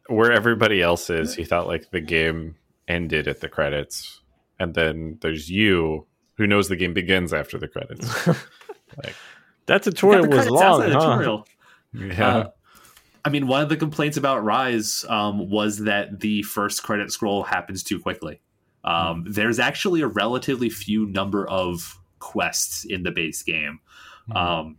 where 0.08 0.32
everybody 0.32 0.82
else 0.84 1.10
is. 1.10 1.36
You 1.38 1.46
thought 1.46 1.66
like 1.68 1.90
the 1.90 2.00
game 2.02 2.56
ended 2.88 3.28
at 3.28 3.40
the 3.42 3.50
credits, 3.50 4.22
and 4.60 4.76
then 4.76 5.18
there's 5.22 5.50
you 5.50 6.06
who 6.38 6.46
knows 6.46 6.70
the 6.70 6.76
game 6.76 6.94
begins 6.94 7.34
after 7.34 7.58
the 7.58 7.68
credits. 7.68 8.08
that 9.66 9.84
tutorial 9.84 10.28
was 10.28 10.48
long, 10.50 10.82
huh? 10.82 10.88
tutorial. 10.88 11.48
Yeah, 11.94 12.28
Uh, 12.38 12.50
I 13.26 13.30
mean, 13.30 13.48
one 13.48 13.62
of 13.64 13.70
the 13.70 13.76
complaints 13.78 14.16
about 14.16 14.44
Rise 14.44 15.06
um, 15.10 15.50
was 15.50 15.80
that 15.80 16.20
the 16.20 16.44
first 16.44 16.84
credit 16.84 17.12
scroll 17.12 17.42
happens 17.44 17.84
too 17.84 18.00
quickly. 18.00 18.42
Um, 18.84 19.26
There's 19.28 19.60
actually 19.60 20.02
a 20.02 20.08
relatively 20.08 20.70
few 20.70 21.06
number 21.08 21.48
of 21.48 22.00
quests 22.20 22.86
in 22.86 23.04
the 23.04 23.12
base 23.12 23.44
game. 23.44 23.80
Hmm. 24.28 24.38
Um, 24.38 24.76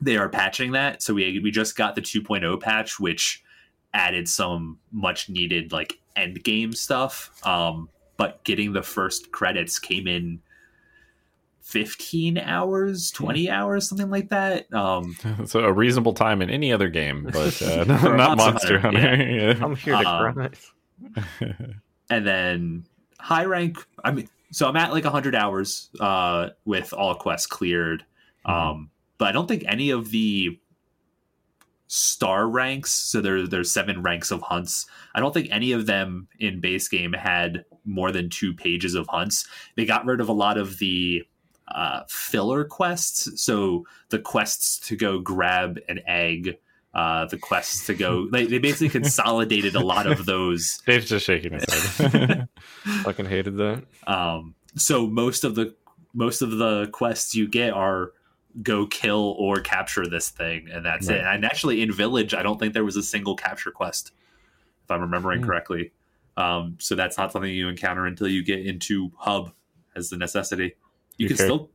they 0.00 0.16
are 0.16 0.28
patching 0.28 0.72
that, 0.72 1.02
so 1.02 1.14
we 1.14 1.38
we 1.38 1.50
just 1.50 1.76
got 1.76 1.94
the 1.94 2.00
2.0 2.02 2.60
patch, 2.60 2.98
which 2.98 3.42
added 3.94 4.28
some 4.28 4.78
much 4.90 5.28
needed 5.28 5.70
like 5.72 5.98
end 6.16 6.42
game 6.42 6.72
stuff. 6.72 7.30
Um, 7.46 7.88
but 8.16 8.42
getting 8.44 8.72
the 8.72 8.82
first 8.82 9.30
credits 9.32 9.78
came 9.78 10.06
in 10.08 10.40
15 11.62 12.38
hours, 12.38 13.10
20 13.12 13.48
hours, 13.48 13.88
something 13.88 14.10
like 14.10 14.28
that. 14.30 14.72
Um, 14.74 15.16
so 15.46 15.60
a 15.60 15.72
reasonable 15.72 16.14
time 16.14 16.42
in 16.42 16.50
any 16.50 16.72
other 16.72 16.88
game, 16.88 17.28
but 17.32 17.62
uh, 17.62 17.84
For 17.98 18.16
not 18.16 18.36
Monster 18.36 18.78
Monster 18.78 18.78
Hunter, 18.80 19.00
Hunter. 19.08 19.30
Yeah. 19.30 19.64
I'm 19.64 19.76
here 19.76 19.94
to 19.94 20.08
Um, 20.08 20.32
grind. 20.34 20.56
and 22.10 22.26
then 22.26 22.84
high 23.22 23.44
rank 23.44 23.78
i 24.04 24.10
mean 24.10 24.28
so 24.50 24.68
i'm 24.68 24.76
at 24.76 24.92
like 24.92 25.04
100 25.04 25.34
hours 25.34 25.90
uh 26.00 26.48
with 26.64 26.92
all 26.92 27.14
quests 27.14 27.46
cleared. 27.46 28.04
Um 28.44 28.90
but 29.18 29.28
i 29.28 29.32
don't 29.32 29.46
think 29.46 29.64
any 29.66 29.90
of 29.90 30.10
the 30.10 30.58
star 31.92 32.48
ranks 32.48 32.90
so 32.90 33.20
there, 33.20 33.46
there's 33.46 33.70
seven 33.70 34.02
ranks 34.02 34.30
of 34.30 34.40
hunts. 34.40 34.86
I 35.14 35.20
don't 35.20 35.34
think 35.34 35.48
any 35.50 35.72
of 35.72 35.84
them 35.84 36.26
in 36.38 36.58
base 36.58 36.88
game 36.88 37.12
had 37.12 37.66
more 37.84 38.10
than 38.10 38.30
two 38.30 38.54
pages 38.54 38.94
of 38.94 39.06
hunts. 39.08 39.46
They 39.76 39.84
got 39.84 40.06
rid 40.06 40.22
of 40.22 40.30
a 40.30 40.32
lot 40.32 40.56
of 40.56 40.78
the 40.78 41.22
uh, 41.68 42.04
filler 42.08 42.64
quests. 42.64 43.42
So 43.42 43.84
the 44.08 44.18
quests 44.18 44.78
to 44.88 44.96
go 44.96 45.18
grab 45.18 45.78
an 45.86 46.00
egg 46.06 46.56
uh, 46.94 47.24
the 47.26 47.38
quests 47.38 47.86
to 47.86 47.94
go 47.94 48.28
they, 48.28 48.44
they 48.46 48.58
basically 48.58 48.88
consolidated 48.88 49.74
a 49.74 49.80
lot 49.80 50.06
of 50.06 50.26
those 50.26 50.80
Dave's 50.86 51.08
just 51.08 51.24
shaking 51.26 51.52
his 51.54 51.64
head. 51.98 52.48
Fucking 53.02 53.26
hated 53.26 53.56
that. 53.56 53.84
Um, 54.06 54.54
so 54.76 55.06
most 55.06 55.44
of 55.44 55.54
the 55.54 55.74
most 56.14 56.42
of 56.42 56.50
the 56.58 56.88
quests 56.92 57.34
you 57.34 57.48
get 57.48 57.72
are 57.72 58.12
go 58.62 58.86
kill 58.86 59.34
or 59.38 59.60
capture 59.60 60.06
this 60.06 60.28
thing, 60.28 60.68
and 60.70 60.84
that's 60.84 61.08
it. 61.08 61.22
And 61.24 61.42
actually, 61.46 61.80
in 61.80 61.90
Village, 61.90 62.34
I 62.34 62.42
don't 62.42 62.58
think 62.58 62.74
there 62.74 62.84
was 62.84 62.96
a 62.96 63.02
single 63.02 63.34
capture 63.34 63.70
quest, 63.70 64.12
if 64.84 64.90
I'm 64.90 65.00
remembering 65.00 65.40
Hmm. 65.40 65.46
correctly. 65.46 65.92
Um, 66.36 66.76
so 66.78 66.94
that's 66.94 67.16
not 67.16 67.32
something 67.32 67.50
you 67.50 67.68
encounter 67.70 68.04
until 68.04 68.28
you 68.28 68.44
get 68.44 68.60
into 68.66 69.10
Hub 69.16 69.52
as 69.96 70.10
the 70.10 70.18
necessity. 70.18 70.74
You 71.16 71.24
You 71.24 71.28
can 71.28 71.36
care- 71.38 71.46
still 71.46 71.70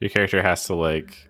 Your 0.00 0.08
character 0.08 0.40
has 0.42 0.64
to 0.66 0.74
like 0.74 1.28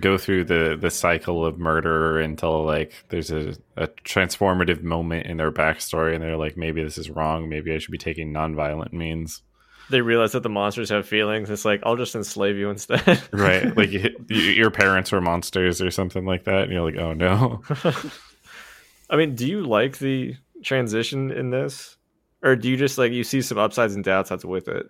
go 0.00 0.18
through 0.18 0.44
the 0.44 0.76
the 0.80 0.90
cycle 0.90 1.44
of 1.44 1.58
murder 1.58 2.18
until 2.20 2.64
like 2.64 3.04
there's 3.08 3.30
a, 3.30 3.54
a 3.76 3.88
transformative 4.04 4.82
moment 4.82 5.26
in 5.26 5.36
their 5.36 5.52
backstory 5.52 6.14
and 6.14 6.22
they're 6.22 6.36
like 6.36 6.56
maybe 6.56 6.82
this 6.82 6.98
is 6.98 7.10
wrong 7.10 7.48
maybe 7.48 7.72
i 7.72 7.78
should 7.78 7.92
be 7.92 7.98
taking 7.98 8.32
nonviolent 8.32 8.92
means 8.92 9.42
they 9.90 10.00
realize 10.00 10.32
that 10.32 10.42
the 10.42 10.48
monsters 10.48 10.90
have 10.90 11.06
feelings. 11.06 11.50
It's 11.50 11.64
like 11.64 11.82
I'll 11.84 11.96
just 11.96 12.14
enslave 12.14 12.56
you 12.56 12.70
instead. 12.70 13.22
right? 13.32 13.64
Like 13.76 13.90
you, 13.90 14.16
you, 14.28 14.40
your 14.40 14.70
parents 14.70 15.12
were 15.12 15.20
monsters 15.20 15.82
or 15.82 15.90
something 15.90 16.24
like 16.24 16.44
that, 16.44 16.64
and 16.64 16.72
you're 16.72 16.84
like, 16.84 16.96
oh 16.96 17.12
no. 17.12 17.62
I 19.10 19.16
mean, 19.16 19.34
do 19.34 19.46
you 19.46 19.62
like 19.62 19.98
the 19.98 20.36
transition 20.62 21.30
in 21.30 21.50
this, 21.50 21.96
or 22.42 22.56
do 22.56 22.70
you 22.70 22.76
just 22.76 22.98
like 22.98 23.12
you 23.12 23.24
see 23.24 23.42
some 23.42 23.58
upsides 23.58 23.94
and 23.94 24.04
downsides 24.04 24.44
with 24.44 24.68
it? 24.68 24.86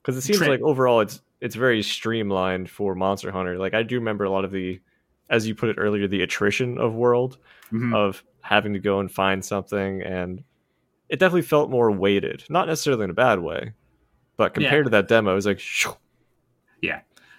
Because 0.00 0.16
it 0.16 0.22
seems 0.22 0.38
Tra- 0.38 0.48
like 0.48 0.62
overall 0.62 1.00
it's 1.00 1.20
it's 1.44 1.54
very 1.54 1.82
streamlined 1.82 2.70
for 2.70 2.94
Monster 2.94 3.30
Hunter. 3.30 3.58
Like 3.58 3.74
I 3.74 3.82
do 3.82 3.96
remember 3.96 4.24
a 4.24 4.30
lot 4.30 4.44
of 4.44 4.50
the, 4.50 4.80
as 5.30 5.46
you 5.46 5.54
put 5.54 5.68
it 5.68 5.76
earlier, 5.78 6.08
the 6.08 6.22
attrition 6.22 6.78
of 6.78 6.94
world 6.94 7.36
Mhm. 7.72 7.94
of 7.94 8.24
having 8.40 8.72
to 8.72 8.78
go 8.78 8.98
and 9.00 9.10
find 9.12 9.44
something, 9.44 10.02
and 10.02 10.42
it 11.08 11.18
definitely 11.18 11.42
felt 11.42 11.70
more 11.70 11.90
weighted. 11.90 12.44
Not 12.48 12.66
necessarily 12.66 13.04
in 13.04 13.10
a 13.10 13.14
bad 13.14 13.40
way, 13.40 13.72
but 14.36 14.54
compared 14.54 14.80
Yeah. 14.80 14.84
to 14.84 14.90
that 14.90 15.08
demo, 15.08 15.32
it 15.32 15.34
was 15.34 15.46
like, 15.46 15.60
shoo. 15.60 15.92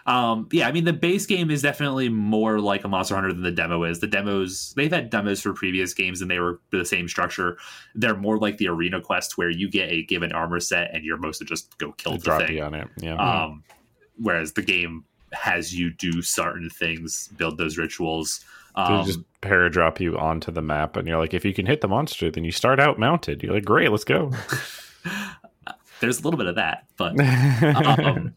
Um, 0.08 0.48
yeah, 0.52 0.68
I 0.68 0.72
mean 0.72 0.84
the 0.84 0.94
base 0.94 1.26
game 1.26 1.50
is 1.50 1.64
definitely 1.64 2.10
more 2.10 2.60
like 2.60 2.84
a 2.84 2.88
Monster 2.88 3.16
Hunter 3.16 3.34
than 3.34 3.42
the 3.42 3.50
demo 3.52 3.84
is. 3.86 4.02
The 4.02 4.06
demos 4.06 4.72
they've 4.78 4.92
had 4.92 5.10
demos 5.10 5.42
for 5.42 5.52
previous 5.52 5.96
games 5.96 6.22
and 6.22 6.30
they 6.30 6.38
were 6.38 6.62
the 6.70 6.86
same 6.86 7.08
structure. 7.08 7.58
They're 7.96 8.16
more 8.16 8.38
like 8.38 8.58
the 8.58 8.68
arena 8.68 9.02
quest 9.02 9.36
where 9.36 9.50
you 9.50 9.68
get 9.68 9.90
a 9.90 10.04
given 10.04 10.32
armor 10.32 10.60
set 10.60 10.92
and 10.94 11.04
you're 11.04 11.18
mostly 11.18 11.48
just 11.48 11.76
go 11.80 11.92
kill 11.94 12.12
They 12.12 12.18
the 12.20 12.24
drop 12.24 12.44
thing. 12.44 12.62
on 12.62 12.76
it. 12.76 12.88
Yeah. 12.98 13.16
Um, 13.16 13.64
whereas 14.18 14.54
the 14.54 14.62
game 14.62 15.06
has 15.32 15.74
you 15.74 15.92
do 15.92 16.22
certain 16.22 16.70
things, 16.70 17.30
build 17.38 17.58
those 17.58 17.78
rituals. 17.78 18.44
they 18.76 18.82
Um, 18.82 19.06
just 19.06 19.20
paradrop 19.42 20.00
you 20.00 20.18
onto 20.18 20.52
the 20.52 20.62
map, 20.62 20.98
and 20.98 21.08
you're 21.08 21.18
like, 21.18 21.34
if 21.34 21.46
you 21.46 21.54
can 21.54 21.66
hit 21.66 21.82
the 21.82 21.88
monster, 21.88 22.30
then 22.30 22.44
you 22.44 22.52
start 22.52 22.80
out 22.80 23.00
mounted. 23.00 23.44
You're 23.44 23.54
like, 23.54 23.66
great, 23.66 23.92
let's 23.92 24.04
go. 24.04 24.32
there's 26.00 26.20
a 26.20 26.24
little 26.24 26.38
bit 26.38 26.48
of 26.48 26.56
that, 26.56 26.86
but 26.98 27.20
um, 27.20 28.36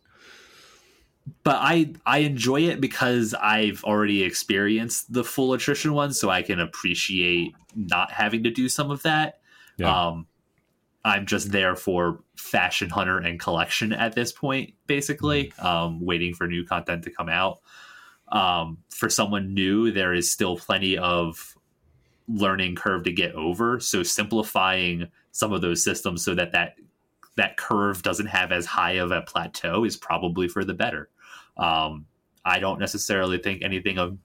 but 1.42 1.56
I 1.56 1.92
I 2.06 2.18
enjoy 2.18 2.62
it 2.62 2.80
because 2.80 3.34
I've 3.34 3.82
already 3.84 4.22
experienced 4.22 5.12
the 5.12 5.24
full 5.24 5.52
attrition 5.52 5.92
one, 5.92 6.12
so 6.12 6.30
I 6.30 6.42
can 6.42 6.60
appreciate 6.60 7.54
not 7.74 8.12
having 8.12 8.44
to 8.44 8.50
do 8.50 8.68
some 8.68 8.90
of 8.90 9.02
that. 9.02 9.40
Yeah. 9.76 10.08
Um, 10.08 10.26
I'm 11.08 11.24
just 11.26 11.50
there 11.50 11.74
for 11.74 12.20
fashion 12.36 12.90
hunter 12.90 13.18
and 13.18 13.40
collection 13.40 13.92
at 13.92 14.14
this 14.14 14.30
point, 14.30 14.74
basically, 14.86 15.52
um, 15.58 16.04
waiting 16.04 16.34
for 16.34 16.46
new 16.46 16.64
content 16.64 17.04
to 17.04 17.10
come 17.10 17.30
out. 17.30 17.60
Um, 18.30 18.78
for 18.90 19.08
someone 19.08 19.54
new, 19.54 19.90
there 19.90 20.12
is 20.12 20.30
still 20.30 20.58
plenty 20.58 20.98
of 20.98 21.56
learning 22.28 22.76
curve 22.76 23.04
to 23.04 23.12
get 23.12 23.34
over. 23.34 23.80
So 23.80 24.02
simplifying 24.02 25.08
some 25.32 25.52
of 25.52 25.62
those 25.62 25.82
systems 25.82 26.22
so 26.22 26.34
that 26.34 26.52
that 26.52 26.74
that 27.36 27.56
curve 27.56 28.02
doesn't 28.02 28.26
have 28.26 28.52
as 28.52 28.66
high 28.66 28.92
of 28.92 29.10
a 29.10 29.22
plateau 29.22 29.84
is 29.84 29.96
probably 29.96 30.48
for 30.48 30.64
the 30.64 30.74
better. 30.74 31.08
Um, 31.56 32.04
I 32.44 32.58
don't 32.58 32.80
necessarily 32.80 33.38
think 33.38 33.62
anything 33.62 33.96
of 33.96 34.18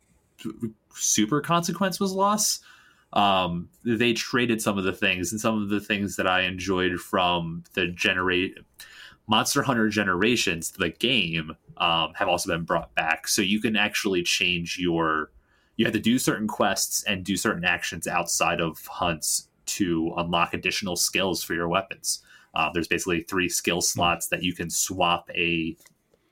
super 0.93 1.39
consequence 1.39 1.99
was 1.99 2.11
lost. 2.11 2.63
Um, 3.14 3.70
they 3.86 4.14
traded 4.14 4.61
some 4.61 4.78
of 4.78 4.84
the 4.84 4.93
things, 4.93 5.32
and 5.32 5.39
some 5.39 5.61
of 5.61 5.70
the 5.70 5.80
things 5.80 6.16
that 6.16 6.28
I 6.28 6.41
enjoyed 6.41 6.99
from 6.99 7.64
the 7.74 7.88
generate 7.88 8.57
Monster 9.28 9.61
Hunter 9.64 9.88
Generations, 9.88 10.72
the 10.72 10.89
game, 10.89 11.55
um, 11.78 12.14
have 12.16 12.28
also 12.28 12.51
been 12.51 12.64
brought 12.64 12.93
back. 12.95 13.28
So 13.28 13.41
you 13.41 13.61
can 13.61 13.76
actually 13.76 14.24
change 14.24 14.78
your. 14.80 15.32
You 15.76 15.86
have 15.86 15.93
to 15.93 15.99
do 15.99 16.20
certain 16.20 16.47
quests 16.47 17.03
and 17.03 17.24
do 17.24 17.36
certain 17.36 17.66
actions 17.66 18.05
outside 18.05 18.61
of 18.61 18.86
hunts 18.86 19.49
to 19.66 20.14
unlock 20.18 20.53
additional 20.53 20.95
skills 20.95 21.41
for 21.43 21.55
your 21.55 21.68
weapons. 21.68 22.22
Uh, 22.53 22.70
there's 22.74 22.88
basically 22.88 23.22
three 23.22 23.49
skill 23.49 23.82
slots 23.82 24.28
that 24.28 24.43
you 24.43 24.53
can 24.53 24.70
swap 24.70 25.30
a 25.34 25.76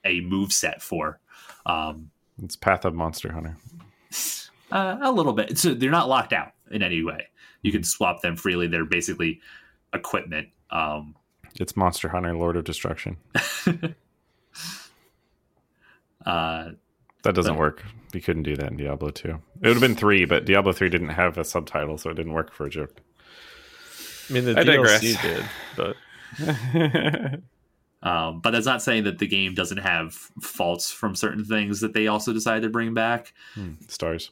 a 0.04 0.22
move 0.22 0.52
set 0.52 0.82
for. 0.82 1.20
Um, 1.66 2.10
it's 2.42 2.56
Path 2.56 2.86
of 2.86 2.96
Monster 2.96 3.32
Hunter. 3.32 3.58
uh, 4.72 4.98
a 5.02 5.12
little 5.12 5.34
bit. 5.34 5.58
So 5.58 5.74
they're 5.74 5.92
not 5.92 6.10
locked 6.10 6.34
out 6.34 6.54
in 6.74 6.82
any 6.84 7.04
way. 7.04 7.28
You 7.62 7.72
can 7.72 7.84
swap 7.84 8.22
them 8.22 8.36
freely. 8.36 8.68
They're 8.68 8.86
basically 8.86 9.40
equipment. 9.94 10.50
Um, 10.72 11.16
It's 11.60 11.76
Monster 11.76 12.10
Hunter, 12.10 12.34
Lord 12.36 12.56
of 12.58 12.64
Destruction. 12.64 13.18
uh, 16.26 16.72
That 17.24 17.36
doesn't 17.36 17.54
But- 17.54 17.60
work. 17.60 17.84
You 18.14 18.20
couldn't 18.22 18.44
do 18.44 18.58
that 18.58 18.72
in 18.72 18.78
Diablo 18.78 19.10
2. 19.10 19.30
It 19.30 19.38
would 19.62 19.70
have 19.74 19.80
been 19.80 19.96
3, 19.96 20.26
but 20.26 20.44
Diablo 20.46 20.74
3 20.74 20.90
didn't 20.90 21.10
have 21.10 21.38
a 21.38 21.46
subtitle, 21.46 21.98
so 21.98 22.10
it 22.10 22.16
didn't 22.16 22.34
work 22.34 22.54
for 22.54 22.66
a 22.66 22.70
joke. 22.70 23.00
I 24.30 24.34
mean, 24.34 24.44
the 24.46 24.60
I 24.60 24.64
DLC 24.64 24.66
digress. 24.66 25.22
did, 25.22 25.46
but 25.78 25.96
um, 28.08 28.42
but 28.42 28.52
that's 28.52 28.66
not 28.66 28.82
saying 28.82 29.04
that 29.06 29.20
the 29.20 29.28
game 29.28 29.54
doesn't 29.54 29.78
have 29.78 30.14
faults 30.42 30.92
from 30.92 31.16
certain 31.16 31.46
things 31.46 31.80
that 31.82 31.94
they 31.94 32.08
also 32.08 32.34
decided 32.34 32.64
to 32.64 32.70
bring 32.70 32.94
back. 32.94 33.34
Hmm, 33.56 33.74
Stars. 33.88 34.32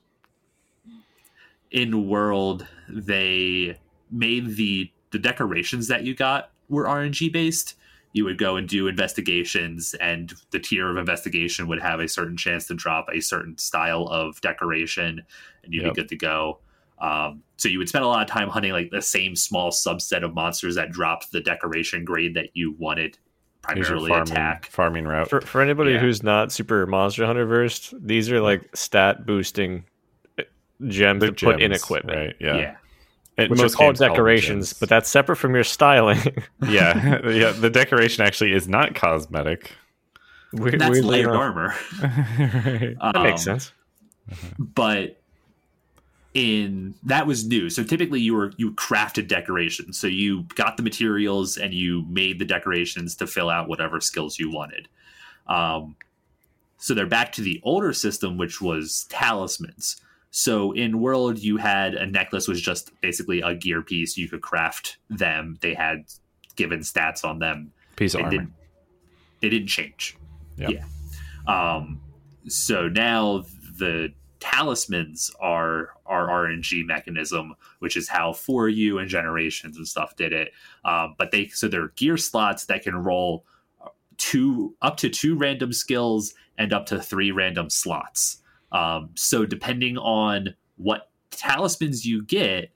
In 1.71 2.07
world 2.07 2.65
they 2.87 3.77
made 4.11 4.55
the 4.55 4.91
the 5.11 5.19
decorations 5.19 5.87
that 5.87 6.03
you 6.03 6.15
got 6.15 6.51
were 6.69 6.85
rng 6.85 7.31
based 7.31 7.75
you 8.13 8.25
would 8.25 8.39
go 8.39 8.55
and 8.55 8.67
do 8.67 8.87
investigations 8.87 9.93
and 10.01 10.33
the 10.49 10.59
tier 10.59 10.89
of 10.89 10.97
investigation 10.97 11.67
would 11.67 11.79
have 11.79 11.99
a 11.99 12.07
certain 12.07 12.35
chance 12.35 12.65
to 12.65 12.73
drop 12.73 13.07
a 13.13 13.19
certain 13.21 13.55
style 13.57 14.07
of 14.07 14.39
decoration 14.41 15.21
and 15.63 15.73
you'd 15.73 15.83
Yep. 15.83 15.93
be 15.93 16.01
good 16.01 16.09
to 16.09 16.15
go 16.15 16.59
um, 17.01 17.43
so 17.55 17.69
you 17.69 17.77
would 17.77 17.87
spend 17.87 18.03
a 18.03 18.07
lot 18.07 18.21
of 18.21 18.27
time 18.27 18.49
hunting 18.49 18.71
like 18.73 18.89
the 18.91 19.01
same 19.01 19.35
small 19.35 19.71
subset 19.71 20.23
of 20.23 20.33
monsters 20.33 20.75
that 20.75 20.91
dropped 20.91 21.31
the 21.31 21.39
decoration 21.39 22.03
grade 22.03 22.33
that 22.33 22.49
you 22.55 22.75
wanted 22.77 23.17
primarily 23.61 24.09
farming, 24.09 24.31
attack 24.33 24.65
farming 24.65 25.05
route. 25.05 25.29
for 25.29 25.39
for 25.41 25.61
anybody 25.61 25.91
Yeah. 25.91 25.99
who's 25.99 26.23
not 26.23 26.51
super 26.51 26.85
Monster 26.87 27.25
Hunter 27.25 27.45
versed, 27.45 27.93
these 28.05 28.29
are 28.31 28.41
like 28.41 28.75
stat 28.75 29.25
boosting 29.25 29.83
gems 30.87 31.19
They're 31.21 31.31
to 31.31 31.45
put 31.45 31.61
in 31.61 31.71
equipment, 31.71 32.17
Right, 32.17 32.35
yeah. 32.39 32.57
yeah, 32.57 32.75
And 33.37 33.49
which 33.51 33.59
are 33.59 33.69
called 33.69 33.95
games 33.95 33.99
call 33.99 34.09
decorations, 34.09 34.73
but 34.73 34.89
that's 34.89 35.09
separate 35.09 35.35
from 35.37 35.53
your 35.55 35.63
styling. 35.63 36.19
yeah, 36.67 37.19
yeah. 37.27 37.51
The 37.51 37.69
decoration 37.69 38.23
actually 38.25 38.53
is 38.53 38.67
not 38.67 38.95
cosmetic. 38.95 39.71
Weird- 40.53 40.79
that's 40.79 40.91
weirdly 40.91 41.09
layered 41.23 41.29
enough. 41.29 41.39
armor 41.41 41.75
right. 42.01 42.95
That 43.13 43.21
makes 43.23 43.47
Um, 43.47 43.59
sense. 43.59 43.71
but 44.57 45.17
in 46.35 46.93
that 47.03 47.25
was 47.25 47.47
new 47.47 47.69
so 47.71 47.83
typically 47.83 48.19
you 48.21 48.35
were 48.35 48.53
you 48.57 48.71
crafted 48.73 49.27
decorations 49.27 49.97
so 49.97 50.05
you 50.05 50.43
got 50.55 50.77
the 50.77 50.83
materials 50.83 51.57
and 51.57 51.73
you 51.73 52.03
made 52.07 52.37
the 52.37 52.45
decorations 52.45 53.15
to 53.15 53.25
fill 53.25 53.49
out 53.49 53.67
whatever 53.67 53.99
skills 53.99 54.37
you 54.37 54.49
wanted 54.51 54.87
um, 55.47 55.95
so 56.77 56.93
they're 56.93 57.07
back 57.07 57.31
to 57.31 57.41
the 57.41 57.59
older 57.63 57.91
system 57.93 58.37
which 58.37 58.61
was 58.61 59.07
talismans 59.09 59.99
so 60.31 60.71
in 60.73 60.99
world 60.99 61.39
you 61.39 61.57
had 61.57 61.95
a 61.95 62.05
necklace 62.05 62.47
was 62.47 62.61
just 62.61 62.91
basically 63.01 63.41
a 63.41 63.55
gear 63.55 63.81
piece 63.81 64.17
you 64.17 64.29
could 64.29 64.41
craft 64.41 64.97
them 65.09 65.57
they 65.61 65.73
had 65.73 66.05
given 66.55 66.79
stats 66.79 67.23
on 67.23 67.39
them 67.39 67.71
Piece 67.95 68.13
of 68.13 68.19
they 68.19 68.23
armor. 68.25 68.37
didn't 68.37 68.53
they 69.41 69.49
didn't 69.49 69.67
change. 69.67 70.17
Yeah. 70.57 70.69
Yeah. 70.69 70.83
Um 71.47 72.01
so 72.47 72.87
now 72.89 73.45
the 73.77 74.13
talismans 74.39 75.31
are 75.39 75.89
our 76.05 76.27
RNG 76.27 76.85
mechanism, 76.85 77.55
which 77.79 77.97
is 77.97 78.07
how 78.07 78.31
4U 78.31 78.99
and 78.99 79.09
generations 79.09 79.77
and 79.77 79.87
stuff 79.87 80.15
did 80.15 80.33
it. 80.33 80.51
Um, 80.85 81.15
but 81.17 81.31
they 81.31 81.47
so 81.47 81.67
they're 81.67 81.89
gear 81.89 82.17
slots 82.17 82.65
that 82.65 82.83
can 82.83 82.95
roll 82.95 83.45
two 84.17 84.75
up 84.81 84.97
to 84.97 85.09
two 85.09 85.35
random 85.35 85.73
skills 85.73 86.33
and 86.57 86.73
up 86.73 86.85
to 86.87 86.99
three 87.01 87.31
random 87.31 87.69
slots. 87.69 88.37
Um, 88.71 89.09
so 89.15 89.45
depending 89.45 89.97
on 89.97 90.55
what 90.77 91.09
talismans 91.31 92.05
you 92.05 92.23
get, 92.23 92.71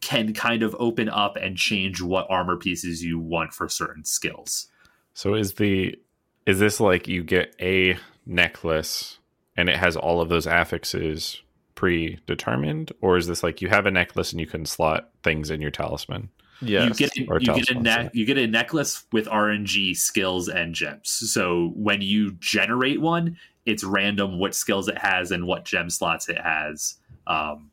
can 0.00 0.34
kind 0.34 0.62
of 0.62 0.74
open 0.78 1.08
up 1.08 1.36
and 1.36 1.56
change 1.56 2.02
what 2.02 2.26
armor 2.28 2.56
pieces 2.56 3.02
you 3.02 3.18
want 3.18 3.54
for 3.54 3.68
certain 3.68 4.04
skills. 4.04 4.68
So 5.14 5.34
is 5.34 5.54
the 5.54 5.98
is 6.44 6.58
this 6.58 6.80
like 6.80 7.06
you 7.06 7.22
get 7.22 7.54
a 7.60 7.96
necklace 8.26 9.18
and 9.56 9.68
it 9.68 9.76
has 9.76 9.96
all 9.96 10.20
of 10.20 10.28
those 10.28 10.46
affixes 10.46 11.40
predetermined, 11.74 12.92
or 13.00 13.16
is 13.16 13.26
this 13.26 13.42
like 13.42 13.62
you 13.62 13.68
have 13.68 13.86
a 13.86 13.90
necklace 13.90 14.32
and 14.32 14.40
you 14.40 14.46
can 14.46 14.66
slot 14.66 15.10
things 15.22 15.50
in 15.50 15.60
your 15.60 15.70
talisman? 15.70 16.30
Yes. 16.60 16.88
You 16.88 17.06
get 17.08 17.16
a, 17.16 17.40
you 17.40 17.54
get 17.54 17.70
a 17.70 17.80
ne- 17.80 18.10
you 18.12 18.24
get 18.24 18.38
a 18.38 18.46
necklace 18.46 19.04
with 19.12 19.26
RNG 19.26 19.96
skills 19.96 20.48
and 20.48 20.74
gems. 20.74 21.10
So 21.10 21.72
when 21.74 22.02
you 22.02 22.32
generate 22.32 23.00
one, 23.00 23.36
it's 23.66 23.84
random 23.84 24.38
what 24.38 24.54
skills 24.54 24.88
it 24.88 24.98
has 24.98 25.30
and 25.30 25.46
what 25.46 25.64
gem 25.64 25.88
slots 25.90 26.28
it 26.28 26.38
has. 26.38 26.96
Um, 27.26 27.70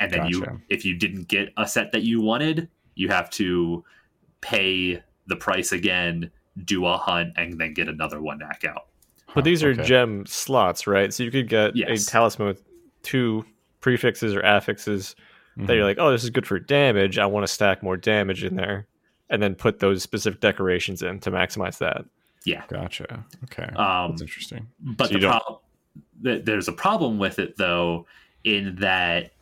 and 0.00 0.12
then 0.12 0.22
Gotcha. 0.30 0.30
you, 0.36 0.60
if 0.68 0.84
you 0.84 0.94
didn't 0.94 1.28
get 1.28 1.52
a 1.56 1.66
set 1.66 1.92
that 1.92 2.02
you 2.02 2.20
wanted, 2.20 2.68
you 2.94 3.08
have 3.08 3.30
to 3.30 3.84
pay 4.40 5.02
the 5.26 5.36
price 5.36 5.72
again, 5.72 6.30
do 6.64 6.84
a 6.86 6.96
hunt, 6.96 7.32
and 7.36 7.58
then 7.60 7.72
get 7.74 7.88
another 7.88 8.20
one 8.20 8.38
back 8.38 8.64
out. 8.68 8.86
But 9.34 9.44
these 9.44 9.62
are 9.62 9.70
Okay. 9.70 9.82
gem 9.84 10.26
slots, 10.26 10.86
right? 10.86 11.14
So 11.14 11.22
you 11.22 11.30
could 11.30 11.48
get 11.48 11.74
Yes. 11.76 12.06
a 12.06 12.10
talisman 12.10 12.48
with 12.48 12.62
two 13.02 13.44
prefixes 13.80 14.34
or 14.34 14.40
affixes 14.42 15.14
that 15.56 15.62
Mm-hmm. 15.62 15.72
you're 15.72 15.84
like, 15.84 15.98
oh, 15.98 16.10
this 16.10 16.24
is 16.24 16.30
good 16.30 16.46
for 16.46 16.58
damage. 16.58 17.18
I 17.18 17.26
want 17.26 17.46
to 17.46 17.52
stack 17.52 17.82
more 17.82 17.96
damage 17.96 18.44
in 18.44 18.56
there. 18.56 18.86
and 19.30 19.42
then 19.42 19.54
put 19.54 19.78
those 19.78 20.02
specific 20.02 20.40
decorations 20.40 21.00
in 21.02 21.18
to 21.18 21.30
maximize 21.30 21.78
that. 21.78 22.04
Yeah. 22.44 22.62
Gotcha. 22.68 23.24
Okay. 23.44 23.64
Um, 23.74 24.10
That's 24.12 24.22
interesting. 24.22 24.68
But 24.80 25.08
So 25.10 25.18
the 25.18 25.40
th- 26.24 26.44
there's 26.44 26.68
a 26.68 26.72
problem 26.72 27.18
with 27.18 27.38
it 27.38 27.56
though, 27.56 28.06
in 28.44 28.76
that 28.76 29.32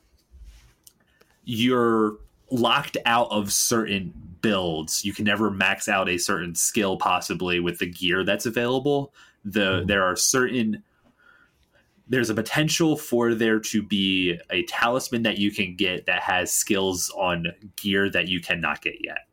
you're 1.45 2.19
locked 2.51 2.97
out 3.07 3.29
of 3.31 3.53
certain 3.53 4.13
builds. 4.43 5.05
You 5.05 5.13
can 5.13 5.25
never 5.25 5.51
max 5.51 5.89
out 5.89 6.09
a 6.09 6.19
certain 6.19 6.55
skill 6.55 6.97
possibly 6.97 7.61
with 7.61 7.79
the 7.79 7.87
gear 7.87 8.25
that's 8.25 8.47
available. 8.47 9.13
The 9.45 9.83
Mhm. 9.83 9.87
there 9.87 10.05
are 10.05 10.17
certain 10.17 10.83
there's 12.09 12.29
a 12.29 12.35
potential 12.35 12.97
for 12.97 13.35
there 13.37 13.61
to 13.61 13.83
be 13.85 14.37
a 14.51 14.65
talisman 14.65 15.23
that 15.23 15.39
you 15.39 15.53
can 15.53 15.77
get 15.77 16.07
that 16.07 16.21
has 16.21 16.53
skills 16.53 17.09
on 17.17 17.47
gear 17.77 18.11
that 18.11 18.27
you 18.27 18.41
cannot 18.41 18.83
get 18.83 18.97
yet. 19.05 19.29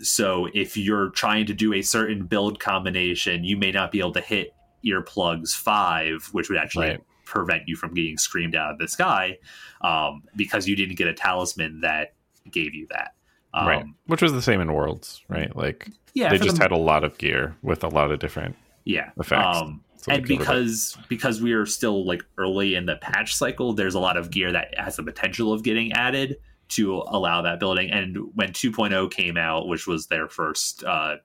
So 0.00 0.48
if 0.54 0.76
you're 0.76 1.10
trying 1.10 1.46
to 1.46 1.54
do 1.54 1.72
a 1.74 1.82
certain 1.82 2.26
build 2.26 2.60
combination, 2.60 3.44
you 3.44 3.56
may 3.56 3.70
not 3.70 3.92
be 3.92 4.00
able 4.00 4.12
to 4.12 4.20
hit 4.20 4.52
earplugs 4.84 5.54
five, 5.56 6.28
which 6.32 6.48
would 6.48 6.58
actually 6.58 6.88
Right. 6.88 7.00
prevent 7.24 7.62
you 7.66 7.76
from 7.76 7.92
getting 7.94 8.18
screamed 8.18 8.54
out 8.54 8.72
of 8.72 8.78
the 8.78 8.86
sky 8.88 9.38
um, 9.82 10.22
because 10.36 10.68
you 10.68 10.76
didn't 10.76 10.96
get 10.96 11.08
a 11.08 11.12
talisman 11.14 11.80
that 11.80 12.14
gave 12.50 12.74
you 12.74 12.86
that. 12.90 13.14
Um, 13.54 13.66
right. 13.66 13.84
Which 14.06 14.22
was 14.22 14.32
the 14.32 14.42
same 14.42 14.60
in 14.60 14.72
Worlds, 14.72 15.22
right? 15.28 15.54
Like 15.56 15.88
Yeah, 16.14 16.28
they 16.30 16.38
just 16.38 16.56
the- 16.56 16.62
had 16.62 16.72
a 16.72 16.76
lot 16.76 17.02
of 17.04 17.16
gear 17.18 17.56
with 17.62 17.82
a 17.84 17.88
lot 17.88 18.10
of 18.10 18.18
different 18.18 18.54
yeah 18.84 19.10
effects. 19.18 19.56
Um, 19.58 19.82
So 19.96 20.12
and 20.12 20.22
covered 20.22 20.34
it. 20.34 20.38
because 20.38 20.96
because 21.08 21.40
we 21.42 21.52
are 21.52 21.66
still 21.66 22.06
like 22.06 22.22
early 22.38 22.74
in 22.76 22.86
the 22.86 22.96
patch 22.96 23.34
cycle, 23.34 23.72
there's 23.72 23.94
a 23.94 23.98
lot 24.00 24.16
of 24.16 24.30
gear 24.30 24.52
that 24.52 24.78
has 24.78 24.96
the 24.96 25.02
potential 25.02 25.52
of 25.52 25.62
getting 25.64 25.92
added 25.92 26.36
to 26.68 27.02
allow 27.06 27.42
that 27.42 27.60
building. 27.60 27.90
And 27.90 28.16
when 28.34 28.52
2.0 28.52 29.10
came 29.10 29.36
out, 29.36 29.68
which 29.68 29.86
was 29.86 30.06
their 30.06 30.28
first 30.28 30.84
uh, 30.84 31.16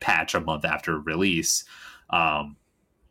patch 0.00 0.34
a 0.34 0.40
month 0.40 0.64
after 0.64 0.98
release, 0.98 1.64
um, 2.10 2.56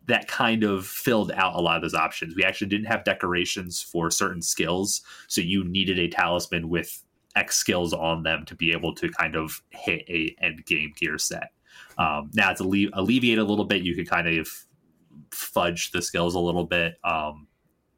that 0.07 0.27
kind 0.27 0.63
of 0.63 0.87
filled 0.87 1.31
out 1.33 1.55
a 1.55 1.61
lot 1.61 1.75
of 1.75 1.81
those 1.81 1.93
options. 1.93 2.35
We 2.35 2.43
actually 2.43 2.67
didn't 2.67 2.87
have 2.87 3.03
decorations 3.03 3.81
for 3.81 4.09
certain 4.09 4.41
skills, 4.41 5.01
so 5.27 5.41
you 5.41 5.65
needed 5.65 5.99
a 5.99 6.07
talisman 6.07 6.69
with 6.69 7.03
X 7.35 7.57
skills 7.57 7.93
on 7.93 8.23
them 8.23 8.45
to 8.45 8.55
be 8.55 8.71
able 8.71 8.95
to 8.95 9.09
kind 9.09 9.35
of 9.35 9.61
hit 9.69 10.03
a 10.07 10.35
end 10.41 10.65
game 10.65 10.93
gear 10.95 11.17
set. 11.17 11.51
Um, 11.97 12.31
now 12.33 12.51
it's 12.51 12.61
alle- 12.61 12.89
alleviate 12.93 13.37
a 13.37 13.43
little 13.43 13.65
bit. 13.65 13.83
You 13.83 13.95
could 13.95 14.09
kind 14.09 14.27
of 14.27 14.49
fudge 15.31 15.91
the 15.91 16.01
skills 16.01 16.35
a 16.35 16.39
little 16.39 16.65
bit 16.65 16.95
um, 17.03 17.47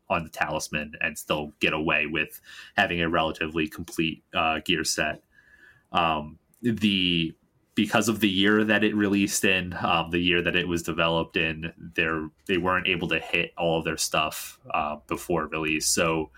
on 0.09 0.23
the 0.23 0.29
talisman 0.29 0.93
and 1.01 1.17
still 1.17 1.53
get 1.59 1.73
away 1.73 2.05
with 2.05 2.41
having 2.75 3.01
a 3.01 3.09
relatively 3.09 3.67
complete 3.67 4.23
uh, 4.33 4.59
gear 4.65 4.83
set. 4.83 5.23
Um, 5.91 6.39
the 6.61 7.35
because 7.75 8.09
of 8.09 8.19
the 8.19 8.29
year 8.29 8.65
that 8.65 8.83
it 8.83 8.93
released 8.93 9.45
in, 9.45 9.73
um, 9.81 10.09
the 10.09 10.19
year 10.19 10.41
that 10.41 10.55
it 10.55 10.67
was 10.67 10.83
developed 10.83 11.37
in, 11.37 11.71
there 11.95 12.27
they 12.45 12.57
weren't 12.57 12.87
able 12.87 13.07
to 13.07 13.19
hit 13.19 13.53
all 13.57 13.79
of 13.79 13.85
their 13.85 13.95
stuff 13.95 14.59
uh, 14.73 14.97
before 15.07 15.47
release. 15.47 15.87
So 15.87 16.29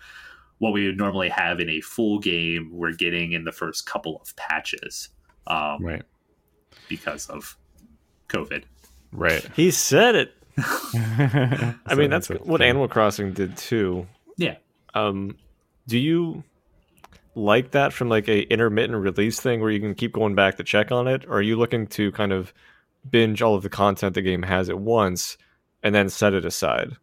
what 0.58 0.72
we 0.72 0.86
would 0.86 0.96
normally 0.96 1.28
have 1.30 1.58
in 1.58 1.68
a 1.68 1.80
full 1.80 2.20
game, 2.20 2.70
we're 2.72 2.92
getting 2.92 3.32
in 3.32 3.42
the 3.42 3.50
first 3.50 3.86
couple 3.86 4.20
of 4.22 4.36
patches 4.36 5.08
um, 5.48 5.84
right. 5.84 6.02
because 6.88 7.28
of 7.28 7.56
COVID. 8.28 8.62
Right. 9.10 9.44
He 9.56 9.72
said 9.72 10.14
it. 10.14 10.34
I 10.58 11.74
I 11.86 11.94
mean, 11.94 12.10
that's 12.10 12.28
what 12.28 12.62
Animal 12.62 12.88
Crossing 12.88 13.32
did 13.32 13.56
too. 13.56 14.06
Yeah. 14.36 14.56
Um, 14.94 15.36
do 15.86 15.98
you 15.98 16.44
like 17.34 17.70
that 17.70 17.92
from 17.92 18.08
like 18.08 18.28
a 18.28 18.42
intermittent 18.42 18.98
release 18.98 19.40
thing 19.40 19.60
where 19.60 19.70
you 19.70 19.80
can 19.80 19.94
keep 19.94 20.12
going 20.12 20.34
back 20.34 20.56
to 20.56 20.64
check 20.64 20.92
on 20.92 21.08
it, 21.08 21.24
or 21.26 21.34
are 21.36 21.42
you 21.42 21.56
looking 21.56 21.86
to 21.88 22.12
kind 22.12 22.32
of 22.32 22.52
binge 23.08 23.42
all 23.42 23.54
of 23.54 23.62
the 23.62 23.68
content 23.68 24.14
the 24.14 24.22
game 24.22 24.42
has 24.42 24.68
at 24.68 24.78
once 24.78 25.36
and 25.82 25.94
then 25.94 26.08
set 26.08 26.34
it 26.34 26.44
aside? 26.44 26.96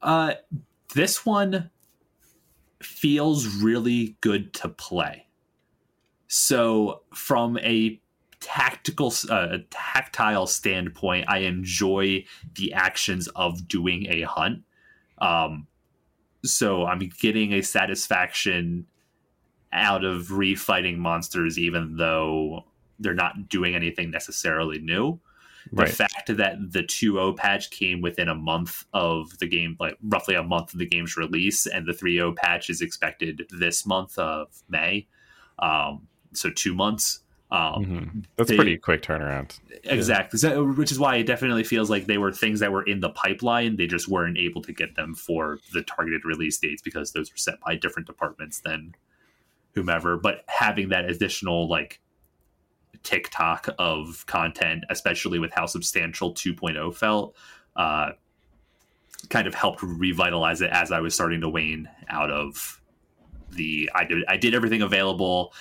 Uh, 0.00 0.34
this 0.94 1.24
one 1.24 1.70
feels 2.82 3.46
really 3.46 4.16
good 4.20 4.52
to 4.54 4.68
play. 4.68 5.26
So, 6.26 7.02
from 7.14 7.58
a 7.58 8.00
tactical, 8.42 9.12
uh, 9.30 9.58
tactile 9.70 10.46
standpoint, 10.46 11.26
I 11.28 11.38
enjoy 11.38 12.24
the 12.56 12.72
actions 12.74 13.28
of 13.28 13.68
doing 13.68 14.06
a 14.08 14.22
hunt. 14.22 14.64
Um, 15.18 15.66
so 16.44 16.84
I'm 16.84 16.98
getting 17.20 17.54
a 17.54 17.62
satisfaction 17.62 18.86
out 19.72 20.04
of 20.04 20.26
refighting 20.26 20.98
monsters, 20.98 21.58
even 21.58 21.96
though 21.96 22.64
they're 22.98 23.14
not 23.14 23.48
doing 23.48 23.74
anything 23.74 24.10
necessarily 24.10 24.78
new 24.78 25.20
the 25.70 25.82
Right. 25.82 25.88
fact 25.88 26.36
that 26.36 26.72
the 26.72 26.82
2.0 26.82 27.36
patch 27.36 27.70
came 27.70 28.00
within 28.00 28.28
a 28.28 28.34
month 28.34 28.84
of 28.92 29.38
the 29.38 29.46
game 29.46 29.76
like 29.78 29.96
roughly 30.02 30.34
a 30.34 30.42
month 30.42 30.72
of 30.72 30.78
the 30.78 30.86
game's 30.86 31.16
release 31.16 31.66
and 31.66 31.86
the 31.86 31.92
3.0 31.92 32.36
patch 32.36 32.68
is 32.68 32.80
expected 32.80 33.46
this 33.50 33.86
month 33.86 34.18
of 34.18 34.48
may 34.68 35.06
um, 35.60 36.08
so 36.32 36.50
two 36.50 36.74
months 36.74 37.20
um, 37.52 37.84
Mhm. 37.84 38.24
That's 38.36 38.48
they- 38.48 38.56
pretty 38.56 38.76
quick 38.78 39.02
turnaround. 39.02 39.60
exactly 39.84 40.38
so, 40.38 40.64
which 40.72 40.90
is 40.90 40.98
why 40.98 41.16
it 41.16 41.24
definitely 41.26 41.64
feels 41.64 41.90
like 41.90 42.06
they 42.06 42.16
were 42.18 42.32
things 42.32 42.60
that 42.60 42.72
were 42.72 42.82
in 42.84 43.00
the 43.00 43.10
pipeline 43.10 43.76
they 43.76 43.86
just 43.86 44.08
weren't 44.08 44.38
able 44.38 44.62
to 44.62 44.72
get 44.72 44.94
them 44.96 45.14
for 45.14 45.58
the 45.72 45.82
targeted 45.82 46.24
release 46.24 46.56
dates 46.58 46.80
because 46.82 47.12
those 47.12 47.30
were 47.30 47.36
set 47.36 47.60
by 47.60 47.76
different 47.76 48.06
departments 48.06 48.60
than 48.60 48.94
whomever 49.74 50.16
but 50.16 50.44
having 50.48 50.88
that 50.88 51.04
additional 51.10 51.68
like 51.68 52.00
TikTok 53.02 53.68
of 53.78 54.24
content, 54.26 54.84
especially 54.90 55.38
with 55.40 55.52
how 55.52 55.66
substantial 55.66 56.32
2.0 56.34 56.94
felt, 56.94 57.34
uh, 57.74 58.12
kind 59.28 59.46
of 59.48 59.54
helped 59.54 59.82
revitalize 59.82 60.60
it 60.60 60.70
as 60.70 60.92
I 60.92 61.00
was 61.00 61.12
starting 61.14 61.40
to 61.40 61.48
wane 61.48 61.88
out 62.08 62.30
of 62.30 62.80
the. 63.50 63.90
I 63.94 64.04
did 64.04 64.24
I 64.28 64.36
did 64.36 64.54
everything 64.54 64.82
available. 64.82 65.52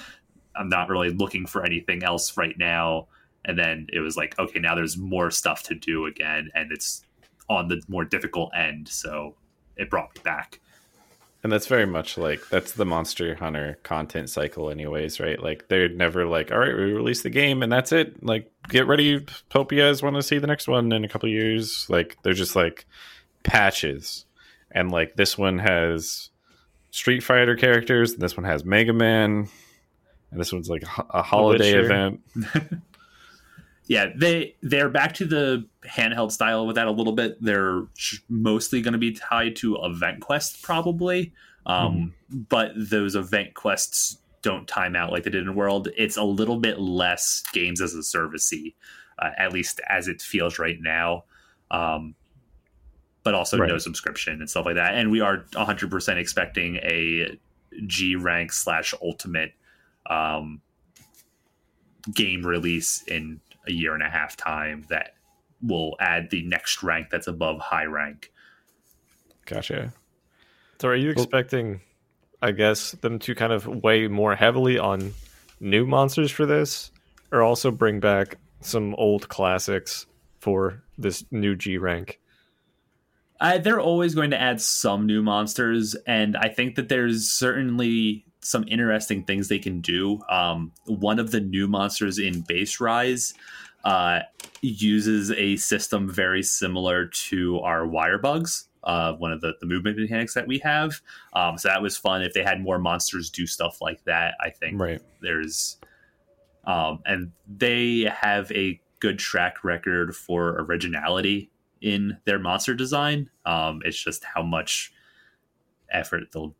I'm 0.55 0.69
not 0.69 0.89
really 0.89 1.09
looking 1.09 1.45
for 1.45 1.65
anything 1.65 2.03
else 2.03 2.37
right 2.37 2.57
now. 2.57 3.07
And 3.45 3.57
then 3.57 3.87
it 3.91 3.99
was 3.99 4.17
like, 4.17 4.37
okay, 4.37 4.59
now 4.59 4.75
there's 4.75 4.97
more 4.97 5.31
stuff 5.31 5.63
to 5.63 5.75
do 5.75 6.05
again, 6.05 6.51
and 6.53 6.71
it's 6.71 7.03
on 7.49 7.67
the 7.67 7.81
more 7.87 8.05
difficult 8.05 8.51
end. 8.55 8.87
So 8.87 9.35
it 9.77 9.89
brought 9.89 10.15
me 10.15 10.21
back. 10.23 10.59
And 11.43 11.51
that's 11.51 11.65
very 11.65 11.87
much 11.87 12.19
like 12.19 12.47
that's 12.49 12.73
the 12.73 12.85
Monster 12.85 13.33
Hunter 13.33 13.79
content 13.81 14.29
cycle, 14.29 14.69
anyways, 14.69 15.19
right? 15.19 15.41
Like 15.41 15.67
they're 15.69 15.89
never 15.89 16.27
like, 16.27 16.51
all 16.51 16.59
right, 16.59 16.75
we 16.75 16.93
release 16.93 17.23
the 17.23 17.31
game 17.31 17.63
and 17.63 17.71
that's 17.71 17.91
it. 17.91 18.23
Like, 18.23 18.51
get 18.69 18.85
ready, 18.85 19.25
hope 19.51 19.71
you 19.71 19.79
guys 19.79 20.03
want 20.03 20.17
to 20.17 20.21
see 20.21 20.37
the 20.37 20.45
next 20.45 20.67
one 20.67 20.91
in 20.91 21.03
a 21.03 21.09
couple 21.09 21.27
years. 21.29 21.87
Like, 21.89 22.15
they're 22.21 22.33
just 22.33 22.55
like 22.55 22.85
patches, 23.41 24.25
and 24.69 24.91
like 24.91 25.15
this 25.15 25.35
one 25.35 25.57
has 25.57 26.29
Street 26.91 27.21
Fighter 27.21 27.55
characters, 27.55 28.13
and 28.13 28.21
this 28.21 28.37
one 28.37 28.43
has 28.43 28.63
Mega 28.63 28.93
Man, 28.93 29.49
and 30.31 30.39
this 30.39 30.51
one's 30.51 30.69
like 30.69 30.83
a 31.09 31.21
holiday 31.21 31.73
event. 31.73 32.21
yeah 33.87 34.07
they 34.15 34.55
they're 34.61 34.89
back 34.89 35.13
to 35.15 35.25
the 35.25 35.67
handheld 35.85 36.31
style 36.31 36.65
with 36.65 36.75
that 36.75 36.87
a 36.87 36.91
little 36.91 37.13
bit. 37.13 37.41
They're 37.41 37.83
mostly 38.29 38.81
going 38.81 38.93
to 38.93 38.99
be 38.99 39.11
tied 39.11 39.55
to 39.57 39.77
event 39.83 40.21
quests 40.21 40.59
probably. 40.61 41.33
Um, 41.65 42.13
but 42.29 42.71
those 42.75 43.15
event 43.15 43.53
quests 43.53 44.17
don't 44.41 44.67
time 44.67 44.95
out 44.95 45.11
like 45.11 45.23
they 45.23 45.29
did 45.29 45.43
in 45.43 45.53
world. 45.53 45.89
It's 45.95 46.17
a 46.17 46.23
little 46.23 46.57
bit 46.57 46.79
less 46.79 47.43
games 47.53 47.81
as 47.81 47.93
a 47.93 47.99
servicey 47.99 48.73
uh, 49.21 49.29
at 49.37 49.53
least 49.53 49.79
as 49.87 50.07
it 50.07 50.21
feels 50.21 50.59
right 50.59 50.77
now. 50.81 51.25
Um, 51.69 52.15
but 53.23 53.35
also 53.35 53.57
no 53.57 53.77
subscription 53.77 54.39
and 54.39 54.49
stuff 54.49 54.65
like 54.65 54.75
that. 54.75 54.95
And 54.95 55.11
we 55.11 55.21
are 55.21 55.45
100% 55.51 56.17
expecting 56.17 56.77
a 56.77 57.37
g 57.85 58.15
rank 58.15 58.51
slash 58.51 58.95
ultimate 59.01 59.53
um, 60.07 60.61
game 62.13 62.45
release 62.45 63.03
in 63.07 63.39
a 63.67 63.71
year 63.71 63.93
and 63.93 64.03
a 64.03 64.09
half 64.09 64.35
time 64.35 64.85
that 64.89 65.15
will 65.61 65.95
add 65.99 66.29
the 66.31 66.43
next 66.43 66.81
rank 66.83 67.09
that's 67.11 67.27
above 67.27 67.59
high 67.59 67.85
rank. 67.85 68.31
Gotcha. 69.45 69.93
So, 70.79 70.87
are 70.87 70.95
you 70.95 71.11
expecting, 71.11 71.81
I 72.41 72.51
guess, 72.51 72.91
them 72.91 73.19
to 73.19 73.35
kind 73.35 73.53
of 73.53 73.67
weigh 73.67 74.07
more 74.07 74.35
heavily 74.35 74.79
on 74.79 75.13
new 75.59 75.85
monsters 75.85 76.31
for 76.31 76.45
this, 76.45 76.91
or 77.31 77.43
also 77.43 77.69
bring 77.69 77.99
back 77.99 78.37
some 78.61 78.95
old 78.95 79.29
classics 79.29 80.07
for 80.39 80.81
this 80.97 81.23
new 81.31 81.55
G 81.55 81.77
rank? 81.77 82.19
Uh, 83.39 83.57
they're 83.57 83.79
always 83.79 84.13
going 84.15 84.31
to 84.31 84.41
add 84.41 84.61
some 84.61 85.05
new 85.05 85.21
monsters, 85.21 85.95
and 86.07 86.37
I 86.37 86.49
think 86.49 86.75
that 86.75 86.89
there's 86.89 87.29
certainly 87.29 88.25
some 88.41 88.65
interesting 88.67 89.23
things 89.23 89.47
they 89.47 89.59
can 89.59 89.81
do. 89.81 90.19
Um, 90.29 90.71
one 90.85 91.19
of 91.19 91.31
the 91.31 91.39
new 91.39 91.67
monsters 91.67 92.19
in 92.19 92.41
Base 92.41 92.79
Rise 92.79 93.33
uh, 93.83 94.21
uses 94.61 95.31
a 95.31 95.55
system 95.57 96.09
very 96.09 96.43
similar 96.43 97.05
to 97.07 97.59
our 97.59 97.85
wire 97.85 98.17
bugs. 98.17 98.67
Uh, 98.83 99.13
one 99.13 99.31
of 99.31 99.41
the, 99.41 99.53
the 99.59 99.67
movement 99.67 99.95
mechanics 99.97 100.33
that 100.33 100.47
we 100.47 100.57
have. 100.57 101.01
Um, 101.33 101.55
so 101.57 101.67
that 101.67 101.83
was 101.83 101.97
fun. 101.97 102.23
If 102.23 102.33
they 102.33 102.43
had 102.43 102.61
more 102.61 102.79
monsters 102.79 103.29
do 103.29 103.45
stuff 103.45 103.79
like 103.79 104.03
that, 104.05 104.33
I 104.39 104.49
think 104.49 104.81
Right. 104.81 105.01
there's 105.21 105.77
um, 106.63 106.99
and 107.05 107.31
they 107.47 108.01
have 108.11 108.51
a 108.51 108.79
good 108.99 109.17
track 109.19 109.63
record 109.63 110.15
for 110.15 110.61
originality 110.61 111.49
in 111.81 112.17
their 112.25 112.39
monster 112.39 112.73
design. 112.75 113.29
Um, 113.45 113.81
it's 113.83 114.01
just 114.01 114.23
how 114.23 114.43
much 114.43 114.93
effort 115.91 116.31
they'll 116.31 116.55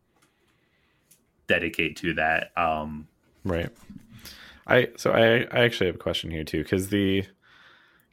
dedicate 1.52 1.98
to 1.98 2.14
that. 2.14 2.52
Um, 2.56 3.08
Right. 3.44 3.70
I 4.68 4.90
so 4.98 5.12
I 5.12 5.48
I 5.52 5.64
actually 5.64 5.88
have 5.88 5.96
a 5.96 6.00
question 6.00 6.32
here 6.32 6.44
too 6.44 6.64
because 6.64 6.90
the 6.90 7.26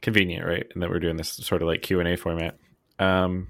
convenient 0.01 0.45
right 0.45 0.67
and 0.73 0.81
that 0.81 0.89
we're 0.89 0.99
doing 0.99 1.17
this 1.17 1.29
sort 1.29 1.61
of 1.61 1.67
like 1.67 1.81
Q 1.81 1.99
and 1.99 2.09
A 2.09 2.17
format. 2.17 2.57
Um, 2.97 3.49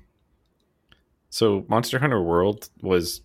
so 1.29 1.65
Monster 1.67 1.99
Hunter 1.99 2.21
World 2.21 2.69
was 2.81 3.21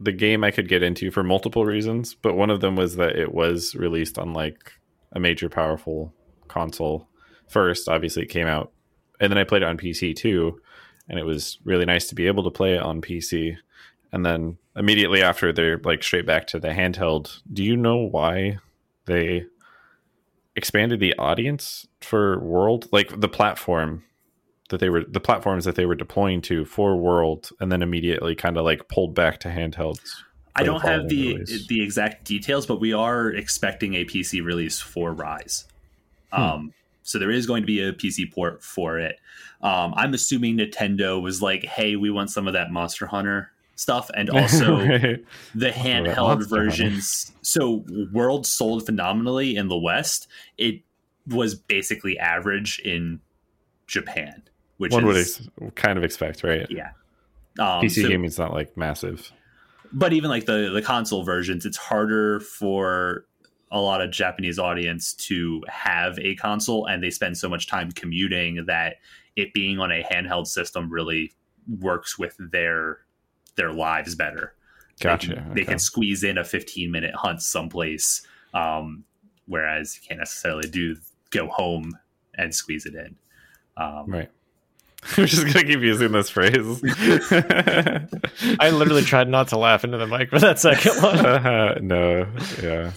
the 0.00 0.12
game 0.12 0.44
I 0.44 0.50
could 0.50 0.68
get 0.68 0.82
into 0.82 1.10
for 1.10 1.22
multiple 1.22 1.64
reasons, 1.64 2.14
but 2.14 2.36
one 2.36 2.50
of 2.50 2.60
them 2.60 2.76
was 2.76 2.96
that 2.96 3.16
it 3.16 3.34
was 3.34 3.74
released 3.74 4.18
on 4.18 4.32
like 4.32 4.72
a 5.12 5.20
major 5.20 5.48
powerful 5.48 6.14
console 6.46 7.08
first. 7.48 7.88
Obviously, 7.88 8.22
it 8.22 8.30
came 8.30 8.46
out, 8.46 8.72
and 9.20 9.30
then 9.30 9.38
I 9.38 9.44
played 9.44 9.62
it 9.62 9.68
on 9.68 9.76
PC 9.76 10.14
too, 10.14 10.60
and 11.08 11.18
it 11.18 11.24
was 11.24 11.58
really 11.64 11.84
nice 11.84 12.08
to 12.08 12.14
be 12.14 12.26
able 12.26 12.44
to 12.44 12.50
play 12.50 12.74
it 12.74 12.82
on 12.82 13.02
PC. 13.02 13.56
And 14.12 14.24
then 14.24 14.56
immediately 14.78 15.22
after, 15.22 15.52
they're 15.52 15.78
like 15.78 16.02
straight 16.02 16.26
back 16.26 16.46
to 16.48 16.60
the 16.60 16.68
handheld. 16.68 17.40
Do 17.52 17.64
you 17.64 17.76
know 17.76 17.96
why 17.98 18.58
they 19.06 19.46
expanded 20.56 21.00
the 21.00 21.14
audience 21.18 21.86
for 22.00 22.38
World, 22.40 22.88
like 22.92 23.20
the 23.20 23.28
platform 23.28 24.04
that 24.70 24.80
they 24.80 24.88
were, 24.88 25.04
the 25.04 25.20
platforms 25.20 25.64
that 25.64 25.74
they 25.74 25.86
were 25.86 25.94
deploying 25.94 26.40
to 26.42 26.64
for 26.64 26.96
World, 26.96 27.50
and 27.60 27.72
then 27.72 27.82
immediately 27.82 28.34
kind 28.34 28.56
of 28.56 28.64
like 28.64 28.88
pulled 28.88 29.14
back 29.14 29.40
to 29.40 29.48
handhelds? 29.48 30.14
I 30.54 30.64
don't 30.64 30.82
have 30.82 31.08
the 31.08 31.34
release? 31.34 31.66
the 31.68 31.82
exact 31.82 32.24
details, 32.24 32.66
but 32.66 32.80
we 32.80 32.92
are 32.92 33.30
expecting 33.30 33.94
a 33.94 34.04
PC 34.04 34.44
release 34.44 34.80
for 34.80 35.12
Rise. 35.12 35.66
Hmm. 36.32 36.42
Um, 36.42 36.74
so 37.02 37.18
there 37.18 37.30
is 37.30 37.46
going 37.46 37.62
to 37.62 37.66
be 37.66 37.80
a 37.80 37.92
PC 37.92 38.32
port 38.32 38.62
for 38.62 38.98
it. 38.98 39.18
Um, 39.62 39.94
I'm 39.96 40.14
assuming 40.14 40.58
Nintendo 40.58 41.22
was 41.22 41.40
like, 41.40 41.64
"Hey, 41.64 41.96
we 41.96 42.10
want 42.10 42.30
some 42.30 42.46
of 42.46 42.52
that 42.52 42.70
Monster 42.70 43.06
Hunter 43.06 43.52
stuff," 43.78 44.10
and 44.14 44.28
also 44.38 44.78
Right. 44.86 45.24
the 45.54 45.70
handheld 45.70 46.48
versions. 46.48 47.32
So 47.42 47.84
World 48.12 48.46
sold 48.46 48.84
phenomenally 48.84 49.56
in 49.56 49.68
the 49.68 49.78
West. 49.78 50.28
It 50.58 50.82
was 51.26 51.54
basically 51.54 52.18
average 52.18 52.78
in 52.84 53.20
Japan, 53.86 54.42
which 54.76 54.92
one 54.92 55.06
would 55.06 55.16
is 55.16 55.48
ex- 55.62 55.72
kind 55.74 55.96
of 55.98 56.04
expect, 56.04 56.42
right? 56.44 56.66
yeah. 56.70 56.90
Um, 57.58 57.82
PC 57.82 58.02
so- 58.02 58.08
gaming's 58.08 58.38
not 58.38 58.52
like 58.52 58.76
massive. 58.76 59.32
but 59.92 60.12
even 60.12 60.28
like 60.30 60.44
the 60.46 60.70
the 60.72 60.82
console 60.82 61.22
versions, 61.24 61.64
it's 61.66 61.76
harder 61.78 62.40
for 62.40 63.24
a 63.70 63.80
lot 63.80 64.00
of 64.00 64.10
Japanese 64.10 64.58
audience 64.58 65.12
to 65.12 65.62
have 65.68 66.18
a 66.20 66.34
console, 66.36 66.86
and 66.86 67.02
they 67.02 67.10
spend 67.10 67.36
so 67.36 67.48
much 67.50 67.66
time 67.66 67.90
commuting 67.92 68.64
that 68.66 68.96
it 69.36 69.52
being 69.52 69.78
on 69.78 69.92
a 69.92 70.02
handheld 70.02 70.46
system 70.46 70.88
really 70.90 71.32
works 71.78 72.18
with 72.18 72.34
their 72.38 72.98
their 73.58 73.72
lives 73.72 74.14
better. 74.14 74.54
Gotcha. 75.00 75.28
They 75.28 75.34
can, 75.34 75.44
okay. 75.44 75.54
they 75.54 75.64
can 75.64 75.78
squeeze 75.78 76.24
in 76.24 76.38
a 76.38 76.44
15 76.44 76.90
minute 76.90 77.14
hunt 77.14 77.42
someplace, 77.42 78.26
um, 78.54 79.04
whereas 79.46 79.96
you 79.96 80.08
can't 80.08 80.20
necessarily 80.20 80.68
do 80.68 80.96
go 81.30 81.48
home 81.48 81.98
and 82.34 82.54
squeeze 82.54 82.86
it 82.86 82.94
in. 82.94 83.16
Um, 83.76 84.06
Right. 84.06 84.30
I'm 85.16 85.26
just 85.26 85.46
gonna 85.46 85.64
keep 85.64 85.80
using 85.80 86.10
this 86.10 86.28
phrase. 86.28 86.82
I 88.58 88.70
literally 88.70 89.02
tried 89.02 89.28
not 89.28 89.48
to 89.48 89.58
laugh 89.58 89.84
into 89.84 89.96
the 89.96 90.08
mic 90.08 90.28
for 90.30 90.40
that 90.40 90.58
second 90.58 91.00
one. 91.00 91.24
Uh, 91.24 91.78
no, 91.80 92.26
yeah. 92.60 92.90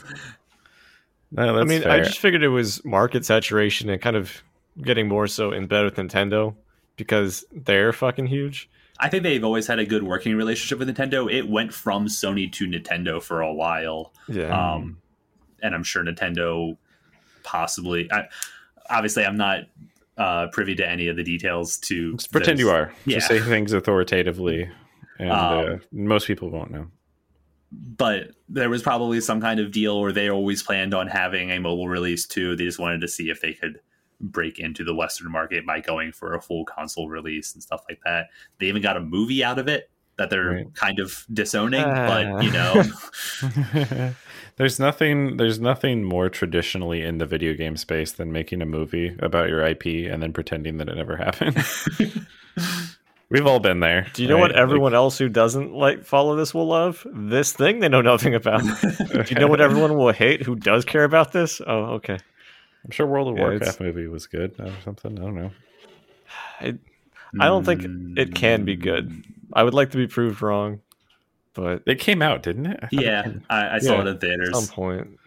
No, 1.32 1.56
that's 1.56 1.62
I 1.62 1.64
mean, 1.64 1.84
fair. 1.84 1.92
I 1.92 2.00
just 2.00 2.18
figured 2.18 2.42
it 2.42 2.48
was 2.50 2.84
market 2.84 3.24
saturation 3.24 3.88
and 3.90 4.02
kind 4.02 4.16
of 4.16 4.42
getting 4.82 5.08
more 5.08 5.28
so 5.28 5.52
in 5.52 5.68
bed 5.68 5.86
with 5.86 5.96
Nintendo 5.96 6.56
because 6.98 7.46
they're 7.52 7.94
fucking 7.94 8.26
huge. 8.26 8.68
I 9.04 9.10
think 9.10 9.24
they've 9.24 9.44
always 9.44 9.66
had 9.68 9.80
a 9.80 9.86
good 9.86 10.04
working 10.04 10.36
relationship 10.36 10.78
with 10.80 10.88
Nintendo. 10.88 11.30
It 11.32 11.50
went 11.50 11.74
from 11.74 12.06
Sony 12.08 12.52
to 12.54 12.68
Nintendo 12.68 13.22
for 13.22 13.42
a 13.42 13.52
while. 13.54 14.14
Yeah. 14.30 14.74
um, 14.76 15.00
and 15.62 15.74
I'm 15.76 15.84
sure 15.84 16.04
Nintendo 16.04 16.78
possibly. 17.44 18.10
I, 18.12 18.28
obviously, 18.90 19.26
I'm 19.26 19.38
not 19.38 19.62
uh, 20.18 20.48
privy 20.52 20.76
to 20.76 20.88
any 20.88 21.08
of 21.08 21.18
the 21.18 21.24
details. 21.24 21.78
To 21.80 22.16
pretend 22.32 22.60
you 22.60 22.70
are. 22.70 22.94
Yeah. 23.06 23.18
Just 23.18 23.28
say 23.28 23.40
things 23.40 23.74
authoritatively, 23.74 24.70
and 25.20 25.32
uh, 25.32 25.66
Um, 25.74 25.82
most 25.92 26.28
people 26.28 26.50
won't 26.52 26.72
know. 26.72 26.88
but 27.72 28.32
there 28.50 28.70
was 28.70 28.84
probably 28.84 29.22
some 29.22 29.40
kind 29.42 29.60
of 29.60 29.72
deal 29.72 30.00
where 30.02 30.12
they 30.12 30.30
always 30.30 30.62
planned 30.62 30.94
on 30.94 31.08
having 31.08 31.50
a 31.52 31.60
mobile 31.60 31.88
release 31.88 32.28
too. 32.28 32.56
They 32.56 32.66
just 32.66 32.80
wanted 32.80 33.02
to 33.02 33.08
see 33.08 33.30
if 33.30 33.42
they 33.42 33.54
could 33.54 33.80
break 34.22 34.60
into 34.60 34.84
the 34.84 34.94
Western 34.96 35.32
market 35.32 35.66
by 35.66 35.80
going 35.82 36.12
for 36.12 36.34
a 36.36 36.42
full 36.42 36.64
console 36.66 37.10
release 37.10 37.54
and 37.54 37.62
stuff 37.64 37.84
like 37.90 38.00
that. 38.06 38.28
They 38.60 38.68
even 38.68 38.82
got 38.82 38.98
a 38.98 39.02
movie 39.02 39.44
out 39.44 39.60
of 39.60 39.68
it 39.68 39.90
that 40.18 40.30
they're 40.30 40.50
Right. 40.52 40.76
kind 40.76 41.00
of 41.00 41.26
disowning, 41.34 41.84
Ah. 41.86 42.08
but 42.34 42.44
you 42.44 42.52
know, 42.52 44.14
there's 44.58 44.80
nothing. 44.80 45.38
There's 45.38 45.60
nothing 45.60 46.04
more 46.04 46.30
traditionally 46.30 47.02
in 47.02 47.18
the 47.18 47.26
video 47.26 47.54
game 47.54 47.78
space 47.78 48.12
than 48.12 48.32
making 48.32 48.62
a 48.62 48.66
movie 48.66 49.16
about 49.20 49.50
your 49.50 49.62
IP 49.66 49.86
and 50.12 50.22
then 50.22 50.34
pretending 50.34 50.78
that 50.78 50.90
it 50.90 50.96
never 50.96 51.16
happened. 51.26 51.58
We've 53.30 53.48
all 53.48 53.62
been 53.62 53.80
there. 53.80 54.08
Do 54.14 54.22
you 54.24 54.28
know 54.28 54.36
what 54.38 54.52
right? 54.52 54.56
Like- 54.56 54.62
everyone 54.62 54.94
else 54.94 55.18
who 55.18 55.30
doesn't 55.30 55.72
like 55.74 56.04
follow 56.04 56.36
this 56.36 56.54
will 56.54 56.68
love? 56.68 57.08
This 57.14 57.54
thing 57.54 57.80
they 57.80 57.88
know 57.88 58.02
nothing 58.02 58.36
about. 58.36 58.62
Do 58.82 59.24
you 59.30 59.38
know 59.40 59.48
what 59.48 59.62
everyone 59.62 59.96
will 59.98 60.12
hate 60.12 60.44
who 60.44 60.56
does 60.56 60.84
care 60.84 61.06
about 61.06 61.32
this? 61.32 61.62
Oh, 61.66 61.94
okay. 61.96 62.18
I'm 62.84 62.92
sure 62.92 63.06
World 63.06 63.28
of 63.30 63.36
Yeah, 63.36 63.42
Warcraft 63.44 63.62
it's- 63.64 63.80
movie 63.80 64.08
was 64.08 64.28
good 64.28 64.56
or 64.60 64.72
something. 64.84 65.18
I 65.20 65.22
don't 65.22 65.36
know. 65.36 65.52
I, 66.60 66.78
I 67.40 67.46
don't 67.48 67.64
think 67.66 68.18
it 68.18 68.34
can 68.36 68.66
be 68.66 68.76
good. 68.76 69.24
I 69.54 69.64
would 69.64 69.74
like 69.74 69.92
to 69.92 69.98
be 69.98 70.08
proved 70.08 70.42
wrong, 70.42 70.82
but 71.54 71.84
It 71.86 72.00
came 72.00 72.22
out, 72.22 72.44
didn't 72.44 72.66
it? 72.68 72.80
I 72.82 72.88
thought 72.88 72.94
it 72.94 73.06
Yeah, 73.06 73.24
came- 73.24 73.44
I, 73.50 73.76
I 73.76 73.80
saw 73.80 73.94
Yeah. 73.94 74.00
it 74.00 74.02
in 74.02 74.08
at 74.16 74.22
theaters. 74.22 74.52
some 74.60 74.68
point. 74.76 75.20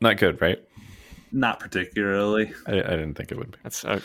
Not 0.00 0.16
good, 0.18 0.40
right? 0.40 0.58
Not 1.32 1.60
particularly. 1.60 2.52
I, 2.66 2.72
I 2.72 2.74
didn't 2.96 3.14
think 3.14 3.32
it 3.32 3.38
would 3.38 3.52
be. 3.52 3.58
That's 3.62 3.84
uh, 3.84 4.00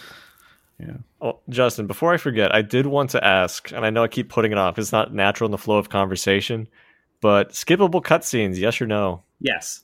Yeah. 0.80 0.98
Oh, 1.22 1.40
Justin, 1.50 1.88
before 1.88 2.14
I 2.14 2.18
forget, 2.18 2.54
I 2.54 2.62
did 2.62 2.86
want 2.86 3.10
to 3.12 3.24
ask, 3.24 3.72
and 3.72 3.86
I 3.86 3.90
know 3.90 4.04
I 4.04 4.08
keep 4.08 4.30
putting 4.30 4.52
it 4.52 4.58
off. 4.58 4.80
It's 4.80 4.92
not 4.92 5.14
natural 5.14 5.48
in 5.48 5.52
the 5.52 5.58
flow 5.58 5.78
of 5.78 5.90
conversation, 5.90 6.68
but 7.22 7.52
skippable 7.52 8.02
cutscenes, 8.04 8.58
yes 8.58 8.82
or 8.82 8.88
no? 8.88 9.24
Yes. 9.42 9.84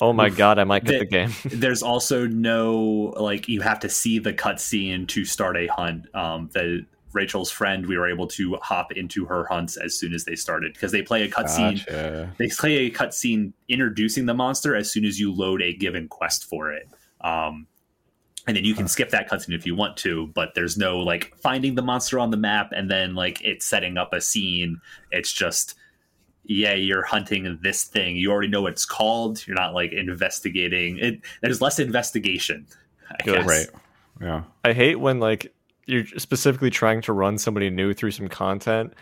Oh 0.00 0.12
my 0.12 0.28
god, 0.28 0.58
I 0.58 0.64
might 0.64 0.84
get 0.84 0.92
The- 0.92 0.98
the 1.00 1.04
game. 1.06 1.32
There's 1.60 1.82
also 1.82 2.26
no 2.26 3.14
like 3.16 3.48
you 3.48 3.60
have 3.62 3.80
to 3.80 3.88
see 3.88 4.18
the 4.18 4.32
cutscene 4.32 5.08
to 5.08 5.24
start 5.24 5.56
a 5.56 5.66
hunt. 5.66 6.06
Um, 6.14 6.50
the 6.52 6.86
Rachel's 7.12 7.50
friend, 7.50 7.86
we 7.86 7.96
were 7.96 8.08
able 8.08 8.26
to 8.28 8.56
hop 8.62 8.92
into 8.92 9.24
her 9.24 9.46
hunts 9.46 9.76
as 9.76 9.98
soon 9.98 10.12
as 10.14 10.24
they 10.24 10.34
started 10.36 10.74
because 10.74 10.92
they 10.92 11.02
play 11.02 11.22
a 11.22 11.28
cutscene. 11.28 11.78
Gotcha. 11.86 12.32
They 12.38 12.48
play 12.48 12.76
a 12.86 12.90
cutscene 12.90 13.52
introducing 13.68 14.26
the 14.26 14.34
monster 14.34 14.76
as 14.76 14.92
soon 14.92 15.04
as 15.04 15.18
you 15.18 15.32
load 15.32 15.62
a 15.62 15.72
given 15.72 16.06
quest 16.08 16.44
for 16.44 16.70
it. 16.72 16.86
Um, 17.22 17.66
and 18.46 18.56
then 18.56 18.64
you 18.64 18.74
can 18.74 18.88
skip 18.88 19.10
that 19.10 19.28
cutscene 19.28 19.54
if 19.54 19.66
you 19.66 19.74
want 19.74 19.96
to, 19.98 20.28
but 20.28 20.54
there's 20.54 20.76
no 20.78 20.98
like 21.00 21.34
finding 21.38 21.74
the 21.74 21.82
monster 21.82 22.18
on 22.18 22.30
the 22.30 22.36
map 22.36 22.72
and 22.72 22.90
then 22.90 23.14
like 23.14 23.42
it's 23.42 23.66
setting 23.66 23.96
up 23.98 24.12
a 24.12 24.20
scene. 24.20 24.80
It's 25.10 25.32
just 25.32 25.74
yeah, 26.48 26.72
you're 26.72 27.04
hunting 27.04 27.58
this 27.62 27.84
thing. 27.84 28.16
You 28.16 28.32
already 28.32 28.48
know 28.48 28.62
what 28.62 28.72
it's 28.72 28.86
called. 28.86 29.46
You're 29.46 29.56
not 29.56 29.74
like 29.74 29.92
investigating 29.92 30.98
it. 30.98 31.20
There's 31.42 31.60
less 31.60 31.78
investigation. 31.78 32.66
I 33.10 33.24
Good. 33.24 33.36
guess. 33.36 33.46
Right. 33.46 33.66
Yeah. 34.20 34.42
I 34.64 34.72
hate 34.72 34.96
when 34.96 35.20
like 35.20 35.54
you're 35.86 36.06
specifically 36.16 36.70
trying 36.70 37.02
to 37.02 37.12
run 37.12 37.38
somebody 37.38 37.70
new 37.70 37.94
through 37.94 38.10
some 38.12 38.28
content 38.28 38.94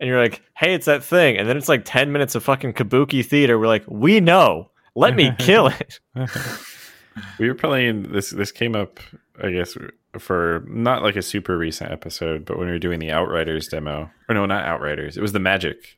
and 0.00 0.08
you're 0.08 0.20
like, 0.20 0.42
"Hey, 0.56 0.74
it's 0.74 0.86
that 0.86 1.02
thing." 1.02 1.36
And 1.36 1.48
then 1.48 1.56
it's 1.56 1.68
like 1.68 1.82
10 1.84 2.12
minutes 2.12 2.34
of 2.34 2.44
fucking 2.44 2.74
kabuki 2.74 3.24
theater. 3.24 3.58
We're 3.58 3.66
like, 3.66 3.84
"We 3.88 4.20
know. 4.20 4.70
Let 4.94 5.14
me 5.14 5.32
kill 5.38 5.68
it." 5.68 6.00
we 7.38 7.48
were 7.48 7.54
playing 7.54 8.12
this. 8.12 8.30
This 8.30 8.52
came 8.52 8.74
up, 8.76 9.00
I 9.42 9.50
guess, 9.50 9.76
for 10.18 10.64
not 10.68 11.02
like 11.02 11.16
a 11.16 11.22
super 11.22 11.58
recent 11.58 11.90
episode, 11.90 12.44
but 12.44 12.58
when 12.58 12.66
we 12.66 12.72
were 12.72 12.78
doing 12.78 12.98
the 13.00 13.10
Outriders 13.10 13.68
demo, 13.68 14.10
or 14.28 14.34
no, 14.34 14.46
not 14.46 14.64
Outriders. 14.64 15.16
It 15.16 15.20
was 15.20 15.32
the 15.32 15.40
Magic, 15.40 15.97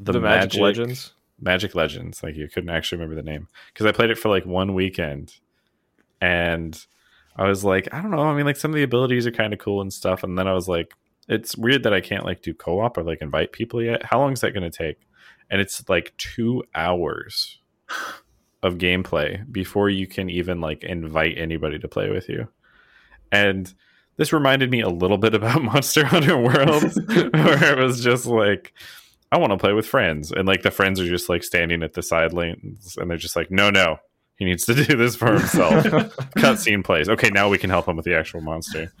The, 0.00 0.18
Magic, 0.18 0.60
Legends. 0.60 1.12
Magic 1.40 1.74
Legends. 1.74 2.22
Like 2.22 2.36
you 2.36 2.48
couldn't 2.48 2.70
actually 2.70 2.98
remember 2.98 3.20
the 3.20 3.30
name 3.30 3.48
because 3.72 3.86
I 3.86 3.92
played 3.92 4.10
it 4.10 4.18
for 4.18 4.28
like 4.28 4.46
one 4.46 4.74
weekend, 4.74 5.34
and 6.20 6.78
I 7.36 7.46
was 7.46 7.64
like, 7.64 7.92
I 7.92 8.00
don't 8.00 8.10
know. 8.10 8.18
I 8.20 8.34
mean, 8.34 8.46
like 8.46 8.56
some 8.56 8.70
of 8.70 8.76
the 8.76 8.82
abilities 8.82 9.26
are 9.26 9.32
kind 9.32 9.52
of 9.52 9.58
cool 9.58 9.80
and 9.80 9.92
stuff, 9.92 10.22
and 10.22 10.38
then 10.38 10.48
I 10.48 10.54
was 10.54 10.68
like, 10.68 10.94
it's 11.28 11.56
weird 11.56 11.84
that 11.84 11.94
I 11.94 12.00
can't 12.00 12.24
like 12.24 12.42
do 12.42 12.52
co-op 12.52 12.98
or 12.98 13.04
like 13.04 13.22
invite 13.22 13.52
people 13.52 13.82
yet. 13.82 14.04
How 14.04 14.18
long 14.18 14.32
is 14.32 14.40
that 14.40 14.52
going 14.52 14.68
to 14.68 14.76
take? 14.76 15.06
And 15.50 15.60
it's 15.60 15.88
like 15.88 16.12
two 16.16 16.64
hours 16.74 17.58
of 18.62 18.78
gameplay 18.78 19.50
before 19.50 19.88
you 19.88 20.06
can 20.06 20.28
even 20.28 20.60
like 20.60 20.82
invite 20.82 21.38
anybody 21.38 21.78
to 21.78 21.88
play 21.88 22.10
with 22.10 22.28
you. 22.28 22.48
And 23.32 23.72
this 24.16 24.32
reminded 24.32 24.70
me 24.70 24.80
a 24.80 24.88
little 24.88 25.18
bit 25.18 25.34
about 25.36 25.62
Monster 25.62 26.04
Hunter 26.04 26.36
World, 26.36 26.82
where 27.32 27.78
it 27.78 27.82
was 27.82 28.02
just 28.02 28.26
like 28.26 28.74
I 29.32 29.38
want 29.38 29.52
to 29.52 29.58
play 29.58 29.72
with 29.72 29.86
friends, 29.86 30.32
and 30.32 30.46
like 30.46 30.62
the 30.62 30.70
friends 30.70 30.98
are 31.00 31.06
just 31.06 31.28
like 31.28 31.44
standing 31.44 31.82
at 31.82 31.94
the 31.94 32.02
side 32.02 32.32
lanes, 32.32 32.96
and 32.96 33.08
they're 33.08 33.16
just 33.16 33.36
like, 33.36 33.50
no, 33.50 33.70
no, 33.70 33.98
he 34.36 34.44
needs 34.44 34.64
to 34.66 34.74
do 34.84 34.96
this 34.96 35.14
for 35.14 35.32
himself. 35.32 35.84
Cutscene 36.36 36.84
plays. 36.84 37.08
Okay, 37.08 37.30
now 37.30 37.48
we 37.48 37.58
can 37.58 37.70
help 37.70 37.86
him 37.86 37.96
with 37.96 38.04
the 38.04 38.16
actual 38.16 38.40
monster. 38.40 38.92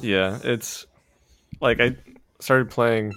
Yeah, 0.00 0.38
it's 0.42 0.86
like 1.60 1.80
I 1.80 1.96
started 2.40 2.70
playing. 2.70 3.14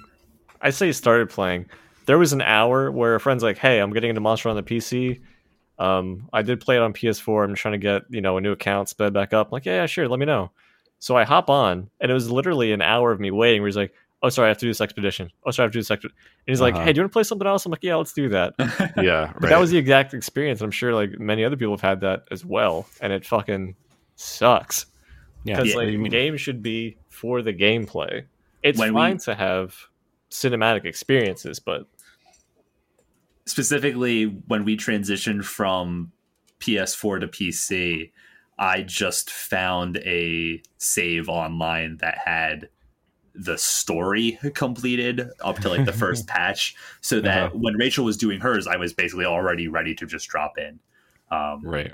I 0.62 0.70
say 0.70 0.92
started 0.92 1.30
playing. 1.30 1.66
There 2.06 2.18
was 2.18 2.34
an 2.34 2.42
hour 2.42 2.92
where 2.92 3.16
a 3.16 3.20
friend's 3.20 3.44
like, 3.44 3.58
"Hey, 3.58 3.80
I'm 3.80 3.92
getting 3.92 4.10
into 4.10 4.22
Monster 4.22 4.50
on 4.50 4.56
the 4.56 4.64
PC." 4.64 5.20
Um, 5.80 6.28
I 6.34 6.42
did 6.42 6.60
play 6.60 6.76
it 6.76 6.82
on 6.82 6.94
PS4. 6.94 7.46
I'm 7.46 7.56
trying 7.56 7.74
to 7.74 7.78
get 7.78 8.04
you 8.10 8.22
know 8.22 8.38
a 8.38 8.42
new 8.42 8.52
account 8.52 8.90
sped 8.90 9.14
back 9.14 9.34
up. 9.34 9.48
I'm 9.48 9.52
like, 9.52 9.66
yeah, 9.66 9.82
yeah, 9.82 9.86
sure, 9.86 10.08
let 10.08 10.20
me 10.20 10.26
know. 10.26 10.52
So 11.00 11.16
I 11.16 11.24
hop 11.24 11.50
on, 11.50 11.90
and 12.00 12.12
it 12.12 12.14
was 12.14 12.30
literally 12.30 12.74
an 12.74 12.82
hour 12.82 13.12
of 13.12 13.20
me 13.20 13.32
waiting. 13.32 13.62
Where 13.62 13.68
he's 13.68 13.78
like, 13.78 13.94
"Oh, 14.22 14.30
sorry, 14.30 14.48
I 14.48 14.50
have 14.50 14.58
to 14.58 14.66
do 14.66 14.70
this 14.70 14.82
expedition. 14.82 15.32
Oh, 15.46 15.52
sorry, 15.52 15.64
I 15.64 15.68
have 15.68 15.72
to 15.74 15.78
do 15.78 15.80
this 15.82 15.92
expedition." 15.92 16.18
And 16.48 16.52
he's 16.54 16.62
like, 16.62 16.76
Uh-huh. 16.76 16.84
"Hey, 16.86 16.94
do 16.94 16.98
you 17.00 17.04
want 17.04 17.12
to 17.12 17.14
play 17.14 17.24
something 17.24 17.48
else?" 17.48 17.66
I'm 17.66 17.72
like, 17.72 17.84
"Yeah, 17.84 17.96
let's 17.96 18.14
do 18.14 18.30
that." 18.30 18.54
Yeah, 19.02 19.32
But 19.40 19.50
that 19.50 19.60
was 19.60 19.72
the 19.72 19.78
exact 19.78 20.14
experience. 20.14 20.62
I'm 20.62 20.72
sure 20.72 20.94
like 20.94 21.20
many 21.20 21.44
other 21.46 21.56
people 21.58 21.74
have 21.74 21.82
had 21.82 22.02
that 22.02 22.24
as 22.32 22.44
well, 22.46 22.88
and 23.02 23.14
it 23.14 23.26
fucking 23.26 23.76
sucks 24.16 24.86
yeah. 25.46 25.56
because 25.56 25.70
Yeah, 25.72 25.76
like 25.78 25.90
you 25.90 25.98
mean- 26.00 26.12
games 26.12 26.42
should 26.42 26.62
be 26.62 26.98
for 27.10 27.42
the 27.42 27.54
gameplay. 27.54 28.26
It's 28.64 28.78
When 28.78 28.94
we- 28.94 29.00
fine 29.00 29.18
to 29.20 29.36
have 29.36 29.76
cinematic 30.30 30.86
experiences, 30.86 31.60
but 31.60 31.88
specifically 33.46 34.26
when 34.26 34.64
we 34.66 34.78
transitioned 34.78 35.44
from 35.46 36.12
PS4 36.60 37.22
to 37.22 37.28
PC, 37.28 38.12
I 38.58 38.82
just 38.82 39.32
found 39.32 39.98
a 39.98 40.62
save 40.78 41.30
online 41.30 41.98
that 42.02 42.18
had 42.26 42.70
the 43.36 43.58
story 43.58 44.38
completed 44.54 45.22
up 45.42 45.58
to 45.60 45.70
like 45.70 45.86
the 45.86 45.94
first 46.04 46.28
patch 46.28 46.76
so 47.02 47.20
that 47.22 47.48
Uh-huh. 47.48 47.58
when 47.58 47.76
Rachel 47.76 48.06
was 48.06 48.18
doing 48.18 48.40
hers 48.40 48.68
I 48.68 48.76
was 48.78 48.94
basically 48.94 49.26
already 49.26 49.68
ready 49.68 49.96
to 49.96 50.06
just 50.06 50.28
drop 50.30 50.58
in. 50.58 50.80
Um, 51.32 51.62
right. 51.64 51.94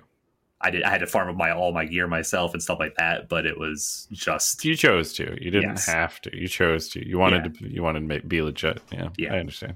I 0.62 0.72
did 0.72 0.84
I 0.84 0.90
had 0.90 1.02
to 1.02 1.08
farm 1.08 1.30
up 1.30 1.36
my 1.36 1.52
all 1.52 1.74
my 1.74 1.86
gear 1.86 2.08
myself 2.08 2.54
and 2.54 2.64
stuff 2.64 2.80
like 2.80 2.96
that, 2.96 3.28
but 3.30 3.46
it 3.46 3.60
was 3.60 4.08
just 4.12 4.64
You 4.66 4.76
chose 4.76 5.14
to. 5.14 5.24
You 5.44 5.52
didn't 5.52 5.72
Yes. 5.72 5.86
have 5.88 6.22
to. 6.22 6.36
You 6.36 6.48
chose 6.48 6.88
to. 6.90 7.06
You 7.08 7.20
wanted 7.20 7.54
to. 7.60 7.70
You 7.70 7.84
wanted 7.84 8.00
to 8.00 8.06
make, 8.06 8.28
be 8.28 8.42
legit. 8.42 8.82
Yeah, 8.92 9.10
Yeah. 9.18 9.34
I 9.36 9.40
understand. 9.40 9.76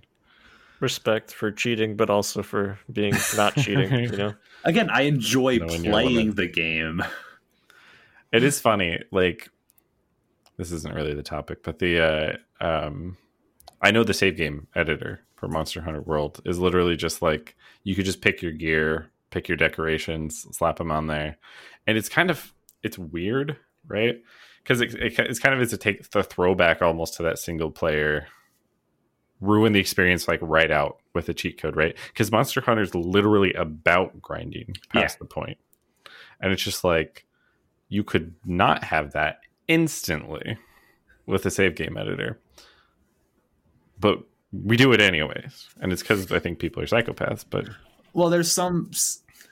respect 0.79 1.33
for 1.33 1.51
cheating, 1.51 1.97
but 1.97 2.09
also 2.09 2.41
for 2.41 2.79
being 2.93 3.13
not 3.35 3.53
cheating. 3.57 3.91
You 3.93 4.11
know, 4.17 4.33
again, 4.63 4.89
I 4.89 5.01
enjoy 5.01 5.57
Knowing 5.57 5.83
playing 5.83 6.35
the 6.35 6.47
game. 6.47 7.03
It 8.31 8.43
is 8.43 8.61
funny. 8.61 8.99
Like 9.11 9.49
this 10.59 10.73
isn't 10.73 10.93
really 10.93 11.13
the 11.13 11.23
topic, 11.23 11.63
but 11.63 11.79
the 11.79 12.37
uh, 12.61 12.63
um, 12.63 13.17
I 13.81 13.91
know 13.91 14.03
the 14.03 14.13
save 14.13 14.35
game 14.35 14.67
editor 14.75 15.21
for 15.35 15.47
Monster 15.47 15.81
Hunter 15.81 16.01
World 16.01 16.41
is 16.43 16.59
literally 16.59 16.97
just 16.97 17.21
like 17.21 17.55
you 17.85 17.95
could 17.95 18.03
just 18.03 18.21
pick 18.21 18.41
your 18.41 18.51
gear, 18.51 19.09
pick 19.29 19.47
your 19.47 19.55
decorations, 19.55 20.45
slap 20.51 20.75
them 20.75 20.91
on 20.91 21.07
there, 21.07 21.37
and 21.87 21.97
it's 21.97 22.09
kind 22.09 22.29
of 22.29 22.53
it's 22.83 22.97
weird, 22.97 23.55
right? 23.87 24.21
Because 24.61 24.81
it, 24.81 24.93
it, 24.95 25.17
it's 25.17 25.39
kind 25.39 25.55
of 25.55 25.61
is 25.61 25.69
to 25.69 25.77
take 25.77 26.11
the 26.11 26.23
throwback 26.23 26.81
almost 26.81 27.13
to 27.15 27.23
that 27.23 27.39
single 27.39 27.71
player, 27.71 28.27
ruin 29.39 29.71
the 29.71 29.79
experience 29.79 30.27
like 30.27 30.41
right 30.41 30.71
out 30.71 30.97
with 31.15 31.29
a 31.29 31.33
cheat 31.33 31.57
code, 31.61 31.77
right? 31.77 31.95
Because 32.09 32.33
Monster 32.33 32.59
Hunter 32.59 32.83
is 32.83 32.93
literally 32.93 33.53
about 33.53 34.21
grinding 34.21 34.75
past 34.89 35.19
the 35.19 35.25
point, 35.25 35.57
and 36.41 36.51
it's 36.51 36.63
just 36.63 36.83
like 36.83 37.25
you 37.87 38.03
could 38.03 38.35
not 38.45 38.83
have 38.83 39.13
that 39.13 39.39
instantly 39.69 40.57
with 41.25 41.45
a 41.45 41.51
save 41.51 41.75
game 41.75 41.95
editor. 41.95 42.37
But 43.99 44.19
we 44.51 44.75
do 44.75 44.91
it 44.91 44.99
anyways. 44.99 45.69
And 45.79 45.93
it's 45.93 46.01
because 46.01 46.31
I 46.31 46.39
think 46.39 46.59
people 46.59 46.83
are 46.83 46.87
psychopaths. 46.87 47.45
But 47.49 47.69
Well, 48.13 48.29
there's 48.29 48.51
some. 48.51 48.91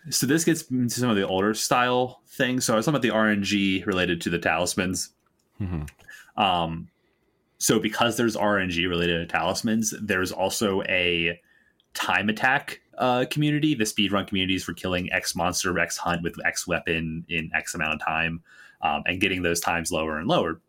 So 0.10 0.26
this 0.26 0.44
gets 0.44 0.64
into 0.64 0.96
some 0.96 1.10
of 1.10 1.16
the 1.16 1.28
older 1.28 1.54
style 1.54 2.22
things. 2.28 2.66
So 2.66 2.74
I 2.74 2.78
was 2.78 2.86
talking 2.86 2.96
about 2.96 3.02
the 3.04 3.10
RNG 3.10 3.86
related 3.86 4.20
to 4.22 4.30
the 4.30 4.40
talismans. 4.40 5.10
Um, 6.36 6.90
so 7.58 7.80
because 7.80 8.18
there's 8.18 8.36
RNG 8.38 8.88
related 8.88 9.20
to 9.20 9.26
talismans, 9.26 9.94
there's 10.02 10.32
also 10.32 10.82
a 10.84 11.40
time 11.94 12.30
attack 12.30 12.80
uh, 12.98 13.26
community. 13.30 13.74
The 13.74 13.84
speedrun 13.84 14.28
communities 14.28 14.64
for 14.64 14.74
killing 14.74 15.12
X 15.12 15.36
monster, 15.36 15.78
X 15.78 15.98
hunt 15.98 16.24
with 16.24 16.36
X 16.46 16.68
weapon 16.68 17.26
in 17.28 17.50
X 17.54 17.76
amount 17.76 17.96
of 17.96 18.06
time, 18.06 18.42
um, 18.82 19.04
and 19.06 19.20
getting 19.22 19.42
those 19.42 19.60
times 19.60 19.92
lower 19.92 20.18
and 20.18 20.28
lower. 20.28 20.62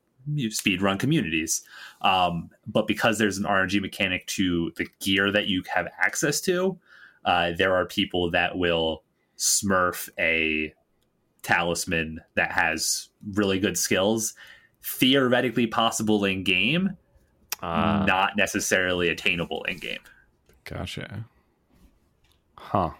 speed 0.51 0.83
run 0.83 0.99
communities, 0.99 1.63
um, 2.03 2.51
but 2.67 2.87
because 2.87 3.19
there's 3.19 3.39
an 3.39 3.45
RNG 3.45 3.81
mechanic 3.81 4.27
to 4.27 4.71
the 4.77 4.87
gear 5.01 5.31
that 5.33 5.47
you 5.47 5.63
have 5.73 5.89
access 5.99 6.41
to, 6.43 6.79
uh, 7.25 7.53
there 7.57 7.75
are 7.75 7.87
people 7.87 8.31
that 8.31 8.59
will 8.59 9.05
smurf 9.39 10.09
a 10.19 10.75
talisman 11.43 12.21
that 12.35 12.51
has 12.51 13.09
really 13.33 13.59
good 13.59 13.79
skills 13.79 14.35
theoretically 14.83 15.67
possible 15.67 16.25
in 16.25 16.43
game 16.45 16.97
Ah. 17.63 18.05
not 18.07 18.37
necessarily 18.37 19.09
attainable 19.09 19.65
in 19.65 19.79
game 19.79 19.99
gotcha. 20.65 21.25
Huh. 22.57 22.91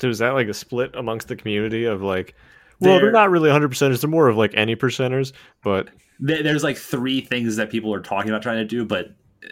so 0.00 0.08
is 0.08 0.18
that 0.18 0.30
like 0.30 0.48
a 0.48 0.54
split 0.54 0.94
amongst 0.94 1.28
the 1.28 1.36
community 1.36 1.84
of 1.84 2.02
like, 2.02 2.34
well, 2.80 2.92
they're, 2.94 3.00
They're- 3.02 3.12
not 3.12 3.30
really 3.30 3.48
100 3.48 3.70
percenters; 3.70 4.00
they're 4.00 4.10
more 4.10 4.28
of 4.28 4.36
like 4.36 4.52
any 4.54 4.76
percenters. 4.76 5.32
But 5.62 5.88
there's 6.18 6.62
like 6.64 6.76
three 6.76 7.20
things 7.22 7.56
that 7.56 7.70
people 7.70 7.92
are 7.94 8.00
talking 8.00 8.30
about 8.30 8.42
trying 8.42 8.58
to 8.58 8.64
do 8.66 8.84
but 8.84 9.06
uh, 9.42 9.48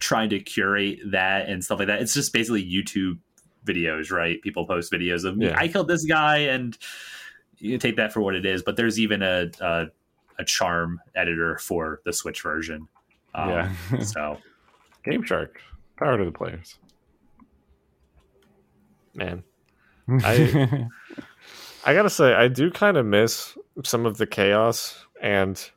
trying 0.00 0.30
to 0.30 0.40
curate 0.40 0.98
that 1.12 1.48
and 1.48 1.64
stuff 1.64 1.78
like 1.78 1.86
that 1.86 2.02
it's 2.02 2.12
just 2.12 2.32
basically 2.32 2.60
youtube 2.64 3.18
videos 3.64 4.10
right 4.10 4.42
people 4.42 4.66
post 4.66 4.90
videos 4.92 5.24
of 5.24 5.36
Yeah. 5.40 5.54
i 5.56 5.68
killed 5.68 5.86
this 5.86 6.04
guy 6.04 6.38
and 6.38 6.76
you 7.58 7.78
take 7.78 7.94
that 7.98 8.12
for 8.12 8.20
what 8.20 8.34
it 8.34 8.44
is 8.44 8.64
but 8.64 8.74
there's 8.76 8.98
even 8.98 9.22
a 9.22 9.48
a, 9.60 9.86
a 10.40 10.44
charm 10.44 11.00
editor 11.14 11.56
for 11.58 12.00
the 12.04 12.12
switch 12.12 12.42
version 12.42 12.88
um, 13.36 13.48
yeah. 13.50 13.72
so 14.02 14.38
Game 15.04 15.22
Shark. 15.22 15.60
Power 15.96 16.18
to 16.18 16.24
the 16.24 16.32
players. 16.32 16.78
man, 19.14 19.44
I- 20.08 20.88
I 21.84 21.94
gotta 21.94 22.10
say, 22.10 22.34
I 22.34 22.48
do 22.48 22.70
kind 22.70 22.96
of 22.96 23.06
miss 23.06 23.56
some 23.84 24.06
of 24.06 24.16
the 24.18 24.26
chaos 24.26 25.04
and 25.20 25.70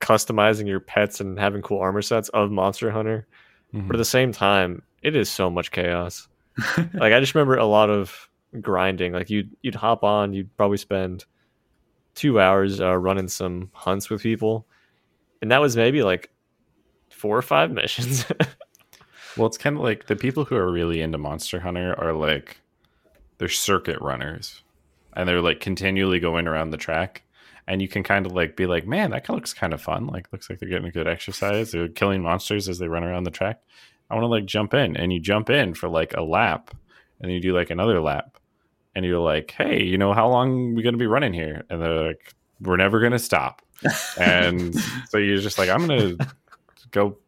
customizing 0.00 0.66
your 0.66 0.80
pets 0.80 1.20
and 1.20 1.38
having 1.38 1.62
cool 1.62 1.80
armor 1.80 2.02
sets 2.02 2.28
of 2.30 2.50
Monster 2.50 2.90
Hunter. 2.90 3.26
Mhm. 3.72 3.86
But 3.88 3.96
at 3.96 3.98
the 3.98 4.04
same 4.04 4.32
time, 4.32 4.82
it 5.02 5.16
is 5.16 5.30
so 5.30 5.50
much 5.50 5.70
chaos. 5.70 6.28
like 6.94 7.12
I 7.12 7.20
just 7.20 7.34
remember 7.34 7.56
a 7.56 7.64
lot 7.64 7.90
of 7.90 8.28
grinding. 8.60 9.12
Like 9.12 9.30
you'd 9.30 9.50
you'd 9.62 9.74
hop 9.74 10.04
on, 10.04 10.32
you'd 10.32 10.54
probably 10.56 10.76
spend 10.76 11.24
two 12.14 12.38
hours 12.38 12.80
uh, 12.80 12.96
running 12.96 13.28
some 13.28 13.70
hunts 13.72 14.08
with 14.10 14.22
people, 14.22 14.66
and 15.42 15.50
that 15.50 15.60
was 15.60 15.76
maybe 15.76 16.02
like 16.02 16.30
four 17.10 17.36
or 17.36 17.42
five 17.42 17.70
missions. 17.80 18.24
Well, 19.36 19.46
it's 19.48 19.58
kind 19.58 19.76
of 19.76 19.82
like 19.82 20.06
the 20.06 20.14
people 20.14 20.44
who 20.44 20.54
are 20.54 20.70
really 20.70 21.00
into 21.00 21.18
Monster 21.18 21.58
Hunter 21.58 21.98
are 21.98 22.12
like 22.12 22.58
they're 23.38 23.48
circuit 23.48 24.00
runners, 24.00 24.62
and 25.14 25.28
they're 25.28 25.42
like 25.42 25.60
continually 25.60 26.20
going 26.20 26.46
around 26.46 26.70
the 26.70 26.76
track, 26.76 27.22
and 27.66 27.80
you 27.80 27.88
can 27.88 28.02
kind 28.02 28.26
of 28.26 28.32
like 28.32 28.56
be 28.56 28.66
like, 28.66 28.86
man, 28.86 29.10
that 29.10 29.28
looks 29.28 29.54
kind 29.54 29.72
of 29.72 29.80
fun. 29.80 30.06
Like, 30.06 30.32
looks 30.32 30.50
like 30.50 30.58
they're 30.58 30.68
getting 30.68 30.88
a 30.88 30.92
good 30.92 31.08
exercise. 31.08 31.70
They're 31.70 31.88
killing 31.88 32.22
monsters 32.22 32.68
as 32.68 32.78
they 32.78 32.88
run 32.88 33.04
around 33.04 33.24
the 33.24 33.30
track. 33.30 33.60
I 34.10 34.14
want 34.14 34.24
to 34.24 34.28
like 34.28 34.46
jump 34.46 34.74
in, 34.74 34.96
and 34.96 35.12
you 35.12 35.20
jump 35.20 35.50
in 35.50 35.74
for 35.74 35.88
like 35.88 36.14
a 36.16 36.22
lap, 36.22 36.74
and 37.20 37.32
you 37.32 37.40
do 37.40 37.54
like 37.54 37.70
another 37.70 38.00
lap, 38.00 38.38
and 38.94 39.04
you're 39.04 39.20
like, 39.20 39.50
hey, 39.52 39.82
you 39.82 39.98
know, 39.98 40.12
how 40.12 40.28
long 40.28 40.72
are 40.72 40.74
we 40.74 40.82
gonna 40.82 40.96
be 40.96 41.06
running 41.06 41.32
here? 41.32 41.64
And 41.70 41.80
they're 41.80 42.08
like, 42.08 42.34
we're 42.60 42.76
never 42.76 43.00
gonna 43.00 43.18
stop, 43.18 43.62
and 44.18 44.74
so 45.08 45.18
you're 45.18 45.38
just 45.38 45.58
like, 45.58 45.70
I'm 45.70 45.86
gonna 45.86 46.16
go 46.90 47.18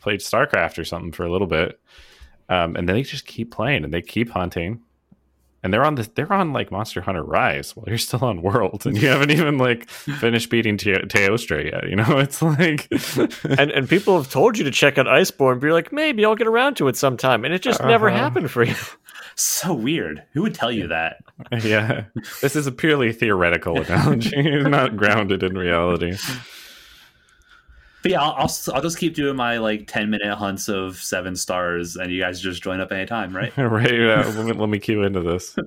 play 0.00 0.18
StarCraft 0.18 0.78
or 0.78 0.84
something 0.84 1.12
for 1.12 1.24
a 1.24 1.32
little 1.32 1.48
bit, 1.48 1.80
um, 2.48 2.76
and 2.76 2.88
then 2.88 2.94
they 2.94 3.02
just 3.02 3.26
keep 3.26 3.50
playing 3.50 3.84
and 3.84 3.92
they 3.92 4.02
keep 4.02 4.30
hunting, 4.30 4.82
and 5.66 5.74
they're 5.74 5.84
on 5.84 5.96
this. 5.96 6.06
They're 6.08 6.32
on 6.32 6.52
like 6.54 6.70
Monster 6.70 7.00
Hunter 7.02 7.22
Rise 7.22 7.76
while 7.76 7.84
you're 7.88 7.98
still 7.98 8.24
on 8.24 8.40
World, 8.40 8.86
and 8.86 8.96
you 8.96 9.08
haven't 9.08 9.32
even 9.32 9.58
like 9.58 9.88
finished 10.20 10.48
beating 10.48 10.76
Te- 10.78 10.92
Teostra 10.94 11.70
yet. 11.70 11.90
You 11.90 11.96
know, 11.96 12.18
it's 12.18 12.40
like, 12.40 12.88
and 13.58 13.70
and 13.70 13.88
people 13.88 14.16
have 14.16 14.30
told 14.30 14.56
you 14.56 14.64
to 14.64 14.70
check 14.70 14.96
out 14.96 15.06
Iceborne, 15.06 15.60
but 15.60 15.66
you're 15.66 15.72
like, 15.74 15.92
maybe 15.92 16.24
I'll 16.24 16.36
get 16.36 16.46
around 16.46 16.76
to 16.78 16.88
it 16.88 16.96
sometime, 16.96 17.44
and 17.44 17.52
it 17.52 17.60
just 17.60 17.82
never 17.82 18.08
Uh-huh. 18.08 18.16
happened 18.18 18.50
for 18.50 18.62
you. 18.62 18.74
so 19.34 19.74
weird 19.74 20.22
who 20.32 20.42
would 20.42 20.54
tell 20.54 20.72
you 20.72 20.86
that 20.88 21.18
yeah, 21.62 22.04
this 22.40 22.56
is 22.56 22.66
a 22.66 22.72
purely 22.72 23.12
theoretical 23.12 23.78
analogy, 23.82 24.30
it's 24.34 24.66
not 24.68 24.96
grounded 24.96 25.42
in 25.42 25.58
reality. 25.58 26.16
But 28.06 28.12
yeah 28.12 28.22
I'll, 28.22 28.34
I'll 28.36 28.74
i'll 28.74 28.82
just 28.82 28.98
keep 28.98 29.14
doing 29.14 29.34
my 29.34 29.58
like 29.58 29.86
10 29.88 30.10
minute 30.10 30.34
hunts 30.34 30.68
of 30.68 30.96
seven 30.96 31.34
stars 31.34 31.96
and 31.96 32.12
you 32.12 32.20
guys 32.20 32.40
just 32.40 32.62
join 32.62 32.80
up 32.80 32.92
anytime 32.92 33.34
right 33.34 33.52
right? 33.56 33.92
Yeah, 33.92 34.32
let, 34.36 34.46
me, 34.46 34.52
let 34.52 34.68
me 34.68 34.78
cue 34.78 35.02
into 35.02 35.20
this. 35.20 35.56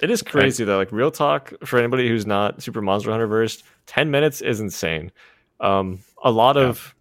It 0.00 0.12
is 0.12 0.22
crazy 0.22 0.64
though. 0.64 0.76
Like 0.76 0.92
real 0.92 1.10
talk 1.10 1.52
for 1.64 1.76
anybody 1.76 2.08
who's 2.08 2.24
not 2.24 2.62
super 2.62 2.80
Monster 2.80 3.10
Hunter 3.10 3.26
versed, 3.26 3.64
ten 3.86 4.12
minutes 4.12 4.40
is 4.40 4.60
insane. 4.60 5.10
Um, 5.58 5.98
a 6.22 6.30
lot 6.30 6.56
of 6.56 6.94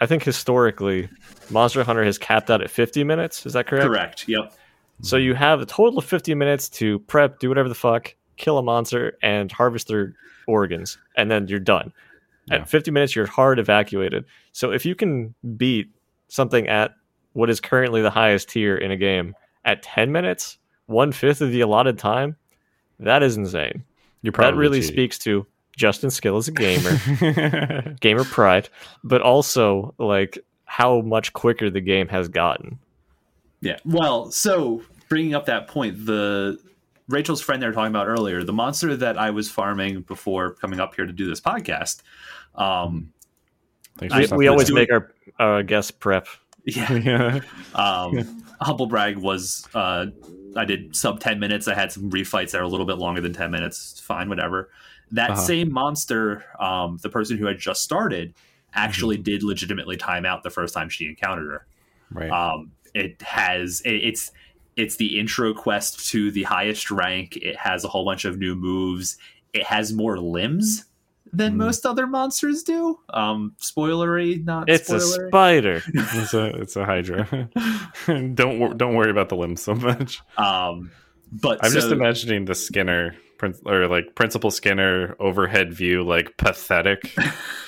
I 0.00 0.06
think 0.06 0.24
historically, 0.24 1.08
Monster 1.50 1.84
Hunter 1.84 2.04
has 2.04 2.18
capped 2.18 2.50
out 2.50 2.62
at 2.62 2.68
50 2.68 3.04
minutes. 3.04 3.46
Is 3.46 3.52
that 3.52 3.68
correct? 3.68 3.86
Correct. 3.86 4.28
Yep. 4.28 4.52
So 5.02 5.16
you 5.16 5.34
have 5.34 5.60
a 5.60 5.66
total 5.66 6.00
of 6.00 6.04
50 6.04 6.34
minutes 6.34 6.68
to 6.70 6.98
prep, 6.98 7.38
do 7.38 7.48
whatever 7.48 7.68
the 7.68 7.76
fuck, 7.76 8.14
kill 8.36 8.58
a 8.58 8.62
monster, 8.62 9.16
and 9.22 9.52
harvest 9.52 9.86
their 9.86 10.14
organs, 10.48 10.98
and 11.16 11.30
then 11.30 11.46
you're 11.46 11.60
done. 11.60 11.92
Yeah. 12.46 12.56
At 12.56 12.68
50 12.68 12.90
minutes, 12.90 13.16
you're 13.16 13.26
hard 13.26 13.58
evacuated. 13.58 14.24
So 14.52 14.70
if 14.72 14.86
you 14.86 14.94
can 14.94 15.34
beat 15.56 15.90
something 16.28 16.68
at 16.68 16.94
what 17.32 17.50
is 17.50 17.60
currently 17.60 18.02
the 18.02 18.10
highest 18.10 18.48
tier 18.48 18.76
in 18.76 18.90
a 18.90 18.96
game 18.96 19.34
at 19.64 19.82
10 19.82 20.12
minutes, 20.12 20.58
one 20.86 21.12
fifth 21.12 21.40
of 21.40 21.50
the 21.50 21.60
allotted 21.60 21.98
time, 21.98 22.36
that 23.00 23.22
is 23.22 23.36
insane. 23.36 23.84
You're 24.22 24.32
probably 24.32 24.52
that 24.52 24.58
really 24.58 24.80
cheating. 24.80 24.94
speaks 24.94 25.18
to 25.20 25.46
Justin's 25.76 26.14
skill 26.14 26.36
as 26.36 26.48
a 26.48 26.52
gamer, 26.52 27.94
gamer 28.00 28.24
pride, 28.24 28.68
but 29.04 29.20
also 29.20 29.94
like 29.98 30.38
how 30.64 31.00
much 31.02 31.32
quicker 31.32 31.68
the 31.68 31.80
game 31.80 32.08
has 32.08 32.28
gotten. 32.28 32.78
Yeah. 33.60 33.78
Well, 33.84 34.30
so 34.30 34.82
bringing 35.08 35.34
up 35.34 35.46
that 35.46 35.68
point, 35.68 36.06
the 36.06 36.58
Rachel's 37.08 37.40
friend 37.40 37.62
they 37.62 37.66
were 37.66 37.72
talking 37.72 37.92
about 37.92 38.08
earlier, 38.08 38.42
the 38.42 38.52
monster 38.52 38.96
that 38.96 39.16
I 39.18 39.30
was 39.30 39.48
farming 39.50 40.02
before 40.02 40.54
coming 40.54 40.80
up 40.80 40.94
here 40.96 41.06
to 41.06 41.12
do 41.12 41.26
this 41.28 41.40
podcast. 41.40 42.02
Um, 42.54 43.12
I- 44.00 44.02
We, 44.02 44.08
for 44.08 44.16
we 44.16 44.24
stopping 44.26 44.48
always 44.48 44.66
do 44.68 44.74
make 44.74 44.90
our 44.92 45.12
uh, 45.38 45.62
guest 45.62 46.00
prep. 46.00 46.26
yeah. 46.64 46.88
by. 46.88 46.96
yeah. 46.98 47.40
Um, 47.74 48.42
humble 48.60 48.86
brag 48.86 49.16
was 49.18 49.66
uh, 49.74 50.06
I 50.56 50.64
did 50.64 50.96
sub 50.96 51.20
ten 51.20 51.38
minutes. 51.38 51.68
I 51.68 51.74
had 51.74 51.92
some 51.92 52.10
refights 52.10 52.50
that 52.52 52.60
are 52.60 52.64
a 52.64 52.68
little 52.68 52.86
bit 52.86 52.98
longer 52.98 53.20
than 53.20 53.32
ten 53.32 53.50
minutes. 53.50 54.00
Fine, 54.00 54.28
whatever. 54.28 54.70
That 55.12 55.30
Uh-huh. 55.30 55.40
same 55.40 55.72
monster, 55.72 56.44
um, 56.58 56.98
the 57.02 57.08
person 57.08 57.36
who 57.38 57.46
had 57.46 57.58
just 57.58 57.82
started, 57.82 58.34
actually 58.74 59.16
did 59.16 59.42
legitimately 59.44 59.96
time 59.96 60.26
out 60.26 60.42
the 60.42 60.50
first 60.50 60.74
time 60.74 60.88
she 60.88 61.06
encountered 61.06 61.48
her. 61.50 61.66
Right. 62.10 62.30
Um, 62.30 62.72
it 62.94 63.20
has 63.22 63.80
it, 63.82 63.94
it's 63.94 64.32
it's 64.76 64.96
the 64.96 65.18
intro 65.18 65.54
quest 65.54 66.08
to 66.10 66.30
the 66.30 66.42
highest 66.44 66.90
rank. 66.90 67.36
It 67.36 67.56
has 67.56 67.84
a 67.84 67.88
whole 67.88 68.04
bunch 68.04 68.24
of 68.24 68.38
new 68.38 68.54
moves. 68.54 69.16
It 69.52 69.62
has 69.64 69.92
more 69.92 70.18
limbs 70.18 70.84
than 71.32 71.54
Mm. 71.54 71.56
most 71.56 71.84
other 71.86 72.06
monsters 72.06 72.62
do. 72.62 72.98
Um, 73.10 73.54
spoilery, 73.60 74.44
not 74.44 74.68
It's 74.68 74.88
a 74.90 75.00
spider. 75.00 75.82
it's 75.94 76.34
a 76.34 76.44
it's 76.56 76.76
a 76.76 76.84
Hydra. 76.84 77.48
don't 78.06 78.76
don't 78.78 78.94
worry 78.94 79.10
about 79.10 79.28
the 79.28 79.36
limbs 79.36 79.62
so 79.62 79.74
much. 79.74 80.20
um, 80.38 80.90
but 81.32 81.58
I'm 81.64 81.72
just 81.72 81.90
imagining 81.90 82.44
the 82.44 82.54
Skinner 82.54 83.16
prin- 83.38 83.54
or 83.66 83.88
like 83.88 84.14
Principal 84.14 84.50
Skinner 84.50 85.16
overhead 85.18 85.72
view, 85.74 86.04
like 86.04 86.36
pathetic 86.36 87.14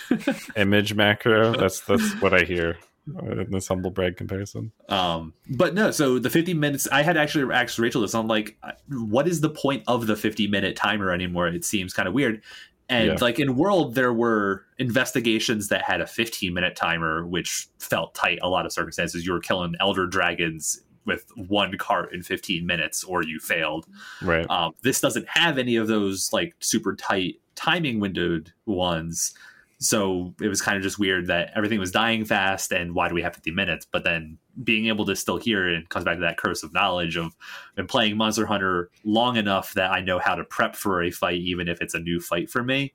image 0.56 0.94
macro. 0.94 1.52
That's 1.56 1.80
that's 1.80 2.12
what 2.22 2.32
I 2.34 2.44
hear 2.44 2.76
in 3.22 3.50
this 3.50 3.68
humble 3.68 3.90
brag 3.90 4.16
comparison. 4.16 4.72
Um, 4.88 5.34
but 5.50 5.74
no, 5.74 5.90
so 5.90 6.18
the 6.18 6.30
50 6.30 6.54
minutes, 6.54 6.88
I 6.90 7.02
had 7.02 7.16
actually 7.16 7.52
asked 7.54 7.78
Rachel 7.78 8.02
this. 8.02 8.14
I'm 8.14 8.28
like, 8.28 8.56
what 8.88 9.26
is 9.28 9.40
the 9.40 9.50
point 9.50 9.84
of 9.86 10.06
the 10.06 10.16
50 10.16 10.46
minute 10.48 10.76
timer 10.76 11.10
anymore? 11.12 11.48
It 11.48 11.64
seems 11.64 11.92
kind 11.92 12.08
of 12.08 12.14
weird. 12.14 12.42
And 12.90 13.06
Yeah. 13.08 13.16
like 13.20 13.38
in 13.38 13.56
World, 13.56 13.94
there 13.94 14.12
were 14.12 14.64
investigations 14.78 15.68
that 15.68 15.82
had 15.82 16.00
a 16.00 16.06
15 16.06 16.54
minute 16.54 16.74
timer, 16.76 17.26
which 17.26 17.68
felt 17.78 18.14
tight. 18.14 18.38
A 18.42 18.48
lot 18.48 18.66
of 18.66 18.72
circumstances, 18.72 19.26
you 19.26 19.32
were 19.32 19.40
killing 19.40 19.74
elder 19.80 20.06
dragons 20.06 20.80
with 21.04 21.24
one 21.36 21.76
cart 21.78 22.12
in 22.12 22.22
15 22.22 22.66
minutes, 22.66 23.02
or 23.04 23.22
you 23.22 23.38
failed. 23.40 23.86
Right. 24.22 24.46
Um, 24.50 24.72
this 24.82 25.00
doesn't 25.00 25.26
have 25.28 25.56
any 25.58 25.76
of 25.76 25.86
those 25.86 26.32
like 26.32 26.54
super 26.60 26.94
tight 26.94 27.36
timing 27.54 27.98
windowed 28.00 28.52
ones. 28.66 29.34
So 29.80 30.34
it 30.40 30.48
was 30.48 30.60
kind 30.60 30.76
of 30.76 30.82
just 30.82 30.98
weird 30.98 31.28
that 31.28 31.52
everything 31.54 31.78
was 31.78 31.92
dying 31.92 32.24
fast 32.24 32.72
and 32.72 32.94
why 32.94 33.08
do 33.08 33.14
we 33.14 33.22
have 33.22 33.34
50 33.34 33.52
minutes? 33.52 33.86
But 33.90 34.02
then 34.02 34.38
being 34.64 34.86
able 34.86 35.06
to 35.06 35.14
still 35.14 35.36
hear 35.36 35.68
it 35.68 35.76
and 35.76 35.88
comes 35.88 36.04
back 36.04 36.16
to 36.16 36.20
that 36.22 36.36
curse 36.36 36.64
of 36.64 36.72
knowledge 36.72 37.16
of 37.16 37.36
been 37.76 37.86
playing 37.86 38.16
Monster 38.16 38.44
Hunter 38.46 38.90
long 39.04 39.36
enough 39.36 39.74
that 39.74 39.92
I 39.92 40.00
know 40.00 40.18
how 40.18 40.34
to 40.34 40.42
prep 40.42 40.74
for 40.74 41.00
a 41.02 41.12
fight, 41.12 41.40
even 41.40 41.68
if 41.68 41.80
it's 41.80 41.94
a 41.94 42.00
new 42.00 42.18
fight 42.20 42.50
for 42.50 42.62
me, 42.64 42.92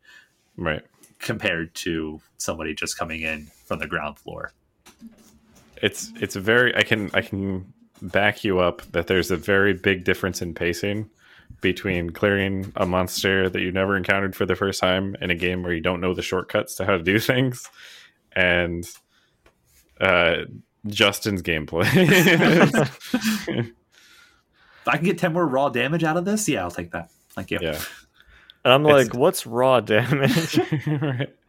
Right. 0.57 0.83
compared 1.19 1.73
to 1.75 2.19
somebody 2.37 2.73
just 2.75 2.97
coming 2.97 3.21
in 3.21 3.45
from 3.65 3.79
the 3.79 3.87
ground 3.87 4.19
floor. 4.19 4.51
It's 5.81 6.11
it's 6.19 6.35
a 6.35 6.41
very 6.41 6.75
I 6.75 6.83
can 6.83 7.09
I 7.13 7.21
can 7.21 7.73
back 8.01 8.43
you 8.43 8.59
up 8.59 8.81
that 8.91 9.07
there's 9.07 9.31
a 9.31 9.37
very 9.37 9.73
big 9.73 10.03
difference 10.03 10.41
in 10.41 10.53
pacing 10.53 11.09
between 11.63 12.11
clearing 12.11 12.71
a 12.75 12.85
monster 12.85 13.49
that 13.49 13.59
you 13.61 13.71
never 13.71 13.97
encountered 13.97 14.35
for 14.35 14.45
the 14.45 14.55
first 14.55 14.79
time 14.79 15.15
in 15.19 15.31
a 15.31 15.35
game 15.35 15.63
where 15.63 15.73
you 15.73 15.81
don't 15.81 15.99
know 16.01 16.13
the 16.13 16.21
shortcuts 16.21 16.75
to 16.75 16.85
how 16.85 16.95
to 16.97 17.01
do 17.03 17.17
things 17.31 17.67
and 18.33 18.87
uh 19.99 20.35
Justin's 20.85 21.41
gameplay. 21.41 21.87
If 23.47 23.71
I 24.87 24.97
can 24.97 25.05
get 25.05 25.17
10 25.17 25.33
more 25.33 25.47
raw 25.47 25.69
damage 25.69 26.03
out 26.03 26.17
of 26.17 26.25
this, 26.25 26.47
yeah, 26.49 26.61
I'll 26.63 26.71
take 26.71 26.91
that. 26.91 27.09
Thank 27.29 27.51
you. 27.51 27.59
yeah. 27.61 27.79
And 28.65 28.73
I'm 28.73 28.85
It's- 28.85 29.05
like, 29.07 29.15
what's 29.15 29.47
raw 29.47 29.79
damage? 29.79 30.59
right. 30.87 31.33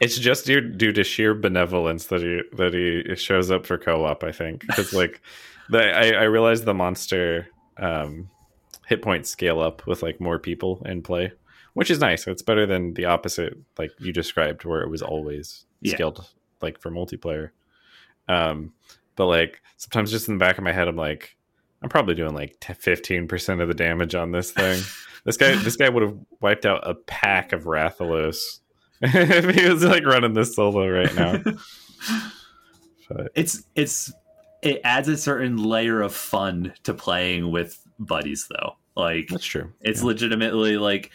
It's 0.00 0.18
just 0.18 0.46
due, 0.46 0.62
due 0.62 0.92
to 0.94 1.04
sheer 1.04 1.34
benevolence 1.34 2.06
that 2.06 2.22
he 2.22 2.40
that 2.56 2.72
he 2.72 3.14
shows 3.16 3.50
up 3.50 3.66
for 3.66 3.76
co-op. 3.76 4.24
I 4.24 4.32
think 4.32 4.62
because 4.66 4.94
like 4.94 5.20
the 5.68 5.94
I, 5.94 6.12
I 6.12 6.22
realized 6.22 6.64
the 6.64 6.72
monster 6.72 7.48
um, 7.76 8.30
hit 8.88 9.02
points 9.02 9.28
scale 9.30 9.60
up 9.60 9.86
with 9.86 10.02
like 10.02 10.20
more 10.20 10.38
people 10.38 10.82
in 10.86 11.02
play, 11.02 11.32
which 11.74 11.90
is 11.90 12.00
nice. 12.00 12.26
It's 12.26 12.42
better 12.42 12.66
than 12.66 12.94
the 12.94 13.04
opposite 13.04 13.56
like 13.78 13.92
you 13.98 14.12
described, 14.12 14.64
where 14.64 14.80
it 14.82 14.88
was 14.90 15.02
always 15.02 15.66
Yeah. 15.80 15.94
scaled 15.94 16.26
like 16.60 16.80
for 16.80 16.90
multiplayer. 16.90 17.50
Um, 18.28 18.72
but 19.16 19.26
like 19.26 19.62
sometimes 19.76 20.10
just 20.10 20.28
in 20.28 20.34
the 20.34 20.44
back 20.44 20.58
of 20.58 20.64
my 20.64 20.72
head, 20.72 20.88
I'm 20.88 20.96
like, 20.96 21.36
I'm 21.82 21.88
probably 21.88 22.14
doing 22.14 22.34
like 22.34 22.56
fifteen 22.78 23.28
percent 23.28 23.60
of 23.60 23.68
the 23.68 23.74
damage 23.74 24.14
on 24.14 24.32
this 24.32 24.50
thing. 24.52 24.82
this 25.24 25.36
guy, 25.36 25.54
this 25.56 25.76
guy 25.76 25.88
would 25.88 26.02
have 26.02 26.16
wiped 26.40 26.66
out 26.66 26.88
a 26.88 26.94
pack 26.94 27.52
of 27.52 27.64
Rathalos 27.64 28.60
if 29.02 29.54
he 29.54 29.68
was 29.68 29.84
like 29.84 30.04
running 30.04 30.32
this 30.34 30.56
solo 30.56 30.88
right 30.88 31.14
now. 31.14 31.42
But 33.08 33.32
it's 33.34 33.62
it's 33.74 34.12
it 34.62 34.80
adds 34.84 35.08
a 35.08 35.16
certain 35.16 35.56
layer 35.56 36.02
of 36.02 36.14
fun 36.14 36.74
to 36.82 36.92
playing 36.92 37.50
with 37.50 37.82
buddies 37.98 38.48
though 38.48 38.76
like 38.96 39.28
that's 39.28 39.44
true. 39.44 39.72
it's 39.80 40.00
Yeah. 40.00 40.06
legitimately 40.06 40.76
like 40.76 41.10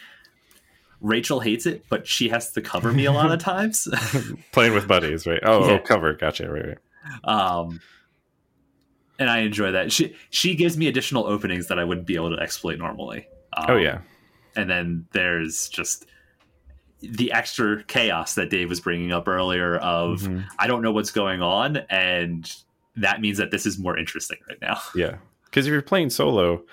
rachel 1.00 1.40
hates 1.40 1.66
it 1.66 1.84
but 1.88 2.06
she 2.06 2.28
has 2.30 2.52
to 2.52 2.60
cover 2.62 2.92
me 2.92 3.04
a 3.04 3.12
lot 3.12 3.30
of 3.32 3.38
times 3.52 3.88
playing 4.52 4.72
with 4.74 4.86
buddies, 4.88 5.26
right? 5.26 5.40
Oh, 5.44 5.66
Yeah. 5.66 5.72
oh, 5.74 5.78
cover, 5.78 6.12
gotcha, 6.14 6.50
right, 6.50 6.66
right. 6.68 6.78
um 7.24 7.80
and 9.18 9.30
i 9.30 9.38
enjoy 9.40 9.70
that 9.72 9.92
she 9.92 10.14
she 10.30 10.54
gives 10.54 10.76
me 10.76 10.88
additional 10.88 11.26
openings 11.26 11.68
that 11.68 11.78
i 11.78 11.84
wouldn't 11.84 12.06
be 12.06 12.14
able 12.16 12.34
to 12.34 12.42
exploit 12.42 12.78
normally 12.78 13.26
um, 13.56 13.66
Oh 13.68 13.76
yeah, 13.76 14.00
and 14.56 14.68
then 14.68 15.06
there's 15.12 15.68
just 15.68 16.06
the 17.00 17.30
extra 17.32 17.84
chaos 17.84 18.34
that 18.34 18.50
dave 18.50 18.68
was 18.68 18.80
bringing 18.80 19.12
up 19.12 19.28
earlier 19.28 19.76
of 19.76 20.22
Mhm. 20.22 20.44
i 20.58 20.66
don't 20.66 20.82
know 20.82 20.90
what's 20.92 21.10
going 21.12 21.42
on 21.42 21.76
and 21.90 22.50
that 22.96 23.20
means 23.20 23.38
that 23.38 23.50
this 23.50 23.66
is 23.66 23.78
more 23.78 23.96
interesting 23.98 24.38
right 24.48 24.60
now 24.62 24.80
yeah. 24.94 25.16
Because 25.54 25.68
if 25.68 25.70
you're 25.70 25.82
playing 25.82 26.10
solo, 26.10 26.64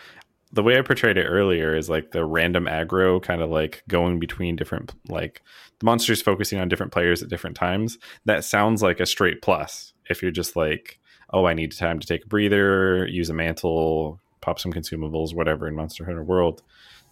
the 0.52 0.64
way 0.64 0.76
I 0.76 0.82
portrayed 0.82 1.16
it 1.16 1.28
earlier 1.28 1.76
is 1.76 1.88
like 1.88 2.10
the 2.10 2.26
random 2.26 2.66
aggro, 2.66 3.22
kind 3.22 3.44
of 3.44 3.52
like 3.52 3.84
going 3.88 4.20
between 4.20 4.56
different, 4.56 4.92
like 5.08 5.44
the 5.78 5.86
monsters 5.86 6.24
focusing 6.24 6.58
on 6.58 6.68
different 6.68 6.92
players 6.92 7.22
at 7.22 7.30
different 7.30 7.56
times. 7.56 8.00
That 8.26 8.44
sounds 8.44 8.82
like 8.82 9.00
a 9.00 9.06
straight 9.06 9.44
plus. 9.44 9.94
If 10.10 10.24
you're 10.24 10.32
just 10.32 10.56
like, 10.56 11.00
oh, 11.32 11.46
I 11.46 11.54
need 11.54 11.78
time 11.78 12.00
to 12.00 12.08
take 12.08 12.26
a 12.26 12.28
breather, 12.28 13.06
use 13.06 13.30
a 13.30 13.36
mantle, 13.36 14.20
pop 14.42 14.60
some 14.60 14.74
consumables, 14.74 15.36
whatever 15.36 15.68
in 15.68 15.76
Monster 15.76 16.06
Hunter 16.06 16.24
World. 16.24 16.64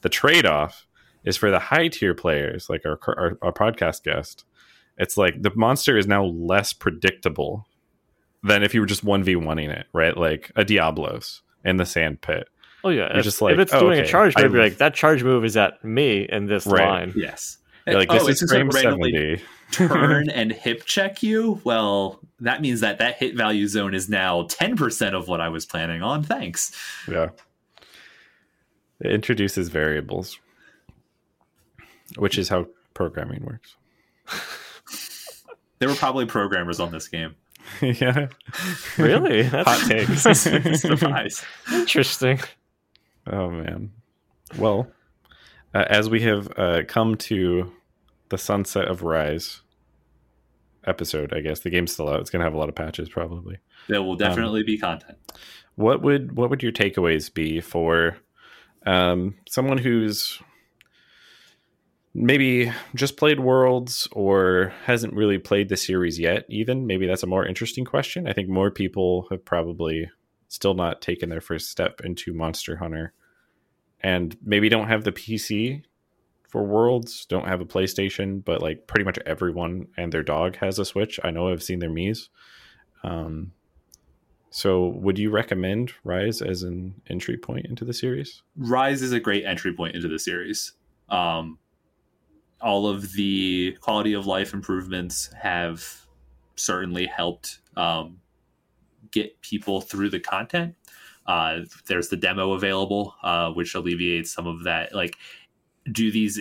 The 0.01 0.09
trade 0.09 0.47
off 0.47 0.87
is 1.23 1.37
for 1.37 1.51
the 1.51 1.59
high 1.59 1.89
tier 1.89 2.15
players, 2.15 2.67
like 2.67 2.81
our, 2.83 2.97
our 3.15 3.37
our 3.43 3.53
podcast 3.53 4.01
guest. 4.01 4.43
It's 4.97 5.17
like 5.17 5.43
the 5.43 5.51
monster 5.55 5.99
is 5.99 6.07
now 6.07 6.25
less 6.25 6.73
predictable 6.73 7.67
than 8.41 8.63
if 8.63 8.73
you 8.73 8.79
were 8.79 8.87
just 8.87 9.03
one 9.03 9.21
v 9.21 9.35
oneing 9.35 9.69
it, 9.69 9.85
right? 9.93 10.17
Like 10.17 10.51
a 10.55 10.65
Diablos 10.65 11.43
in 11.65 11.77
the 11.77 11.85
sand 11.85 12.21
pit. 12.21 12.47
oh 12.83 12.89
yeah, 12.89 13.07
You're 13.09 13.17
if, 13.19 13.23
just 13.23 13.41
like, 13.41 13.53
if 13.53 13.59
it's 13.59 13.73
oh, 13.73 13.79
doing 13.81 13.99
okay, 13.99 14.07
a 14.07 14.11
charge 14.11 14.33
I- 14.37 14.43
move, 14.43 14.53
you're 14.53 14.63
like 14.63 14.77
that 14.77 14.93
charge 14.93 15.23
move 15.23 15.43
is 15.45 15.57
at 15.57 15.83
me 15.83 16.27
in 16.29 16.45
this 16.47 16.65
Right. 16.65 16.87
line. 16.87 17.13
yes 17.15 17.57
You're 17.85 17.97
like 17.97 18.09
Oh, 18.11 18.13
this 18.13 18.27
it's 18.27 18.41
is 18.43 18.49
just 18.49 18.53
like 18.53 18.71
frame 18.71 18.85
randomly 18.85 19.11
seventy. 19.37 19.43
turn 19.71 20.29
and 20.29 20.51
hip 20.51 20.83
check 20.85 21.21
you, 21.21 21.61
well, 21.63 22.19
that 22.39 22.59
means 22.61 22.79
that 22.81 22.97
that 22.99 23.17
hit 23.17 23.35
value 23.35 23.67
zone 23.67 23.93
is 23.93 24.09
now 24.09 24.43
10% 24.43 25.13
of 25.13 25.27
what 25.27 25.39
I 25.41 25.49
was 25.49 25.65
planning 25.65 26.01
on. 26.01 26.23
Thanks. 26.23 26.71
Yeah. 27.07 27.29
It 29.01 29.11
introduces 29.11 29.69
variables, 29.69 30.39
which 32.17 32.37
is 32.39 32.49
how 32.49 32.67
programming 32.95 33.43
works. 33.45 33.75
There 35.79 35.87
were 35.87 35.95
probably 35.95 36.25
programmers 36.25 36.79
on 36.79 36.91
this 36.91 37.07
game. 37.07 37.35
yeah. 37.81 38.27
Really? 38.97 39.41
That's 39.49 39.69
Hot 39.69 39.89
takes. 39.89 40.21
Surprise. 40.81 41.45
interesting. 41.71 42.39
Oh 43.27 43.49
man. 43.49 43.91
Well, 44.57 44.87
uh, 45.73 45.85
as 45.89 46.09
we 46.09 46.21
have 46.21 46.51
uh, 46.57 46.81
come 46.87 47.15
to 47.15 47.71
the 48.29 48.37
sunset 48.37 48.87
of 48.87 49.03
Rise, 49.03 49.61
episode. 50.85 51.33
I 51.33 51.41
guess 51.41 51.59
the 51.59 51.69
game's 51.69 51.93
still 51.93 52.09
out. 52.09 52.19
It's 52.21 52.29
gonna 52.29 52.43
have 52.43 52.53
a 52.53 52.57
lot 52.57 52.69
of 52.69 52.75
patches 52.75 53.09
probably. 53.09 53.57
There 53.87 54.01
will 54.01 54.15
definitely 54.15 54.63
be 54.63 54.77
content. 54.77 55.17
What 55.75 56.01
would 56.01 56.35
what 56.35 56.49
would 56.49 56.63
your 56.63 56.71
takeaways 56.71 57.33
be 57.33 57.61
for 57.61 58.17
um, 58.85 59.35
someone 59.47 59.77
who's 59.77 60.41
maybe 62.13 62.71
just 62.95 63.17
played 63.17 63.39
Worlds 63.39 64.07
or 64.11 64.73
hasn't 64.85 65.13
really 65.13 65.37
played 65.37 65.69
the 65.69 65.77
series 65.77 66.19
yet? 66.19 66.45
Even 66.49 66.87
maybe 66.87 67.07
that's 67.07 67.23
a 67.23 67.27
more 67.27 67.45
interesting 67.45 67.85
question. 67.85 68.27
I 68.27 68.33
think 68.33 68.49
more 68.49 68.71
people 68.71 69.27
have 69.29 69.45
probably 69.45 70.09
still 70.47 70.73
not 70.73 71.01
taken 71.01 71.29
their 71.29 71.41
first 71.41 71.69
step 71.69 72.01
into 72.03 72.33
Monster 72.33 72.77
Hunter, 72.77 73.13
and 74.01 74.35
maybe 74.43 74.69
don't 74.69 74.87
have 74.87 75.03
the 75.03 75.11
PC 75.11 75.83
for 76.47 76.63
Worlds, 76.63 77.25
don't 77.25 77.47
have 77.47 77.61
a 77.61 77.65
PlayStation, 77.65 78.43
but 78.43 78.61
like 78.61 78.87
pretty 78.87 79.05
much 79.05 79.19
everyone 79.25 79.87
and 79.95 80.11
their 80.11 80.23
dog 80.23 80.55
has 80.57 80.79
a 80.79 80.85
Switch. 80.85 81.19
I 81.23 81.29
know 81.29 81.49
I've 81.49 81.63
seen 81.63 81.79
their 81.79 81.91
Mii's. 81.91 82.29
Um, 83.03 83.51
so, 84.49 84.87
would 84.87 85.19
you 85.19 85.29
recommend 85.29 85.93
Rise 86.03 86.41
as 86.41 86.63
an 86.63 87.01
entry 87.07 87.37
point 87.37 87.67
into 87.67 87.85
the 87.85 87.93
series? 87.93 88.41
Rise 88.57 89.03
is 89.03 89.11
a 89.11 89.19
great 89.19 89.45
entry 89.45 89.73
point 89.73 89.95
into 89.95 90.07
the 90.07 90.17
series. 90.17 90.73
Um, 91.07 91.59
all 92.61 92.87
of 92.87 93.13
the 93.13 93.75
quality 93.81 94.13
of 94.13 94.25
life 94.25 94.53
improvements 94.53 95.31
have 95.41 96.05
certainly 96.55 97.05
helped 97.05 97.59
um, 97.77 98.19
get 99.11 99.39
people 99.41 99.81
through 99.81 100.09
the 100.09 100.19
content. 100.19 100.75
Uh, 101.25 101.59
there's 101.87 102.09
the 102.09 102.17
demo 102.17 102.53
available, 102.53 103.15
uh, 103.23 103.51
which 103.51 103.75
alleviates 103.75 104.31
some 104.31 104.47
of 104.47 104.63
that. 104.63 104.93
Like, 104.93 105.15
do 105.91 106.11
these 106.11 106.39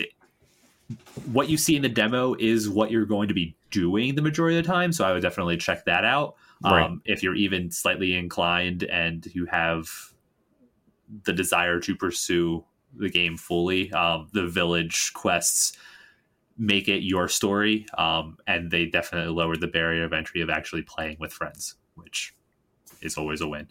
what 1.32 1.50
you 1.50 1.58
see 1.58 1.76
in 1.76 1.82
the 1.82 1.88
demo 1.88 2.34
is 2.38 2.68
what 2.68 2.90
you're 2.90 3.04
going 3.04 3.28
to 3.28 3.34
be 3.34 3.54
doing 3.70 4.14
the 4.14 4.22
majority 4.22 4.58
of 4.58 4.64
the 4.64 4.70
time. 4.70 4.92
So 4.92 5.04
I 5.04 5.12
would 5.12 5.22
definitely 5.22 5.58
check 5.58 5.84
that 5.84 6.04
out. 6.04 6.36
Right. 6.64 6.84
Um, 6.84 7.02
if 7.04 7.22
you're 7.22 7.34
even 7.34 7.70
slightly 7.70 8.16
inclined 8.16 8.84
and 8.84 9.26
you 9.34 9.44
have 9.46 9.90
the 11.24 11.32
desire 11.32 11.78
to 11.80 11.94
pursue 11.94 12.64
the 12.96 13.10
game 13.10 13.36
fully, 13.36 13.92
um, 13.92 14.28
the 14.32 14.46
village 14.46 15.12
quests 15.14 15.76
make 16.58 16.88
it 16.88 17.02
your 17.02 17.28
story, 17.28 17.86
um, 17.96 18.36
and 18.46 18.70
they 18.70 18.86
definitely 18.86 19.32
lower 19.32 19.56
the 19.56 19.68
barrier 19.68 20.04
of 20.04 20.12
entry 20.12 20.40
of 20.40 20.50
actually 20.50 20.82
playing 20.82 21.16
with 21.20 21.32
friends, 21.32 21.76
which 21.94 22.34
is 23.00 23.16
always 23.16 23.40
a 23.40 23.48
win. 23.48 23.68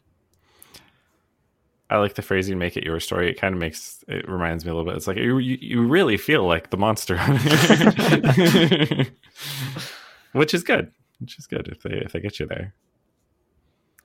I 1.90 1.98
like 1.98 2.16
the 2.16 2.22
phrasing 2.22 2.58
"make 2.58 2.76
it 2.76 2.84
your 2.84 3.00
story." 3.00 3.30
It 3.30 3.40
kind 3.40 3.54
of 3.54 3.60
makes 3.60 4.04
it 4.08 4.28
reminds 4.28 4.66
me 4.66 4.72
a 4.72 4.76
little 4.76 4.90
bit. 4.90 4.98
It's 4.98 5.08
like 5.08 5.18
you 5.18 5.38
you, 5.38 5.58
you 5.62 5.88
really 5.88 6.18
feel 6.18 6.46
like 6.46 6.70
the 6.70 6.78
monster, 6.78 7.18
which 10.34 10.54
is 10.54 10.64
good. 10.64 10.92
Which 11.20 11.40
is 11.40 11.48
good 11.48 11.68
if 11.70 11.82
they 11.84 11.92
if 11.92 12.12
they 12.12 12.20
get 12.20 12.40
you 12.40 12.46
there. 12.46 12.74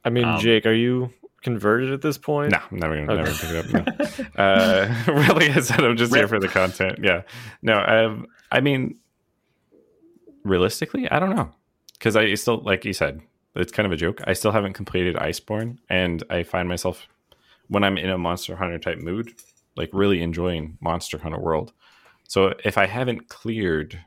I 0.04 0.10
mean, 0.10 0.24
Um, 0.24 0.40
Jake, 0.40 0.66
are 0.66 0.72
you 0.72 1.12
converted 1.42 1.92
at 1.92 2.00
this 2.02 2.18
point? 2.18 2.50
No, 2.52 2.58
I'm 2.70 2.78
never 2.78 2.94
gonna 2.96 3.12
Okay. 3.12 3.22
never 3.22 3.34
pick 3.34 3.50
it 3.50 3.56
up. 3.56 4.36
No. 4.36 4.42
uh, 4.42 4.94
really, 5.12 5.50
I 5.50 5.60
said 5.60 5.80
I'm 5.84 5.96
just 5.96 6.14
here 6.14 6.28
for 6.28 6.38
the 6.40 6.48
content. 6.48 6.98
Yeah, 7.02 7.22
no. 7.62 7.78
Um, 7.80 8.26
I 8.50 8.60
mean, 8.60 8.96
realistically, 10.44 11.10
I 11.10 11.18
don't 11.18 11.34
know 11.34 11.50
because 11.98 12.16
I 12.16 12.34
still, 12.34 12.58
like 12.62 12.84
you 12.84 12.92
said, 12.92 13.20
it's 13.54 13.72
kind 13.72 13.86
of 13.86 13.92
a 13.92 13.96
joke. 13.96 14.20
I 14.26 14.32
still 14.32 14.52
haven't 14.52 14.72
completed 14.74 15.16
Iceborne, 15.16 15.78
and 15.88 16.22
I 16.30 16.42
find 16.42 16.68
myself 16.68 17.06
when 17.68 17.84
I'm 17.84 17.96
in 17.98 18.10
a 18.10 18.18
Monster 18.18 18.56
Hunter 18.56 18.78
type 18.78 18.98
mood, 18.98 19.32
like 19.76 19.90
really 19.92 20.22
enjoying 20.22 20.78
Monster 20.80 21.18
Hunter 21.18 21.38
World. 21.38 21.72
So 22.28 22.54
if 22.64 22.76
I 22.78 22.86
haven't 22.86 23.28
cleared 23.28 24.00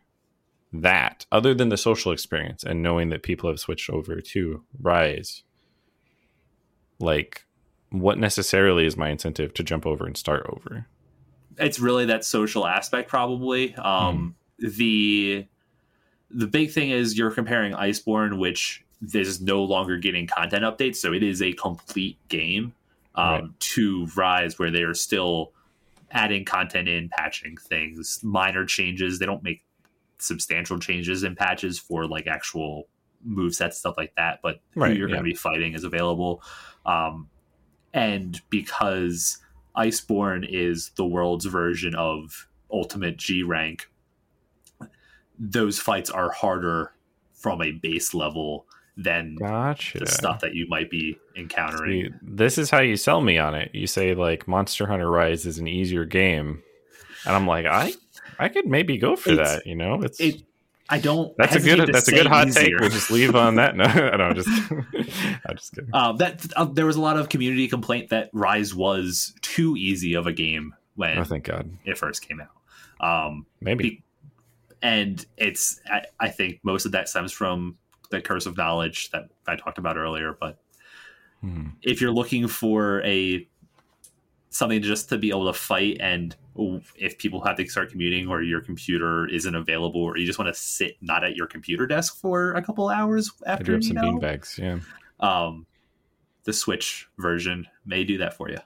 that, 0.74 1.26
other 1.32 1.54
than 1.54 1.70
the 1.70 1.78
social 1.78 2.12
experience 2.12 2.64
and 2.64 2.82
knowing 2.84 3.10
that 3.10 3.24
people 3.24 3.50
have 3.50 3.60
switched 3.60 3.90
over 3.90 4.20
to 4.20 4.64
Rise, 4.82 5.44
like 7.00 7.46
what 7.92 8.18
necessarily 8.18 8.86
is 8.86 8.98
my 8.98 9.10
incentive 9.10 9.54
to 9.54 9.64
jump 9.64 9.86
over 9.86 10.06
and 10.06 10.18
start 10.18 10.46
over? 10.50 10.88
it's 11.58 11.80
really 11.80 12.04
that 12.06 12.26
social 12.26 12.68
aspect 12.68 13.08
probably 13.10 13.74
um 13.76 14.36
the 14.60 15.46
the 16.30 16.48
big 16.48 16.70
thing 16.72 16.90
is 16.90 17.18
you're 17.18 17.32
comparing 17.32 17.72
iceborne 17.74 18.38
which 18.38 18.84
is 19.14 19.40
no 19.40 19.64
longer 19.64 19.96
getting 19.98 20.28
content 20.28 20.64
updates 20.64 20.98
so 20.98 21.14
it 21.14 21.24
is 21.24 21.42
a 21.42 21.54
complete 21.54 22.18
game 22.28 22.74
um 23.16 23.26
Right. 23.32 23.60
to 23.60 24.08
rise 24.18 24.60
where 24.60 24.70
they 24.70 24.84
are 24.84 24.94
still 24.94 25.54
adding 26.12 26.44
content 26.44 26.90
in 26.90 27.08
patching 27.08 27.56
things 27.56 28.20
minor 28.22 28.66
changes 28.66 29.20
they 29.20 29.26
don't 29.26 29.44
make 29.44 29.64
substantial 30.18 30.78
changes 30.78 31.24
in 31.24 31.36
patches 31.36 31.80
for 31.80 32.06
like 32.06 32.28
actual 32.28 32.88
move 33.26 33.54
sets 33.56 33.78
stuff 33.80 33.96
like 33.98 34.14
that 34.16 34.40
but 34.44 34.60
Right, 34.76 34.92
who 34.92 34.98
you're 34.98 35.10
yeah. 35.10 35.16
going 35.16 35.26
to 35.26 35.30
be 35.32 35.36
fighting 35.36 35.74
is 35.74 35.84
available 35.84 36.42
um 36.86 37.28
and 37.94 38.40
because 38.50 39.40
Iceborne 39.76 40.46
is 40.50 40.92
the 40.96 41.06
world's 41.06 41.46
version 41.46 41.96
of 41.96 42.48
Ultimate 42.72 43.18
G 43.18 43.44
rank. 43.44 43.90
Those 45.38 45.80
fights 45.80 46.10
are 46.10 46.32
harder 46.32 46.94
from 47.34 47.62
a 47.62 47.72
base 47.72 48.14
level 48.14 48.66
than 48.98 49.36
Gotcha. 49.36 50.00
the 50.00 50.06
stuff 50.08 50.40
that 50.40 50.54
you 50.56 50.66
might 50.70 50.90
be 50.90 51.18
encountering. 51.36 52.06
See, 52.06 52.10
this 52.22 52.58
is 52.58 52.70
how 52.70 52.80
you 52.80 52.96
sell 52.96 53.20
me 53.20 53.38
on 53.38 53.54
it. 53.54 53.72
You 53.74 53.88
say 53.88 54.16
like 54.16 54.48
Monster 54.48 54.88
Hunter 54.88 55.10
Rise 55.10 55.46
is 55.46 55.58
an 55.58 55.68
easier 55.68 56.06
game, 56.06 56.64
and 57.26 57.36
I'm 57.36 57.46
like, 57.48 57.66
I, 57.66 57.94
I 58.40 58.48
could 58.48 58.68
maybe 58.68 58.98
go 58.98 59.18
for 59.18 59.32
It's- 59.32 59.56
that. 59.56 59.68
You 59.68 59.76
know, 59.76 60.02
it's 60.02 60.20
It, 60.22 60.42
I 60.90 61.00
don't. 61.00 61.36
that's 61.38 61.56
a 61.56 61.60
good 61.60 61.90
that's 61.92 62.08
a 62.08 62.12
good 62.12 62.28
hot 62.28 62.48
easier. 62.48 62.64
take. 62.64 62.80
We'll 62.80 62.90
just 62.90 63.10
leave 63.10 63.36
on 63.36 63.56
that. 63.56 63.76
No, 63.76 63.86
no, 63.88 64.24
I'm 64.24 64.36
just, 64.36 64.48
I'm 64.72 65.56
just 65.58 65.74
kidding. 65.74 65.90
Um, 65.94 66.18
that 66.18 66.46
uh, 66.56 66.66
there 66.66 66.86
was 66.86 66.96
a 66.96 67.02
lot 67.02 67.18
of 67.18 67.30
community 67.30 67.68
complaint 67.68 68.10
that 68.10 68.30
Rise 68.34 68.76
was 68.76 69.34
too 69.42 69.76
easy 69.78 70.14
of 70.14 70.28
a 70.28 70.32
game 70.34 70.76
when 70.96 71.18
Oh, 71.18 71.24
thank 71.24 71.44
God. 71.46 71.70
it 71.86 71.98
first 71.98 72.22
came 72.28 72.40
out. 72.42 72.50
Um, 73.26 73.46
Maybe. 73.62 73.84
Be- 73.90 74.04
and 74.82 75.26
it's 75.38 75.80
I, 75.92 76.04
I 76.20 76.30
think 76.30 76.60
most 76.64 76.86
of 76.86 76.92
that 76.92 77.10
stems 77.10 77.32
from 77.32 77.78
the 78.12 78.22
curse 78.22 78.46
of 78.46 78.56
knowledge 78.56 79.10
that 79.10 79.30
I 79.48 79.56
talked 79.56 79.80
about 79.80 79.98
earlier. 79.98 80.38
But 80.40 80.60
Hmm. 81.42 81.70
if 81.82 82.00
you're 82.02 82.12
looking 82.14 82.48
for 82.48 83.02
a 83.04 83.48
something 84.50 84.82
just 84.82 85.10
to 85.10 85.18
be 85.18 85.30
able 85.30 85.52
to 85.52 85.54
fight 85.58 85.98
and 86.00 86.36
if 86.96 87.18
people 87.18 87.44
have 87.44 87.58
to 87.58 87.68
start 87.68 87.90
commuting 87.92 88.28
or 88.28 88.42
your 88.42 88.62
computer 88.62 89.28
isn't 89.28 89.56
available 89.56 90.02
or 90.02 90.18
you 90.18 90.26
just 90.26 90.40
want 90.40 90.54
to 90.54 90.60
sit 90.60 90.96
not 91.02 91.24
at 91.24 91.36
your 91.36 91.48
computer 91.48 91.86
desk 91.86 92.18
for 92.20 92.54
a 92.54 92.62
couple 92.62 92.88
hours 92.90 93.32
after 93.46 93.66
do 93.66 93.72
have 93.74 93.84
you 93.84 93.88
some 93.90 93.96
know, 93.98 94.20
beanbags. 94.20 94.58
Yeah. 94.58 94.80
um 95.20 95.66
the 96.46 96.54
switch 96.54 97.08
version 97.18 97.68
may 97.86 98.04
do 98.04 98.18
that 98.20 98.34
for 98.36 98.50
you 98.50 98.58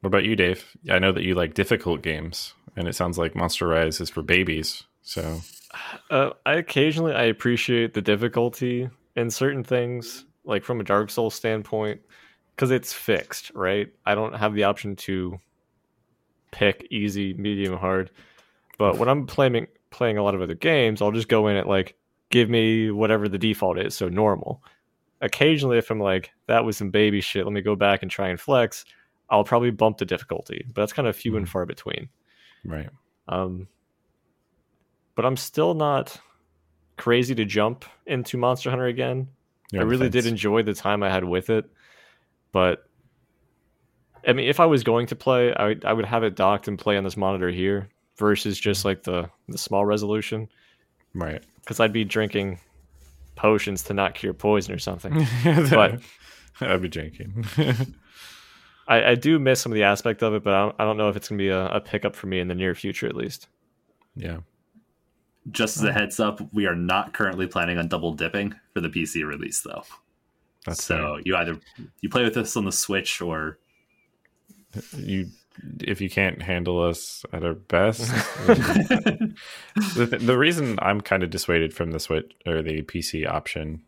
What 0.00 0.08
about 0.08 0.24
you, 0.24 0.36
Dave? 0.36 0.64
I 0.88 1.00
know 1.00 1.10
that 1.10 1.24
you 1.24 1.34
like 1.34 1.54
difficult 1.54 2.02
games, 2.02 2.54
and 2.76 2.86
it 2.86 2.94
sounds 2.94 3.18
like 3.18 3.34
Monster 3.34 3.66
Rise 3.66 4.00
is 4.00 4.08
for 4.08 4.22
babies. 4.22 4.84
So 5.02 5.40
Uh, 6.08 6.30
I 6.46 6.54
occasionally 6.54 7.12
I 7.14 7.24
appreciate 7.24 7.94
the 7.94 8.00
difficulty 8.00 8.88
in 9.16 9.30
certain 9.30 9.64
things, 9.64 10.24
like 10.44 10.62
from 10.62 10.80
a 10.80 10.84
Dark 10.84 11.10
Souls 11.10 11.34
standpoint, 11.34 12.00
because 12.58 12.72
it's 12.72 12.92
fixed, 12.92 13.52
right? 13.54 13.86
I 14.04 14.16
don't 14.16 14.34
have 14.34 14.52
the 14.52 14.64
option 14.64 14.96
to 14.96 15.38
pick 16.50 16.88
easy, 16.90 17.32
medium, 17.34 17.76
hard. 17.78 18.10
But 18.78 18.98
when 18.98 19.08
I'm 19.08 19.26
playing 19.26 19.68
playing 19.90 20.18
a 20.18 20.24
lot 20.24 20.34
of 20.34 20.42
other 20.42 20.56
games, 20.56 21.00
I'll 21.00 21.12
just 21.12 21.28
go 21.28 21.46
in 21.46 21.56
at 21.56 21.68
like 21.68 21.94
give 22.30 22.50
me 22.50 22.90
whatever 22.90 23.28
the 23.28 23.38
default 23.38 23.78
is, 23.78 23.94
so 23.94 24.08
normal. 24.08 24.60
Occasionally, 25.20 25.78
if 25.78 25.88
I'm 25.92 26.00
like 26.00 26.32
that 26.48 26.64
was 26.64 26.76
some 26.76 26.90
baby 26.90 27.20
shit, 27.20 27.44
let 27.44 27.52
me 27.52 27.60
go 27.60 27.76
back 27.76 28.02
and 28.02 28.10
try 28.10 28.28
and 28.28 28.40
flex. 28.40 28.84
I'll 29.30 29.44
probably 29.44 29.70
bump 29.70 29.98
the 29.98 30.04
difficulty, 30.04 30.64
but 30.66 30.82
that's 30.82 30.92
kind 30.92 31.06
of 31.06 31.14
few 31.14 31.36
and 31.36 31.46
Mhm. 31.46 31.50
far 31.50 31.64
between. 31.64 32.08
right. 32.64 32.90
Um, 33.28 33.68
but 35.14 35.24
I'm 35.24 35.36
still 35.36 35.74
not 35.74 36.20
crazy 36.96 37.36
to 37.36 37.44
jump 37.44 37.84
into 38.06 38.36
Monster 38.36 38.70
Hunter 38.70 38.86
again. 38.86 39.28
I 39.74 39.82
really 39.82 40.08
did 40.08 40.26
enjoy 40.26 40.62
the 40.64 40.74
time 40.74 41.02
I 41.04 41.10
had 41.10 41.22
with 41.24 41.50
it, 41.50 41.70
but 42.52 42.86
I 44.26 44.32
mean, 44.32 44.48
if 44.48 44.60
I 44.60 44.66
was 44.66 44.82
going 44.82 45.06
to 45.06 45.16
play, 45.16 45.54
I 45.54 45.68
would, 45.68 45.84
I 45.84 45.92
would 45.92 46.04
have 46.04 46.22
it 46.24 46.34
docked 46.36 46.68
and 46.68 46.78
play 46.78 46.96
on 46.96 47.04
this 47.04 47.16
monitor 47.16 47.50
here 47.50 47.88
versus 48.16 48.58
just 48.58 48.84
like 48.84 49.02
the 49.04 49.30
the 49.48 49.58
small 49.58 49.84
resolution 49.86 50.48
Right. 51.14 51.42
because 51.60 51.80
I'd 51.80 51.92
be 51.92 52.04
drinking 52.04 52.60
potions 53.36 53.82
to 53.84 53.94
not 53.94 54.14
cure 54.14 54.34
poison 54.34 54.74
or 54.74 54.78
something. 54.78 55.26
But- 55.70 56.00
I'd 56.60 56.82
be 56.82 56.88
drinking. 56.88 57.44
I, 58.88 59.10
I 59.10 59.14
do 59.14 59.38
miss 59.38 59.60
some 59.60 59.70
of 59.70 59.76
the 59.76 59.84
aspect 59.84 60.22
of 60.22 60.34
it, 60.34 60.42
but 60.42 60.54
I 60.54 60.60
don't, 60.62 60.76
I 60.80 60.84
don't 60.84 60.96
know 60.96 61.08
if 61.08 61.14
it's 61.16 61.28
gonna 61.28 61.38
be 61.38 61.50
a, 61.50 61.66
a 61.68 61.80
pickup 61.80 62.16
for 62.16 62.26
me 62.26 62.40
in 62.40 62.48
the 62.48 62.54
near 62.54 62.74
future 62.74 63.06
at 63.06 63.14
least. 63.14 63.46
yeah. 64.16 64.38
just 65.52 65.76
as 65.76 65.84
a 65.84 65.92
heads 65.92 66.18
up 66.18 66.40
we 66.52 66.66
are 66.66 66.74
not 66.74 67.12
currently 67.14 67.46
planning 67.46 67.78
on 67.78 67.86
double 67.88 68.12
dipping 68.12 68.54
for 68.74 68.80
the 68.80 68.88
pc 68.88 69.24
release 69.26 69.60
though 69.62 69.82
That's 70.68 70.84
so 70.84 71.18
you 71.24 71.36
either 71.36 71.58
you 72.00 72.08
play 72.08 72.24
with 72.24 72.36
us 72.36 72.56
on 72.56 72.64
the 72.64 72.72
switch 72.72 73.20
or 73.20 73.58
you 74.96 75.28
if 75.80 76.00
you 76.00 76.08
can't 76.08 76.42
handle 76.42 76.82
us 76.82 77.24
at 77.32 77.44
our 77.44 77.54
best. 77.54 78.00
the, 78.46 80.18
the 80.20 80.38
reason 80.38 80.78
I'm 80.80 81.00
kind 81.00 81.22
of 81.22 81.30
dissuaded 81.30 81.74
from 81.74 81.90
the 81.90 82.00
Switch 82.00 82.32
or 82.46 82.62
the 82.62 82.82
PC 82.82 83.26
option, 83.28 83.82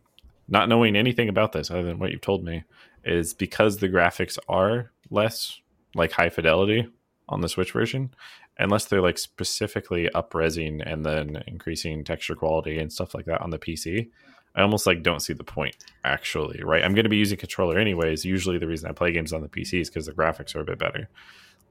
not 0.47 0.69
knowing 0.69 0.95
anything 0.95 1.29
about 1.29 1.53
this 1.53 1.71
other 1.71 1.83
than 1.83 1.99
what 1.99 2.11
you've 2.11 2.21
told 2.21 2.43
me, 2.43 2.63
is 3.03 3.33
because 3.33 3.77
the 3.77 3.89
graphics 3.89 4.37
are 4.47 4.91
less 5.09 5.59
like 5.95 6.11
high 6.11 6.29
fidelity 6.29 6.87
on 7.29 7.41
the 7.41 7.49
Switch 7.49 7.71
version, 7.71 8.13
unless 8.59 8.85
they're 8.85 9.01
like 9.01 9.17
specifically 9.17 10.09
upresing 10.13 10.81
and 10.85 11.05
then 11.05 11.43
increasing 11.47 12.03
texture 12.03 12.35
quality 12.35 12.77
and 12.77 12.91
stuff 12.91 13.13
like 13.13 13.25
that 13.25 13.41
on 13.41 13.49
the 13.49 13.59
PC. 13.59 14.09
I 14.55 14.61
almost 14.61 14.85
like 14.85 15.03
don't 15.03 15.21
see 15.21 15.33
the 15.33 15.43
point 15.43 15.75
actually, 16.03 16.61
right? 16.63 16.83
I'm 16.83 16.93
going 16.93 17.05
to 17.05 17.09
be 17.09 17.17
using 17.17 17.37
controller 17.37 17.77
anyways. 17.77 18.25
Usually 18.25 18.57
the 18.57 18.67
reason 18.67 18.89
I 18.89 18.93
play 18.93 19.11
games 19.11 19.33
on 19.33 19.41
the 19.41 19.47
PC 19.47 19.81
is 19.81 19.89
because 19.89 20.05
the 20.05 20.11
graphics 20.11 20.55
are 20.55 20.59
a 20.59 20.65
bit 20.65 20.77
better. 20.77 21.09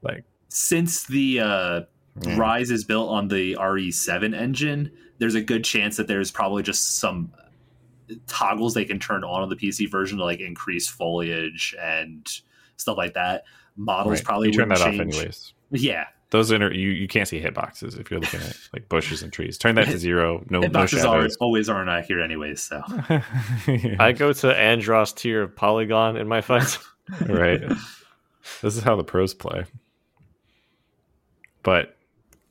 Like 0.01 0.23
Since 0.49 1.05
the 1.05 1.39
uh, 1.39 1.81
mm, 2.19 2.37
Rise 2.37 2.71
is 2.71 2.83
built 2.83 3.09
on 3.09 3.27
the 3.27 3.55
RE7 3.59 4.35
engine, 4.35 4.91
there's 5.19 5.35
a 5.35 5.41
good 5.41 5.63
chance 5.63 5.97
that 5.97 6.07
there's 6.07 6.31
probably 6.31 6.63
just 6.63 6.97
some 6.97 7.31
toggles 8.27 8.73
they 8.73 8.85
can 8.85 8.99
turn 8.99 9.23
on 9.23 9.43
on 9.43 9.49
the 9.49 9.55
PC 9.55 9.89
version 9.89 10.17
to 10.17 10.23
like 10.23 10.39
increase 10.39 10.87
foliage 10.87 11.75
and 11.79 12.27
stuff 12.77 12.97
like 12.97 13.13
that. 13.13 13.43
Models 13.77 14.15
right. 14.15 14.25
probably 14.25 14.47
you 14.47 14.53
turn 14.53 14.69
that 14.69 14.79
wouldn't 14.79 15.01
off 15.01 15.05
change. 15.05 15.15
anyways. 15.15 15.53
Yeah, 15.71 16.05
Those 16.31 16.49
inter 16.49 16.71
you, 16.71 16.89
you 16.89 17.07
can't 17.09 17.27
see 17.27 17.41
hitboxes 17.41 17.99
if 17.99 18.09
you're 18.09 18.21
looking 18.21 18.39
at 18.39 18.57
like 18.73 18.87
bushes 18.87 19.21
and 19.21 19.31
trees. 19.33 19.57
Turn 19.57 19.75
that 19.75 19.85
to 19.87 19.97
zero. 19.97 20.43
No, 20.49 20.61
no 20.61 20.69
boxes 20.69 21.03
are, 21.03 21.27
always 21.41 21.67
aren't 21.67 21.89
accurate 21.89 22.23
anyways. 22.23 22.61
So 22.63 22.81
I 23.99 24.13
go 24.17 24.31
to 24.31 24.57
Andros 24.57 25.11
tier 25.11 25.43
of 25.43 25.55
polygon 25.55 26.15
in 26.15 26.29
my 26.29 26.39
fights. 26.39 26.79
right. 27.27 27.61
This 28.61 28.77
is 28.77 28.81
how 28.81 28.95
the 28.95 29.03
pros 29.03 29.33
play. 29.33 29.65
But 31.63 31.97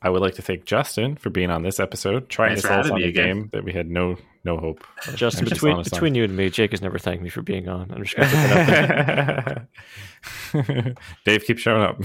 I 0.03 0.11
would 0.11 0.20
like 0.20 0.35
to 0.35 0.43
thank 0.43 0.66
Justin 0.66 1.16
for 1.16 1.31
being 1.31 1.51
on 1.51 1.62
this 1.62 1.81
episode, 1.81 2.28
trying 2.28 2.51
Thanks 2.51 2.62
to 2.62 2.68
for 2.68 2.74
sell 2.74 2.81
us 2.81 2.91
on 2.91 2.99
me 2.99 3.05
a 3.05 3.09
again. 3.09 3.26
game 3.26 3.49
that 3.53 3.64
we 3.64 3.72
had 3.72 3.91
no 3.91 4.16
no 4.45 4.57
hope. 4.57 4.87
Justin, 5.14 5.45
between 5.45 5.59
selling 5.72 5.81
us 5.81 5.93
on. 5.93 5.97
between 5.97 6.14
you 6.14 6.24
and 6.24 6.35
me, 6.37 6.49
Jake 6.49 6.70
has 6.70 6.81
never 6.81 6.99
thanked 6.99 7.22
me 7.22 7.28
for 7.28 7.43
being 7.43 7.68
on. 7.68 7.91
I'm 7.91 8.05
just 8.05 8.16
gonna 8.16 8.28
put 8.28 8.66
that 8.66 9.49
out 9.49 10.74
there. 10.74 10.95
Dave 11.26 11.45
keeps 11.45 11.61
showing 11.61 11.83
up. 11.83 11.99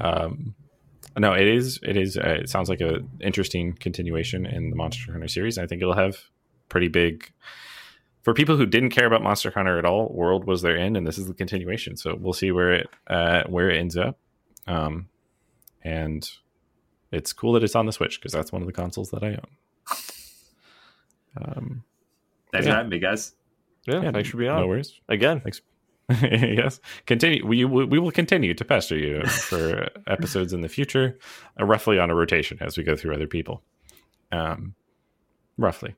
Um, 0.00 0.54
no, 1.16 1.32
it 1.32 1.46
is. 1.48 1.78
It 1.82 1.96
is. 1.96 2.16
Uh, 2.16 2.38
it 2.42 2.48
sounds 2.48 2.68
like 2.68 2.80
a 2.80 3.00
interesting 3.20 3.72
continuation 3.74 4.46
in 4.46 4.70
the 4.70 4.76
Monster 4.76 5.10
Hunter 5.12 5.28
series. 5.28 5.58
I 5.58 5.66
think 5.66 5.82
it'll 5.82 5.94
have 5.96 6.16
pretty 6.68 6.88
big. 6.88 7.30
For 8.22 8.34
people 8.34 8.56
who 8.56 8.66
didn't 8.66 8.90
care 8.90 9.06
about 9.06 9.22
Monster 9.22 9.50
Hunter 9.50 9.78
at 9.78 9.84
all, 9.84 10.08
World 10.12 10.44
was 10.44 10.62
their 10.62 10.76
end, 10.78 10.96
and 10.96 11.06
this 11.06 11.18
is 11.18 11.26
the 11.26 11.34
continuation. 11.34 11.96
So 11.96 12.14
we'll 12.14 12.32
see 12.34 12.52
where 12.52 12.72
it 12.72 12.88
uh, 13.08 13.44
where 13.48 13.70
it 13.70 13.78
ends 13.78 13.96
up. 13.96 14.18
Um, 14.66 15.08
and 15.82 16.28
it's 17.10 17.32
cool 17.32 17.52
that 17.54 17.64
it's 17.64 17.74
on 17.74 17.86
the 17.86 17.92
Switch 17.92 18.20
because 18.20 18.32
that's 18.32 18.52
one 18.52 18.60
of 18.62 18.66
the 18.66 18.72
consoles 18.72 19.10
that 19.10 19.22
I 19.24 19.28
own. 19.28 19.46
Um, 21.36 21.84
thanks 22.52 22.66
Yeah. 22.66 22.72
for 22.72 22.76
having 22.76 22.90
me, 22.90 22.98
guys. 22.98 23.34
Yeah, 23.86 24.02
yeah, 24.02 24.10
thanks 24.12 24.28
for 24.28 24.36
being 24.36 24.50
on. 24.50 24.60
no 24.60 24.66
worries. 24.66 25.00
again. 25.08 25.40
yes, 26.22 26.80
continue. 27.06 27.46
We 27.46 27.64
we 27.66 27.98
will 27.98 28.10
continue 28.10 28.54
to 28.54 28.64
pester 28.64 28.96
you 28.96 29.24
for 29.26 29.88
episodes 30.06 30.54
in 30.54 30.62
the 30.62 30.68
future, 30.68 31.18
uh, 31.60 31.64
roughly 31.64 31.98
on 31.98 32.08
a 32.10 32.14
rotation 32.14 32.56
as 32.62 32.78
we 32.78 32.82
go 32.82 32.96
through 32.96 33.14
other 33.14 33.26
people. 33.26 33.62
Um, 34.32 34.74
roughly. 35.58 35.96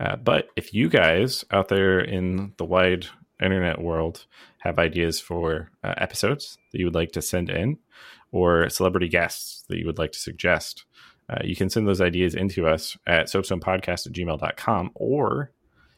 Uh, 0.00 0.16
but 0.16 0.48
if 0.56 0.74
you 0.74 0.88
guys 0.88 1.44
out 1.52 1.68
there 1.68 2.00
in 2.00 2.54
the 2.56 2.64
wide 2.64 3.06
internet 3.40 3.80
world 3.80 4.26
have 4.58 4.78
ideas 4.78 5.20
for 5.20 5.70
uh, 5.84 5.94
episodes 5.98 6.58
that 6.72 6.78
you 6.78 6.86
would 6.86 6.94
like 6.94 7.12
to 7.12 7.22
send 7.22 7.50
in, 7.50 7.78
or 8.32 8.68
celebrity 8.68 9.08
guests 9.08 9.64
that 9.68 9.78
you 9.78 9.86
would 9.86 9.98
like 9.98 10.12
to 10.12 10.18
suggest, 10.18 10.84
uh, 11.28 11.38
you 11.44 11.54
can 11.54 11.70
send 11.70 11.86
those 11.86 12.00
ideas 12.00 12.34
into 12.34 12.66
us 12.66 12.96
at 13.06 13.26
soapstonepodcast 13.26 14.06
at 14.06 14.12
gmail.com, 14.12 14.90
or 14.94 15.52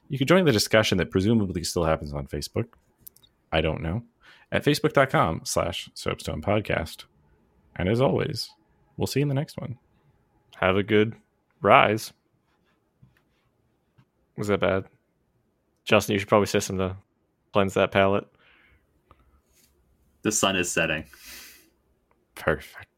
you 0.09 0.19
can 0.19 0.27
join 0.27 0.45
the 0.45 0.53
discussion 0.53 0.99
that 0.99 1.11
presumably 1.11 1.65
still 1.65 1.85
happens 1.85 2.13
on 2.13 2.27
Facebook. 2.27 2.67
I 3.53 3.61
don't 3.61 3.83
know. 3.83 4.03
At 4.51 4.65
facebook.com 4.65 5.43
slash 5.45 5.91
soapstone 5.95 6.43
podcast. 6.43 7.05
And 7.77 7.89
as 7.89 8.01
always, 8.01 8.51
we'll 8.97 9.07
see 9.07 9.21
you 9.21 9.25
in 9.25 9.29
the 9.29 9.35
next 9.35 9.59
one. 9.59 9.79
Have 10.57 10.77
a 10.77 10.83
good 10.83 11.15
rise. 11.61 12.13
Was 14.37 14.49
that 14.49 14.61
bad? 14.61 14.85
Justin, 15.85 16.15
you 16.15 16.19
should 16.19 16.29
probably 16.29 16.47
say 16.47 16.61
something 16.61 16.89
to 16.89 16.97
cleanse 17.53 17.75
that 17.75 17.93
palate. 17.93 18.27
The 20.23 20.33
sun 20.33 20.57
is 20.57 20.71
setting. 20.71 21.05
Perfect. 22.35 22.92